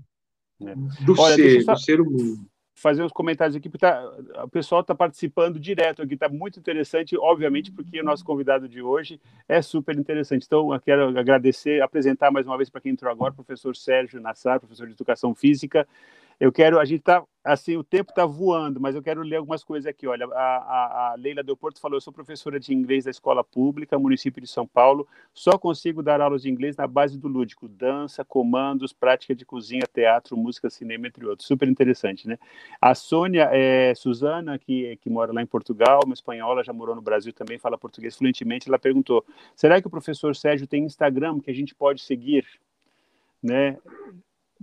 é. 0.61 0.75
do 1.05 1.13
Olha, 1.19 1.35
ser, 1.35 1.61
só... 1.63 1.73
do 1.73 1.79
ser 1.79 2.01
humano 2.01 2.51
fazer 2.81 3.03
uns 3.03 3.11
comentários 3.11 3.55
aqui, 3.55 3.69
porque 3.69 3.85
tá, 3.85 4.03
o 4.43 4.49
pessoal 4.49 4.81
está 4.81 4.95
participando 4.95 5.59
direto 5.59 6.01
aqui, 6.01 6.15
está 6.15 6.27
muito 6.27 6.59
interessante, 6.59 7.15
obviamente, 7.15 7.71
porque 7.71 8.01
o 8.01 8.03
nosso 8.03 8.25
convidado 8.25 8.67
de 8.67 8.81
hoje 8.81 9.21
é 9.47 9.61
super 9.61 9.97
interessante. 9.97 10.45
Então, 10.47 10.73
eu 10.73 10.81
quero 10.81 11.17
agradecer, 11.17 11.81
apresentar 11.81 12.31
mais 12.31 12.47
uma 12.47 12.57
vez 12.57 12.69
para 12.69 12.81
quem 12.81 12.91
entrou 12.91 13.11
agora, 13.11 13.33
professor 13.33 13.75
Sérgio 13.75 14.19
Nassar, 14.19 14.59
professor 14.59 14.87
de 14.87 14.93
Educação 14.93 15.35
Física, 15.35 15.87
eu 16.41 16.51
quero, 16.51 16.79
a 16.79 16.85
gente 16.85 17.03
tá, 17.03 17.23
assim, 17.43 17.77
o 17.77 17.83
tempo 17.83 18.09
está 18.09 18.25
voando, 18.25 18.81
mas 18.81 18.95
eu 18.95 19.03
quero 19.03 19.21
ler 19.21 19.35
algumas 19.35 19.63
coisas 19.63 19.85
aqui. 19.85 20.07
Olha, 20.07 20.25
a, 20.25 20.29
a, 20.29 21.11
a 21.11 21.15
Leila 21.15 21.43
falou: 21.79 21.97
eu 21.97 22.01
sou 22.01 22.11
professora 22.11 22.59
de 22.59 22.73
inglês 22.73 23.03
da 23.03 23.11
escola 23.11 23.43
pública, 23.43 23.99
município 23.99 24.41
de 24.41 24.47
São 24.47 24.65
Paulo, 24.65 25.07
só 25.35 25.55
consigo 25.55 26.01
dar 26.01 26.19
aulas 26.19 26.41
de 26.41 26.49
inglês 26.49 26.75
na 26.75 26.87
base 26.87 27.15
do 27.15 27.27
lúdico, 27.27 27.67
dança, 27.67 28.25
comandos, 28.25 28.91
prática 28.91 29.35
de 29.35 29.45
cozinha, 29.45 29.83
teatro, 29.93 30.35
música, 30.35 30.67
cinema, 30.67 31.05
entre 31.05 31.27
outros. 31.27 31.47
Super 31.47 31.67
interessante, 31.69 32.27
né? 32.27 32.39
A 32.81 32.95
Sônia 32.95 33.47
é, 33.51 33.93
Suzana, 33.93 34.57
que, 34.57 34.97
que 34.97 35.11
mora 35.11 35.31
lá 35.31 35.43
em 35.43 35.45
Portugal, 35.45 35.99
uma 36.03 36.15
espanhola, 36.15 36.63
já 36.63 36.73
morou 36.73 36.95
no 36.95 37.03
Brasil 37.03 37.31
também, 37.31 37.59
fala 37.59 37.77
português 37.77 38.17
fluentemente. 38.17 38.67
Ela 38.67 38.79
perguntou: 38.79 39.23
será 39.55 39.79
que 39.79 39.85
o 39.85 39.91
professor 39.91 40.35
Sérgio 40.35 40.65
tem 40.65 40.85
Instagram 40.85 41.39
que 41.39 41.51
a 41.51 41.53
gente 41.53 41.75
pode 41.75 42.01
seguir? 42.01 42.47
Né? 43.43 43.77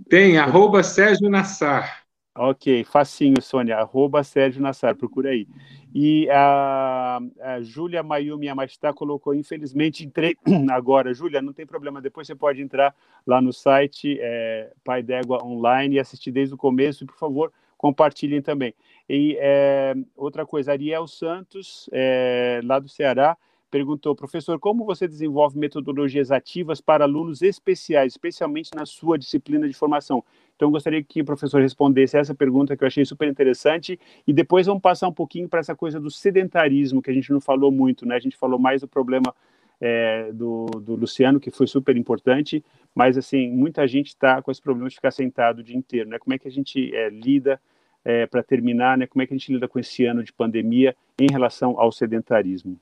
Tem, 0.07 0.37
arroba 0.37 0.83
Sérgio 0.83 1.29
Nassar. 1.29 2.03
Ok, 2.35 2.85
facinho, 2.85 3.41
Sônia, 3.41 3.77
arroba 3.77 4.23
Sérgio 4.23 4.61
Nassar, 4.61 4.95
procura 4.95 5.31
aí. 5.31 5.45
E 5.93 6.29
a, 6.29 7.19
a 7.41 7.61
Júlia 7.61 8.01
Mayumi 8.01 8.47
Amastá 8.47 8.93
colocou, 8.93 9.33
infelizmente, 9.33 10.05
entrei 10.05 10.37
agora. 10.71 11.13
Júlia, 11.13 11.41
não 11.41 11.51
tem 11.51 11.65
problema, 11.65 12.01
depois 12.01 12.27
você 12.27 12.35
pode 12.35 12.61
entrar 12.61 12.95
lá 13.25 13.41
no 13.41 13.51
site 13.51 14.17
é, 14.21 14.71
Pai 14.83 15.03
d'Égua 15.03 15.43
Online 15.43 15.95
e 15.95 15.99
assistir 15.99 16.31
desde 16.31 16.53
o 16.53 16.57
começo, 16.57 17.03
e, 17.03 17.07
por 17.07 17.17
favor, 17.17 17.51
compartilhem 17.77 18.41
também. 18.41 18.73
E 19.09 19.35
é, 19.39 19.95
outra 20.15 20.45
coisa, 20.45 20.71
Ariel 20.71 21.07
Santos, 21.07 21.89
é, 21.91 22.61
lá 22.63 22.79
do 22.79 22.87
Ceará, 22.87 23.35
perguntou, 23.69 24.15
professor, 24.15 24.59
como 24.59 24.85
você 24.85 25.07
desenvolve 25.07 25.57
metodologias 25.57 26.31
ativas 26.31 26.81
para 26.81 27.05
alunos 27.05 27.41
especiais, 27.41 28.13
especialmente 28.13 28.71
na 28.75 28.85
sua 28.85 29.17
disciplina 29.17 29.67
de 29.67 29.73
formação? 29.73 30.23
Então, 30.55 30.71
gostaria 30.71 31.01
que 31.03 31.21
o 31.21 31.25
professor 31.25 31.61
respondesse 31.61 32.17
essa 32.17 32.35
pergunta 32.35 32.75
que 32.75 32.83
eu 32.83 32.87
achei 32.87 33.05
super 33.05 33.27
interessante 33.27 33.99
e 34.27 34.33
depois 34.33 34.67
vamos 34.67 34.81
passar 34.81 35.07
um 35.07 35.13
pouquinho 35.13 35.47
para 35.47 35.59
essa 35.59 35.75
coisa 35.75 35.99
do 35.99 36.11
sedentarismo, 36.11 37.01
que 37.01 37.09
a 37.09 37.13
gente 37.13 37.31
não 37.31 37.39
falou 37.39 37.71
muito, 37.71 38.05
né? 38.05 38.15
A 38.15 38.19
gente 38.19 38.35
falou 38.35 38.59
mais 38.59 38.81
do 38.81 38.87
problema 38.87 39.33
é, 39.79 40.31
do, 40.33 40.65
do, 40.65 40.95
Luciano, 40.95 41.39
que 41.39 41.49
foi 41.49 41.67
super 41.67 41.95
importante, 41.95 42.63
mas, 42.93 43.17
assim, 43.17 43.49
muita 43.49 43.87
gente 43.87 44.07
está 44.07 44.41
com 44.41 44.51
esse 44.51 44.61
problema 44.61 44.89
de 44.89 44.95
ficar 44.95 45.11
sentado 45.11 45.59
o 45.59 45.63
dia 45.63 45.77
inteiro, 45.77 46.09
né? 46.09 46.19
Como 46.19 46.33
é 46.33 46.37
que 46.37 46.47
a 46.47 46.51
gente 46.51 46.93
é, 46.93 47.09
lida, 47.09 47.61
é, 48.03 48.25
para 48.25 48.43
terminar, 48.43 48.97
né? 48.97 49.07
Como 49.07 49.21
é 49.21 49.27
que 49.27 49.33
a 49.33 49.37
gente 49.37 49.53
lida 49.53 49.67
com 49.67 49.79
esse 49.79 50.05
ano 50.05 50.23
de 50.23 50.33
pandemia 50.33 50.95
em 51.19 51.31
relação 51.31 51.79
ao 51.79 51.91
sedentarismo? 51.91 52.79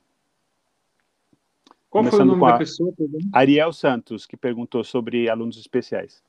Qual 2.01 2.11
foi 2.11 2.21
o 2.21 2.25
nome 2.25 2.41
da 2.41 2.57
pessoa? 2.57 2.93
Ariel 3.33 3.73
Santos, 3.73 4.25
que 4.25 4.37
perguntou 4.37 4.83
sobre 4.83 5.29
alunos 5.29 5.57
especiais. 5.57 6.23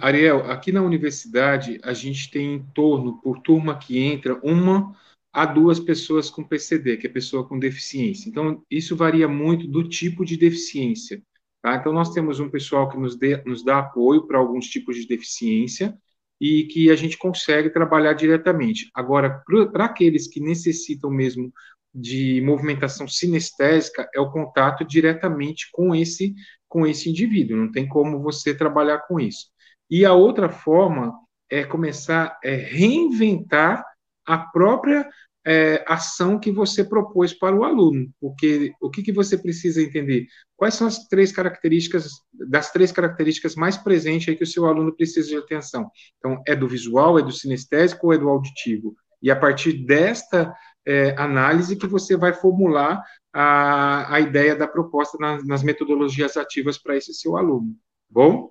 Ariel, 0.00 0.50
aqui 0.50 0.70
na 0.70 0.82
universidade 0.82 1.80
a 1.82 1.92
gente 1.94 2.30
tem 2.30 2.54
em 2.54 2.62
torno, 2.74 3.20
por 3.22 3.40
turma 3.40 3.78
que 3.78 3.98
entra, 3.98 4.38
uma 4.42 4.94
a 5.32 5.46
duas 5.46 5.80
pessoas 5.80 6.28
com 6.28 6.44
PCD, 6.44 6.98
que 6.98 7.06
é 7.06 7.10
pessoa 7.10 7.46
com 7.46 7.58
deficiência. 7.58 8.28
Então, 8.28 8.62
isso 8.70 8.94
varia 8.94 9.26
muito 9.26 9.66
do 9.66 9.88
tipo 9.88 10.26
de 10.26 10.36
deficiência. 10.36 11.22
Tá? 11.62 11.76
Então, 11.76 11.90
nós 11.92 12.12
temos 12.12 12.38
um 12.38 12.50
pessoal 12.50 12.88
que 12.90 12.98
nos, 12.98 13.16
dê, 13.16 13.42
nos 13.44 13.64
dá 13.64 13.78
apoio 13.78 14.26
para 14.26 14.38
alguns 14.38 14.66
tipos 14.66 14.94
de 14.96 15.06
deficiência 15.06 15.96
e 16.38 16.64
que 16.64 16.90
a 16.90 16.96
gente 16.96 17.16
consegue 17.16 17.70
trabalhar 17.70 18.12
diretamente. 18.12 18.90
Agora, 18.92 19.42
para 19.72 19.86
aqueles 19.86 20.26
que 20.26 20.40
necessitam 20.40 21.10
mesmo 21.10 21.50
de 21.94 22.40
movimentação 22.42 23.06
sinestésica 23.06 24.08
é 24.14 24.20
o 24.20 24.30
contato 24.30 24.84
diretamente 24.84 25.68
com 25.72 25.94
esse 25.94 26.34
com 26.68 26.86
esse 26.86 27.10
indivíduo, 27.10 27.58
não 27.58 27.70
tem 27.70 27.86
como 27.86 28.22
você 28.22 28.54
trabalhar 28.54 29.00
com 29.00 29.20
isso. 29.20 29.48
E 29.90 30.06
a 30.06 30.14
outra 30.14 30.48
forma 30.48 31.12
é 31.50 31.64
começar 31.64 32.38
a 32.42 32.48
é, 32.48 32.54
reinventar 32.54 33.84
a 34.24 34.38
própria 34.38 35.06
é, 35.44 35.84
ação 35.86 36.38
que 36.38 36.50
você 36.50 36.82
propôs 36.84 37.34
para 37.34 37.54
o 37.54 37.64
aluno, 37.64 38.08
porque 38.20 38.72
o 38.80 38.88
que, 38.88 39.02
que 39.02 39.12
você 39.12 39.36
precisa 39.36 39.82
entender? 39.82 40.26
Quais 40.56 40.74
são 40.74 40.86
as 40.86 41.06
três 41.08 41.32
características, 41.32 42.08
das 42.48 42.70
três 42.70 42.92
características 42.92 43.54
mais 43.54 43.76
presentes 43.76 44.28
aí 44.28 44.36
que 44.36 44.44
o 44.44 44.46
seu 44.46 44.66
aluno 44.66 44.94
precisa 44.94 45.28
de 45.28 45.36
atenção? 45.36 45.90
Então, 46.18 46.40
é 46.46 46.54
do 46.54 46.68
visual, 46.68 47.18
é 47.18 47.22
do 47.22 47.32
sinestésico 47.32 48.06
ou 48.06 48.12
é 48.12 48.18
do 48.18 48.28
auditivo? 48.28 48.94
E 49.20 49.30
a 49.30 49.36
partir 49.36 49.84
desta 49.84 50.54
é, 50.86 51.14
análise 51.18 51.76
que 51.76 51.86
você 51.86 52.16
vai 52.16 52.32
formular 52.32 53.02
a, 53.32 54.14
a 54.14 54.20
ideia 54.20 54.54
da 54.54 54.66
proposta 54.66 55.16
nas, 55.20 55.46
nas 55.46 55.62
metodologias 55.62 56.36
ativas 56.36 56.78
para 56.78 56.96
esse 56.96 57.14
seu 57.14 57.36
aluno. 57.36 57.74
Bom? 58.08 58.50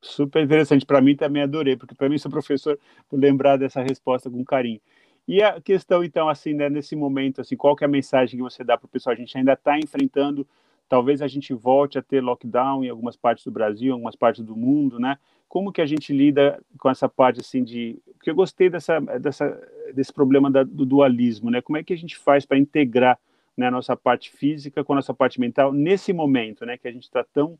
Super 0.00 0.42
interessante. 0.42 0.84
Para 0.84 1.00
mim 1.00 1.14
também 1.14 1.42
adorei, 1.42 1.76
porque 1.76 1.94
para 1.94 2.08
mim 2.08 2.18
sou 2.18 2.30
professor, 2.30 2.78
por 3.08 3.18
lembrar 3.18 3.56
dessa 3.56 3.80
resposta 3.82 4.28
com 4.28 4.44
carinho. 4.44 4.80
E 5.26 5.40
a 5.40 5.60
questão, 5.60 6.02
então, 6.02 6.28
assim, 6.28 6.52
né, 6.52 6.68
nesse 6.68 6.96
momento, 6.96 7.40
assim, 7.40 7.56
qual 7.56 7.76
que 7.76 7.84
é 7.84 7.86
a 7.86 7.90
mensagem 7.90 8.36
que 8.36 8.42
você 8.42 8.64
dá 8.64 8.76
para 8.76 8.86
o 8.86 8.88
pessoal? 8.88 9.14
A 9.14 9.16
gente 9.16 9.38
ainda 9.38 9.52
está 9.52 9.78
enfrentando, 9.78 10.46
talvez 10.92 11.22
a 11.22 11.26
gente 11.26 11.54
volte 11.54 11.98
a 11.98 12.02
ter 12.02 12.20
lockdown 12.20 12.84
em 12.84 12.90
algumas 12.90 13.16
partes 13.16 13.46
do 13.46 13.50
Brasil, 13.50 13.88
em 13.88 13.92
algumas 13.92 14.14
partes 14.14 14.44
do 14.44 14.54
mundo, 14.54 15.00
né? 15.00 15.16
Como 15.48 15.72
que 15.72 15.80
a 15.80 15.86
gente 15.86 16.12
lida 16.12 16.62
com 16.78 16.90
essa 16.90 17.08
parte, 17.08 17.40
assim, 17.40 17.64
de... 17.64 17.98
Porque 18.12 18.28
eu 18.28 18.34
gostei 18.34 18.68
dessa, 18.68 19.00
dessa, 19.00 19.58
desse 19.94 20.12
problema 20.12 20.50
da, 20.50 20.62
do 20.62 20.84
dualismo, 20.84 21.50
né? 21.50 21.62
Como 21.62 21.78
é 21.78 21.82
que 21.82 21.94
a 21.94 21.96
gente 21.96 22.18
faz 22.18 22.44
para 22.44 22.58
integrar 22.58 23.18
né, 23.56 23.68
a 23.68 23.70
nossa 23.70 23.96
parte 23.96 24.30
física 24.32 24.84
com 24.84 24.92
a 24.92 24.96
nossa 24.96 25.14
parte 25.14 25.40
mental 25.40 25.72
nesse 25.72 26.12
momento, 26.12 26.66
né? 26.66 26.76
Que 26.76 26.88
a 26.88 26.92
gente 26.92 27.04
está 27.04 27.24
tão 27.24 27.58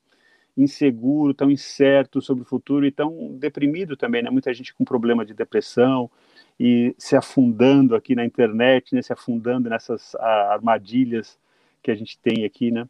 inseguro, 0.55 1.33
tão 1.33 1.51
incerto 1.51 2.21
sobre 2.21 2.43
o 2.43 2.47
futuro 2.47 2.85
e 2.85 2.93
tão 2.93 3.39
deprimido 3.39 3.97
também, 3.97 4.23
né? 4.23 4.29
Muita 4.29 4.53
gente 4.53 4.75
com 4.75 4.85
problema 4.85 5.25
de 5.25 5.33
depressão, 5.33 6.11
e 6.61 6.95
se 6.99 7.17
afundando 7.17 7.97
aqui 7.97 8.15
na 8.15 8.27
internet, 8.27 8.95
né, 8.95 9.01
se 9.01 9.11
afundando 9.11 9.71
nessas 9.71 10.15
armadilhas 10.17 11.39
que 11.83 11.91
a 11.91 11.95
gente 11.95 12.19
tem 12.19 12.45
aqui, 12.45 12.71
né? 12.71 12.87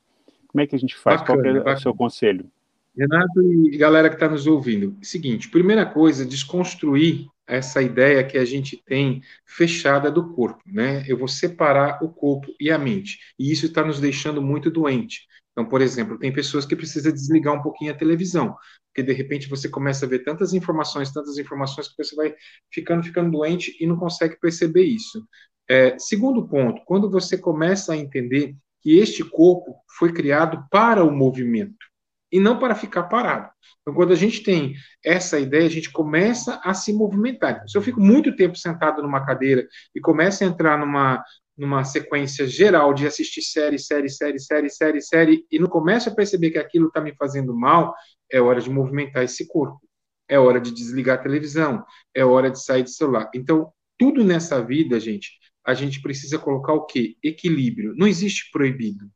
Como 0.53 0.63
é 0.63 0.67
que 0.67 0.77
a 0.77 0.79
gente 0.79 0.95
faz? 0.95 1.21
Bacana, 1.21 1.43
Qual 1.43 1.55
é 1.55 1.59
bacana. 1.59 1.77
o 1.77 1.81
seu 1.81 1.95
conselho? 1.95 2.51
Renato 2.97 3.43
e 3.43 3.77
galera 3.79 4.11
que 4.11 4.17
está 4.17 4.29
nos 4.29 4.47
ouvindo, 4.47 4.97
seguinte, 5.03 5.49
primeira 5.49 5.87
coisa, 5.87 6.27
desconstruir 6.27 7.27
essa 7.47 7.81
ideia 7.81 8.23
que 8.23 8.37
a 8.37 8.45
gente 8.45 8.83
tem 8.85 9.23
fechada 9.47 10.11
do 10.11 10.33
corpo, 10.35 10.63
né? 10.67 11.03
Eu 11.09 11.17
vou 11.17 11.27
separar 11.27 12.03
o 12.05 12.11
corpo 12.11 12.55
e 12.61 12.71
a 12.71 12.79
mente, 12.79 13.19
e 13.39 13.51
isso 13.51 13.65
está 13.67 13.83
nos 13.83 13.99
deixando 13.99 14.43
muito 14.43 14.71
doente. 14.71 15.27
Então, 15.53 15.67
por 15.67 15.81
exemplo, 15.81 16.19
tem 16.19 16.33
pessoas 16.33 16.67
que 16.67 16.77
precisam 16.77 17.13
desligar 17.13 17.55
um 17.55 17.63
pouquinho 17.63 17.93
a 17.93 17.97
televisão, 17.97 18.57
porque 18.89 19.03
de 19.03 19.13
repente 19.13 19.49
você 19.49 19.69
começa 19.69 20.05
a 20.05 20.09
ver 20.09 20.21
tantas 20.21 20.53
informações, 20.53 21.11
tantas 21.13 21.39
informações, 21.39 21.89
que 21.89 22.03
você 22.03 22.15
vai 22.15 22.35
ficando, 22.71 23.03
ficando 23.03 23.31
doente 23.31 23.75
e 23.81 23.87
não 23.87 23.97
consegue 23.97 24.39
perceber 24.39 24.85
isso. 24.85 25.27
É, 25.69 25.99
segundo 25.99 26.47
ponto, 26.47 26.83
quando 26.85 27.11
você 27.11 27.39
começa 27.39 27.93
a 27.95 27.97
entender 27.97 28.55
que 28.83 28.99
este 28.99 29.25
corpo 29.25 29.77
foi 29.97 30.13
criado 30.13 30.67
para 30.71 31.05
o 31.05 31.11
movimento 31.11 31.87
e 32.31 32.41
não 32.41 32.59
para 32.59 32.75
ficar 32.75 33.05
parado. 33.05 33.51
Então, 33.81 33.95
quando 33.95 34.13
a 34.13 34.17
gente 34.17 34.43
tem 34.43 34.75
essa 35.05 35.39
ideia, 35.39 35.67
a 35.67 35.71
gente 35.71 35.91
começa 35.91 36.61
a 36.65 36.73
se 36.73 36.93
movimentar. 36.93 37.63
Se 37.69 37.77
eu 37.77 37.83
fico 37.83 38.01
muito 38.01 38.35
tempo 38.35 38.57
sentado 38.57 39.03
numa 39.03 39.25
cadeira 39.25 39.67
e 39.95 40.01
começo 40.01 40.43
a 40.43 40.47
entrar 40.47 40.79
numa, 40.79 41.23
numa 41.57 41.85
sequência 41.85 42.47
geral 42.47 42.95
de 42.95 43.07
assistir 43.07 43.43
série, 43.43 43.79
série, 43.79 44.09
série, 44.09 44.39
série, 44.39 44.71
série, 44.71 45.01
série, 45.01 45.47
e 45.51 45.59
não 45.59 45.69
começo 45.69 46.09
a 46.09 46.15
perceber 46.15 46.51
que 46.51 46.59
aquilo 46.59 46.89
está 46.89 47.01
me 47.01 47.15
fazendo 47.15 47.55
mal, 47.55 47.95
é 48.31 48.41
hora 48.41 48.61
de 48.61 48.71
movimentar 48.71 49.25
esse 49.25 49.47
corpo. 49.47 49.81
É 50.29 50.39
hora 50.39 50.61
de 50.61 50.73
desligar 50.73 51.19
a 51.19 51.23
televisão, 51.23 51.85
é 52.15 52.25
hora 52.25 52.51
de 52.51 52.63
sair 52.63 52.85
do 52.85 52.89
celular. 52.89 53.31
Então, 53.35 53.71
tudo 53.99 54.25
nessa 54.25 54.65
vida, 54.65 54.99
gente, 54.99 55.33
a 55.67 55.75
gente 55.75 56.03
precisa 56.03 56.39
colocar 56.39 56.73
o 56.73 56.87
quê? 56.87 57.17
Equilíbrio. 57.23 57.95
Não 57.97 58.07
existe 58.07 58.51
proibido 58.51 59.11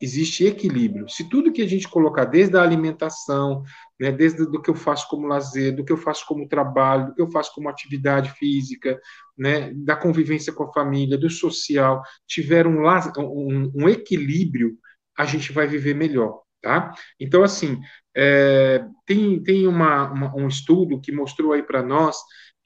existe 0.00 0.44
equilíbrio. 0.44 1.08
Se 1.08 1.28
tudo 1.28 1.52
que 1.52 1.62
a 1.62 1.66
gente 1.66 1.88
colocar, 1.88 2.24
desde 2.24 2.56
a 2.56 2.62
alimentação, 2.62 3.62
né, 3.98 4.12
desde 4.12 4.44
do 4.44 4.60
que 4.60 4.68
eu 4.70 4.74
faço 4.74 5.08
como 5.08 5.26
lazer, 5.26 5.74
do 5.74 5.84
que 5.84 5.92
eu 5.92 5.96
faço 5.96 6.24
como 6.26 6.48
trabalho, 6.48 7.06
do 7.06 7.14
que 7.14 7.22
eu 7.22 7.30
faço 7.30 7.54
como 7.54 7.68
atividade 7.68 8.30
física, 8.32 9.00
né, 9.36 9.72
da 9.74 9.96
convivência 9.96 10.52
com 10.52 10.64
a 10.64 10.72
família, 10.72 11.16
do 11.16 11.30
social, 11.30 12.02
tiver 12.26 12.66
um, 12.66 12.86
um, 13.18 13.72
um 13.74 13.88
equilíbrio, 13.88 14.76
a 15.16 15.24
gente 15.24 15.52
vai 15.52 15.66
viver 15.66 15.94
melhor. 15.94 16.42
Tá? 16.62 16.92
Então, 17.20 17.44
assim, 17.44 17.80
é, 18.14 18.84
tem, 19.06 19.42
tem 19.42 19.66
uma, 19.66 20.10
uma, 20.10 20.36
um 20.36 20.48
estudo 20.48 21.00
que 21.00 21.12
mostrou 21.12 21.52
aí 21.52 21.62
para 21.62 21.82
nós 21.82 22.16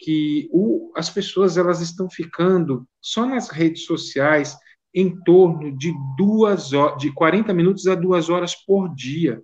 que 0.01 0.49
o, 0.51 0.91
as 0.97 1.11
pessoas 1.11 1.57
elas 1.57 1.81
estão 1.81 2.09
ficando 2.09 2.87
só 3.01 3.27
nas 3.27 3.51
redes 3.51 3.85
sociais 3.85 4.57
em 4.95 5.15
torno 5.23 5.77
de 5.77 5.93
duas 6.17 6.73
horas, 6.73 7.01
de 7.01 7.13
40 7.13 7.53
minutos 7.53 7.87
a 7.87 7.95
duas 7.95 8.29
horas 8.29 8.55
por 8.55 8.93
dia. 8.95 9.43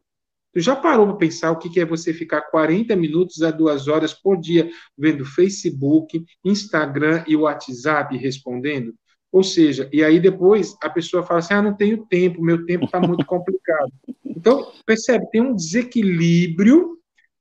Tu 0.53 0.61
já 0.61 0.75
parou 0.75 1.07
para 1.09 1.17
pensar 1.17 1.51
o 1.51 1.59
que 1.59 1.79
é 1.79 1.85
você 1.85 2.15
ficar 2.15 2.41
40 2.41 2.97
minutos 2.97 3.43
a 3.43 3.51
duas 3.51 3.87
horas 3.87 4.15
por 4.15 4.41
dia 4.41 4.71
vendo 4.97 5.25
Facebook, 5.25 6.25
Instagram 6.43 7.23
e 7.27 7.37
WhatsApp 7.37 8.17
respondendo? 8.17 8.95
Ou 9.31 9.43
seja, 9.43 9.89
e 9.93 10.03
aí 10.03 10.19
depois 10.19 10.75
a 10.83 10.89
pessoa 10.89 11.23
fala 11.23 11.41
assim: 11.41 11.53
ah, 11.53 11.63
não 11.63 11.75
tenho 11.75 12.07
tempo, 12.07 12.43
meu 12.43 12.65
tempo 12.65 12.87
está 12.87 12.99
muito 12.99 13.25
complicado. 13.27 13.93
Então, 14.25 14.73
percebe, 14.87 15.29
tem 15.31 15.43
um 15.43 15.55
desequilíbrio 15.55 16.97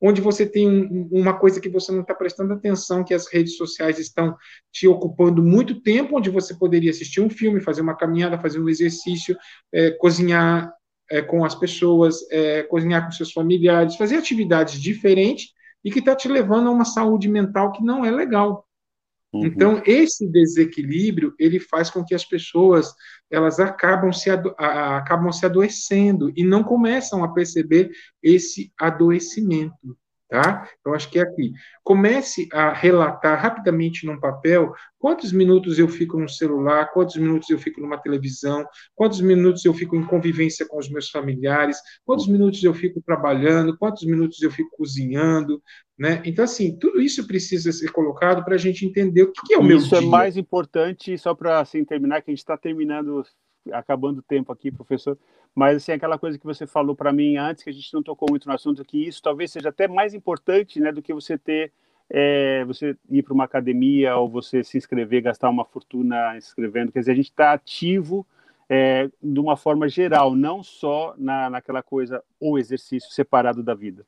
onde 0.08 0.22
você 0.22 0.46
tem 0.46 0.70
um, 0.70 1.10
uma 1.12 1.34
coisa 1.34 1.60
que 1.60 1.68
você 1.68 1.92
não 1.92 2.02
está 2.02 2.14
prestando 2.14 2.54
atenção, 2.54 3.04
que 3.04 3.14
as 3.14 3.28
redes 3.28 3.58
sociais 3.58 3.98
estão 3.98 4.36
te 4.72 4.88
ocupando 4.88 5.42
muito 5.42 5.82
tempo, 5.82 6.18
onde 6.18 6.30
você 6.30 6.54
poderia 6.54 6.92
assistir 6.92 7.22
um 7.22 7.30
filme, 7.30 7.60
fazer 7.60 7.82
uma 7.82 7.98
caminhada, 7.98 8.40
fazer 8.40 8.60
um 8.60 8.70
exercício, 8.70 9.36
é, 9.74 9.92
cozinhar 9.92 10.72
é, 11.10 11.22
com 11.22 11.44
as 11.44 11.56
pessoas, 11.56 12.20
é, 12.32 12.62
cozinhar 12.64 13.04
com 13.04 13.12
seus 13.12 13.32
familiares, 13.32 13.96
fazer 13.96 14.18
atividades 14.18 14.80
diferentes 14.80 15.48
e 15.84 15.92
que 15.92 16.00
está 16.00 16.16
te 16.16 16.28
levando 16.28 16.68
a 16.68 16.72
uma 16.72 16.86
saúde 16.86 17.28
mental 17.28 17.72
que 17.72 17.84
não 17.84 18.06
é 18.06 18.12
legal. 18.12 18.65
Uhum. 19.36 19.46
Então, 19.46 19.82
esse 19.86 20.28
desequilíbrio, 20.28 21.34
ele 21.38 21.60
faz 21.60 21.90
com 21.90 22.04
que 22.04 22.16
as 22.16 22.24
pessoas, 22.24 22.94
elas 23.30 23.60
acabam 23.60 24.12
se, 24.12 24.30
ado 24.30 24.56
acabam 24.58 25.32
se 25.32 25.46
adoecendo 25.46 26.32
e 26.36 26.44
não 26.44 26.64
começam 26.64 27.24
a 27.24 27.34
perceber 27.34 27.92
esse 28.24 28.72
adoecimento 28.80 29.98
tá? 30.30 30.68
Eu 30.86 30.94
acho 30.94 31.10
que 31.10 31.20
é 31.20 31.22
aqui. 31.22 31.52
Comece 31.84 32.48
a 32.52 32.74
relatar 32.74 33.40
rapidamente 33.42 34.06
num 34.06 34.20
papel 34.20 34.74
quantos 34.98 35.32
minutos 35.32 35.78
eu 35.78 35.88
fico 35.88 36.20
no 36.20 36.28
celular, 36.28 36.92
quantos 36.92 37.16
minutos 37.16 37.50
eu 37.50 37.60
fico 37.60 37.80
numa 37.80 37.98
televisão, 37.98 38.66
quantos 38.96 39.22
minutos 39.22 39.64
eu 39.64 39.74
fico 39.74 39.96
em 39.96 40.04
convivência 40.04 40.66
com 40.68 40.80
os 40.80 40.90
meus 40.90 41.10
familiares, 41.10 41.78
quantos 42.04 42.28
minutos 42.28 42.64
eu 42.64 42.74
fico 42.74 43.02
trabalhando, 43.06 43.78
quantos 43.78 44.04
minutos 44.04 44.42
eu 44.42 44.50
fico 44.50 44.76
cozinhando, 44.76 45.62
né? 45.98 46.22
Então, 46.26 46.44
assim, 46.44 46.78
tudo 46.78 47.00
isso 47.00 47.28
precisa 47.28 47.72
ser 47.72 47.92
colocado 47.92 48.44
para 48.44 48.56
a 48.56 48.58
gente 48.58 48.86
entender 48.86 49.24
o 49.24 49.32
que 49.32 49.54
é 49.54 49.58
o 49.58 49.62
isso 49.62 49.68
meu 49.68 49.78
Isso 49.78 49.96
é 49.96 50.02
mais 50.02 50.38
importante, 50.38 51.18
só 51.18 51.36
para 51.36 51.60
assim, 51.60 51.86
terminar, 51.86 52.22
que 52.22 52.32
a 52.32 52.34
gente 52.34 52.40
está 52.40 52.58
terminando, 52.58 53.24
acabando 53.72 54.20
o 54.20 54.24
tempo 54.24 54.52
aqui, 54.52 54.72
professor, 54.72 55.18
mas 55.54 55.78
assim, 55.78 55.92
aquela 55.92 56.18
coisa 56.18 56.38
que 56.38 56.46
você 56.46 56.68
falou 56.68 56.96
para 56.96 57.14
mim 57.14 57.38
antes, 57.38 57.64
que 57.64 57.70
a 57.70 57.74
gente 57.74 57.94
não 57.94 58.04
tocou 58.04 58.28
muito 58.30 58.48
no 58.48 58.54
assunto, 58.54 58.84
que 58.84 59.08
isso 59.08 59.22
talvez 59.22 59.52
seja 59.52 59.70
até 59.70 59.88
mais 59.88 60.14
importante 60.14 60.80
né, 60.80 60.92
do 60.92 61.02
que 61.02 61.14
você 61.14 61.38
ter, 61.38 61.72
é, 62.10 62.64
você 62.66 62.98
ir 63.10 63.24
para 63.24 63.34
uma 63.34 63.46
academia 63.46 64.16
ou 64.18 64.30
você 64.30 64.64
se 64.64 64.78
inscrever, 64.78 65.22
gastar 65.22 65.50
uma 65.50 65.66
fortuna 65.66 66.38
inscrevendo. 66.38 66.92
Quer 66.92 67.00
dizer, 67.00 67.12
a 67.12 67.16
gente 67.16 67.30
está 67.30 67.54
ativo 67.54 68.26
é, 68.70 69.10
de 69.22 69.40
uma 69.40 69.56
forma 69.56 69.88
geral, 69.88 70.36
não 70.36 70.64
só 70.64 71.14
na, 71.18 71.50
naquela 71.50 71.82
coisa, 71.82 72.24
ou 72.40 72.60
exercício 72.60 73.12
separado 73.12 73.64
da 73.64 73.74
vida. 73.74 74.06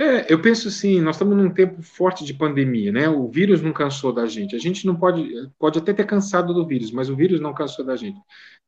É, 0.00 0.32
eu 0.32 0.40
penso 0.40 0.68
assim, 0.68 1.00
nós 1.00 1.16
estamos 1.16 1.36
num 1.36 1.52
tempo 1.52 1.82
forte 1.82 2.24
de 2.24 2.32
pandemia, 2.32 2.92
né? 2.92 3.08
O 3.08 3.28
vírus 3.28 3.60
não 3.60 3.72
cansou 3.72 4.12
da 4.12 4.26
gente. 4.26 4.54
A 4.54 4.58
gente 4.58 4.86
não 4.86 4.94
pode, 4.94 5.28
pode 5.58 5.80
até 5.80 5.92
ter 5.92 6.06
cansado 6.06 6.54
do 6.54 6.64
vírus, 6.64 6.92
mas 6.92 7.10
o 7.10 7.16
vírus 7.16 7.40
não 7.40 7.52
cansou 7.52 7.84
da 7.84 7.96
gente. 7.96 8.20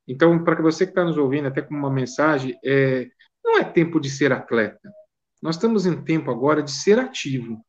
Então, 0.08 0.42
para 0.42 0.60
você 0.60 0.84
que 0.84 0.90
está 0.90 1.04
nos 1.04 1.16
ouvindo, 1.16 1.46
até 1.46 1.62
com 1.62 1.72
uma 1.72 1.90
mensagem, 1.90 2.58
é, 2.64 3.08
não 3.44 3.58
é 3.58 3.64
tempo 3.64 4.00
de 4.00 4.10
ser 4.10 4.32
atleta. 4.32 4.92
Nós 5.40 5.54
estamos 5.54 5.86
em 5.86 6.02
tempo 6.02 6.32
agora 6.32 6.64
de 6.64 6.72
ser 6.72 6.98
ativo. 6.98 7.64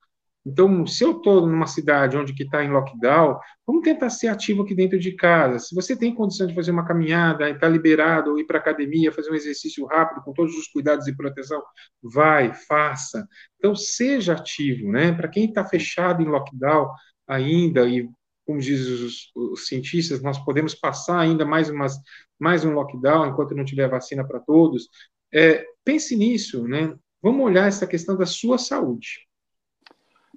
Então, 0.45 0.87
se 0.87 1.03
eu 1.03 1.11
estou 1.11 1.45
numa 1.45 1.67
cidade 1.67 2.17
onde 2.17 2.33
está 2.33 2.63
em 2.63 2.71
lockdown, 2.71 3.39
vamos 3.65 3.83
tentar 3.83 4.09
ser 4.09 4.27
ativo 4.27 4.63
aqui 4.63 4.73
dentro 4.73 4.99
de 4.99 5.11
casa. 5.11 5.59
Se 5.59 5.75
você 5.75 5.95
tem 5.95 6.15
condição 6.15 6.47
de 6.47 6.55
fazer 6.55 6.71
uma 6.71 6.85
caminhada, 6.85 7.49
está 7.49 7.67
liberado, 7.67 8.31
ou 8.31 8.39
ir 8.39 8.45
para 8.45 8.57
academia, 8.57 9.11
fazer 9.11 9.31
um 9.31 9.35
exercício 9.35 9.85
rápido, 9.85 10.23
com 10.23 10.33
todos 10.33 10.55
os 10.55 10.67
cuidados 10.67 11.07
e 11.07 11.15
proteção, 11.15 11.61
vai, 12.01 12.53
faça. 12.53 13.27
Então, 13.57 13.75
seja 13.75 14.33
ativo, 14.33 14.91
né? 14.91 15.11
Para 15.11 15.27
quem 15.27 15.45
está 15.45 15.63
fechado 15.63 16.23
em 16.23 16.27
lockdown 16.27 16.89
ainda 17.27 17.87
e 17.87 18.09
como 18.45 18.59
dizem 18.59 19.05
os, 19.05 19.31
os, 19.35 19.67
cientistas, 19.67 20.21
nós 20.21 20.43
podemos 20.43 20.73
passar 20.73 21.19
ainda 21.19 21.45
mais, 21.45 21.69
umas, 21.69 21.95
mais 22.39 22.65
um 22.65 22.73
lockdown 22.73 23.27
enquanto 23.27 23.55
não 23.55 23.63
tiver 23.63 23.87
vacina 23.87 24.27
para 24.27 24.39
todos. 24.39 24.89
É, 25.33 25.65
pense 25.85 26.15
nisso, 26.15 26.67
né? 26.67 26.93
Vamos 27.21 27.45
olhar 27.45 27.67
essa 27.67 27.85
questão 27.85 28.17
da 28.17 28.25
sua 28.25 28.57
saúde. 28.57 29.30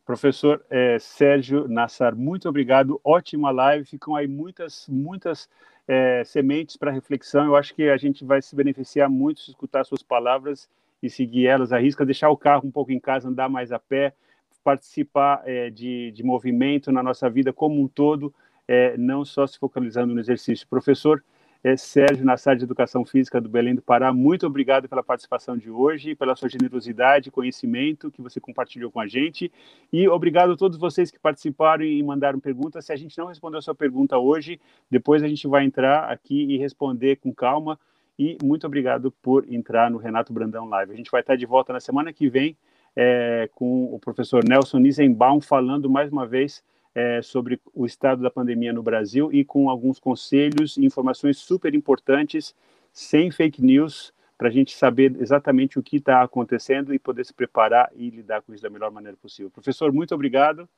Professor 0.04 0.62
é, 0.68 0.98
Sérgio 0.98 1.66
Nassar, 1.66 2.14
muito 2.14 2.48
obrigado. 2.48 3.00
Ótima 3.02 3.50
live. 3.50 3.86
Ficam 3.86 4.14
aí 4.14 4.26
muitas, 4.26 4.86
muitas 4.88 5.48
é, 5.88 6.22
sementes 6.24 6.76
para 6.76 6.90
reflexão. 6.90 7.46
Eu 7.46 7.56
acho 7.56 7.74
que 7.74 7.88
a 7.88 7.96
gente 7.96 8.24
vai 8.24 8.42
se 8.42 8.54
beneficiar 8.54 9.08
muito 9.08 9.40
se 9.40 9.50
escutar 9.50 9.84
suas 9.84 10.02
palavras 10.02 10.68
e 11.02 11.08
seguir 11.08 11.46
elas. 11.46 11.72
Arrisca 11.72 12.04
deixar 12.04 12.28
o 12.28 12.36
carro 12.36 12.66
um 12.66 12.70
pouco 12.70 12.92
em 12.92 13.00
casa, 13.00 13.28
andar 13.28 13.48
mais 13.48 13.72
a 13.72 13.78
pé, 13.78 14.14
participar 14.62 15.42
é, 15.46 15.70
de, 15.70 16.10
de 16.12 16.22
movimento 16.22 16.92
na 16.92 17.02
nossa 17.02 17.28
vida 17.30 17.52
como 17.52 17.80
um 17.80 17.88
todo, 17.88 18.34
é, 18.68 18.96
não 18.96 19.24
só 19.24 19.46
se 19.46 19.58
focalizando 19.58 20.14
no 20.14 20.20
exercício. 20.20 20.68
Professor, 20.68 21.22
é 21.64 21.78
Sérgio 21.78 22.26
Nassar 22.26 22.56
de 22.56 22.62
Educação 22.62 23.06
Física 23.06 23.40
do 23.40 23.48
Belém 23.48 23.74
do 23.74 23.80
Pará. 23.80 24.12
Muito 24.12 24.46
obrigado 24.46 24.86
pela 24.86 25.02
participação 25.02 25.56
de 25.56 25.70
hoje, 25.70 26.14
pela 26.14 26.36
sua 26.36 26.46
generosidade, 26.46 27.30
conhecimento 27.30 28.10
que 28.10 28.20
você 28.20 28.38
compartilhou 28.38 28.90
com 28.90 29.00
a 29.00 29.06
gente. 29.06 29.50
E 29.90 30.06
obrigado 30.06 30.52
a 30.52 30.56
todos 30.58 30.76
vocês 30.76 31.10
que 31.10 31.18
participaram 31.18 31.82
e 31.82 32.02
mandaram 32.02 32.38
perguntas. 32.38 32.84
Se 32.84 32.92
a 32.92 32.96
gente 32.96 33.16
não 33.16 33.28
respondeu 33.28 33.60
a 33.60 33.62
sua 33.62 33.74
pergunta 33.74 34.18
hoje, 34.18 34.60
depois 34.90 35.22
a 35.22 35.26
gente 35.26 35.48
vai 35.48 35.64
entrar 35.64 36.10
aqui 36.10 36.44
e 36.52 36.58
responder 36.58 37.16
com 37.16 37.32
calma. 37.32 37.80
E 38.18 38.36
muito 38.44 38.66
obrigado 38.66 39.10
por 39.22 39.50
entrar 39.50 39.90
no 39.90 39.96
Renato 39.96 40.34
Brandão 40.34 40.68
Live. 40.68 40.92
A 40.92 40.96
gente 40.96 41.10
vai 41.10 41.22
estar 41.22 41.34
de 41.34 41.46
volta 41.46 41.72
na 41.72 41.80
semana 41.80 42.12
que 42.12 42.28
vem 42.28 42.54
é, 42.94 43.48
com 43.54 43.86
o 43.86 43.98
professor 43.98 44.44
Nelson 44.46 44.80
Nisenbaum 44.80 45.40
falando 45.40 45.88
mais 45.88 46.12
uma 46.12 46.26
vez 46.26 46.62
é, 46.94 47.20
sobre 47.22 47.60
o 47.74 47.84
estado 47.84 48.22
da 48.22 48.30
pandemia 48.30 48.72
no 48.72 48.82
Brasil 48.82 49.32
e 49.32 49.44
com 49.44 49.68
alguns 49.68 49.98
conselhos 49.98 50.76
e 50.76 50.84
informações 50.84 51.38
super 51.38 51.74
importantes, 51.74 52.54
sem 52.92 53.30
fake 53.30 53.62
news, 53.62 54.12
para 54.36 54.48
a 54.48 54.50
gente 54.50 54.76
saber 54.76 55.16
exatamente 55.20 55.78
o 55.78 55.82
que 55.82 55.96
está 55.96 56.22
acontecendo 56.22 56.94
e 56.94 56.98
poder 56.98 57.24
se 57.24 57.32
preparar 57.32 57.90
e 57.94 58.10
lidar 58.10 58.42
com 58.42 58.52
isso 58.52 58.62
da 58.62 58.70
melhor 58.70 58.90
maneira 58.90 59.16
possível. 59.16 59.50
Professor, 59.50 59.92
muito 59.92 60.14
obrigado. 60.14 60.68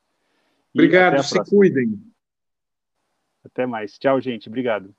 Obrigado, 0.73 1.21
se 1.23 1.43
cuidem. 1.45 1.99
Até 3.43 3.65
mais. 3.65 3.97
Tchau, 3.97 4.19
gente. 4.19 4.47
Obrigado. 4.47 4.93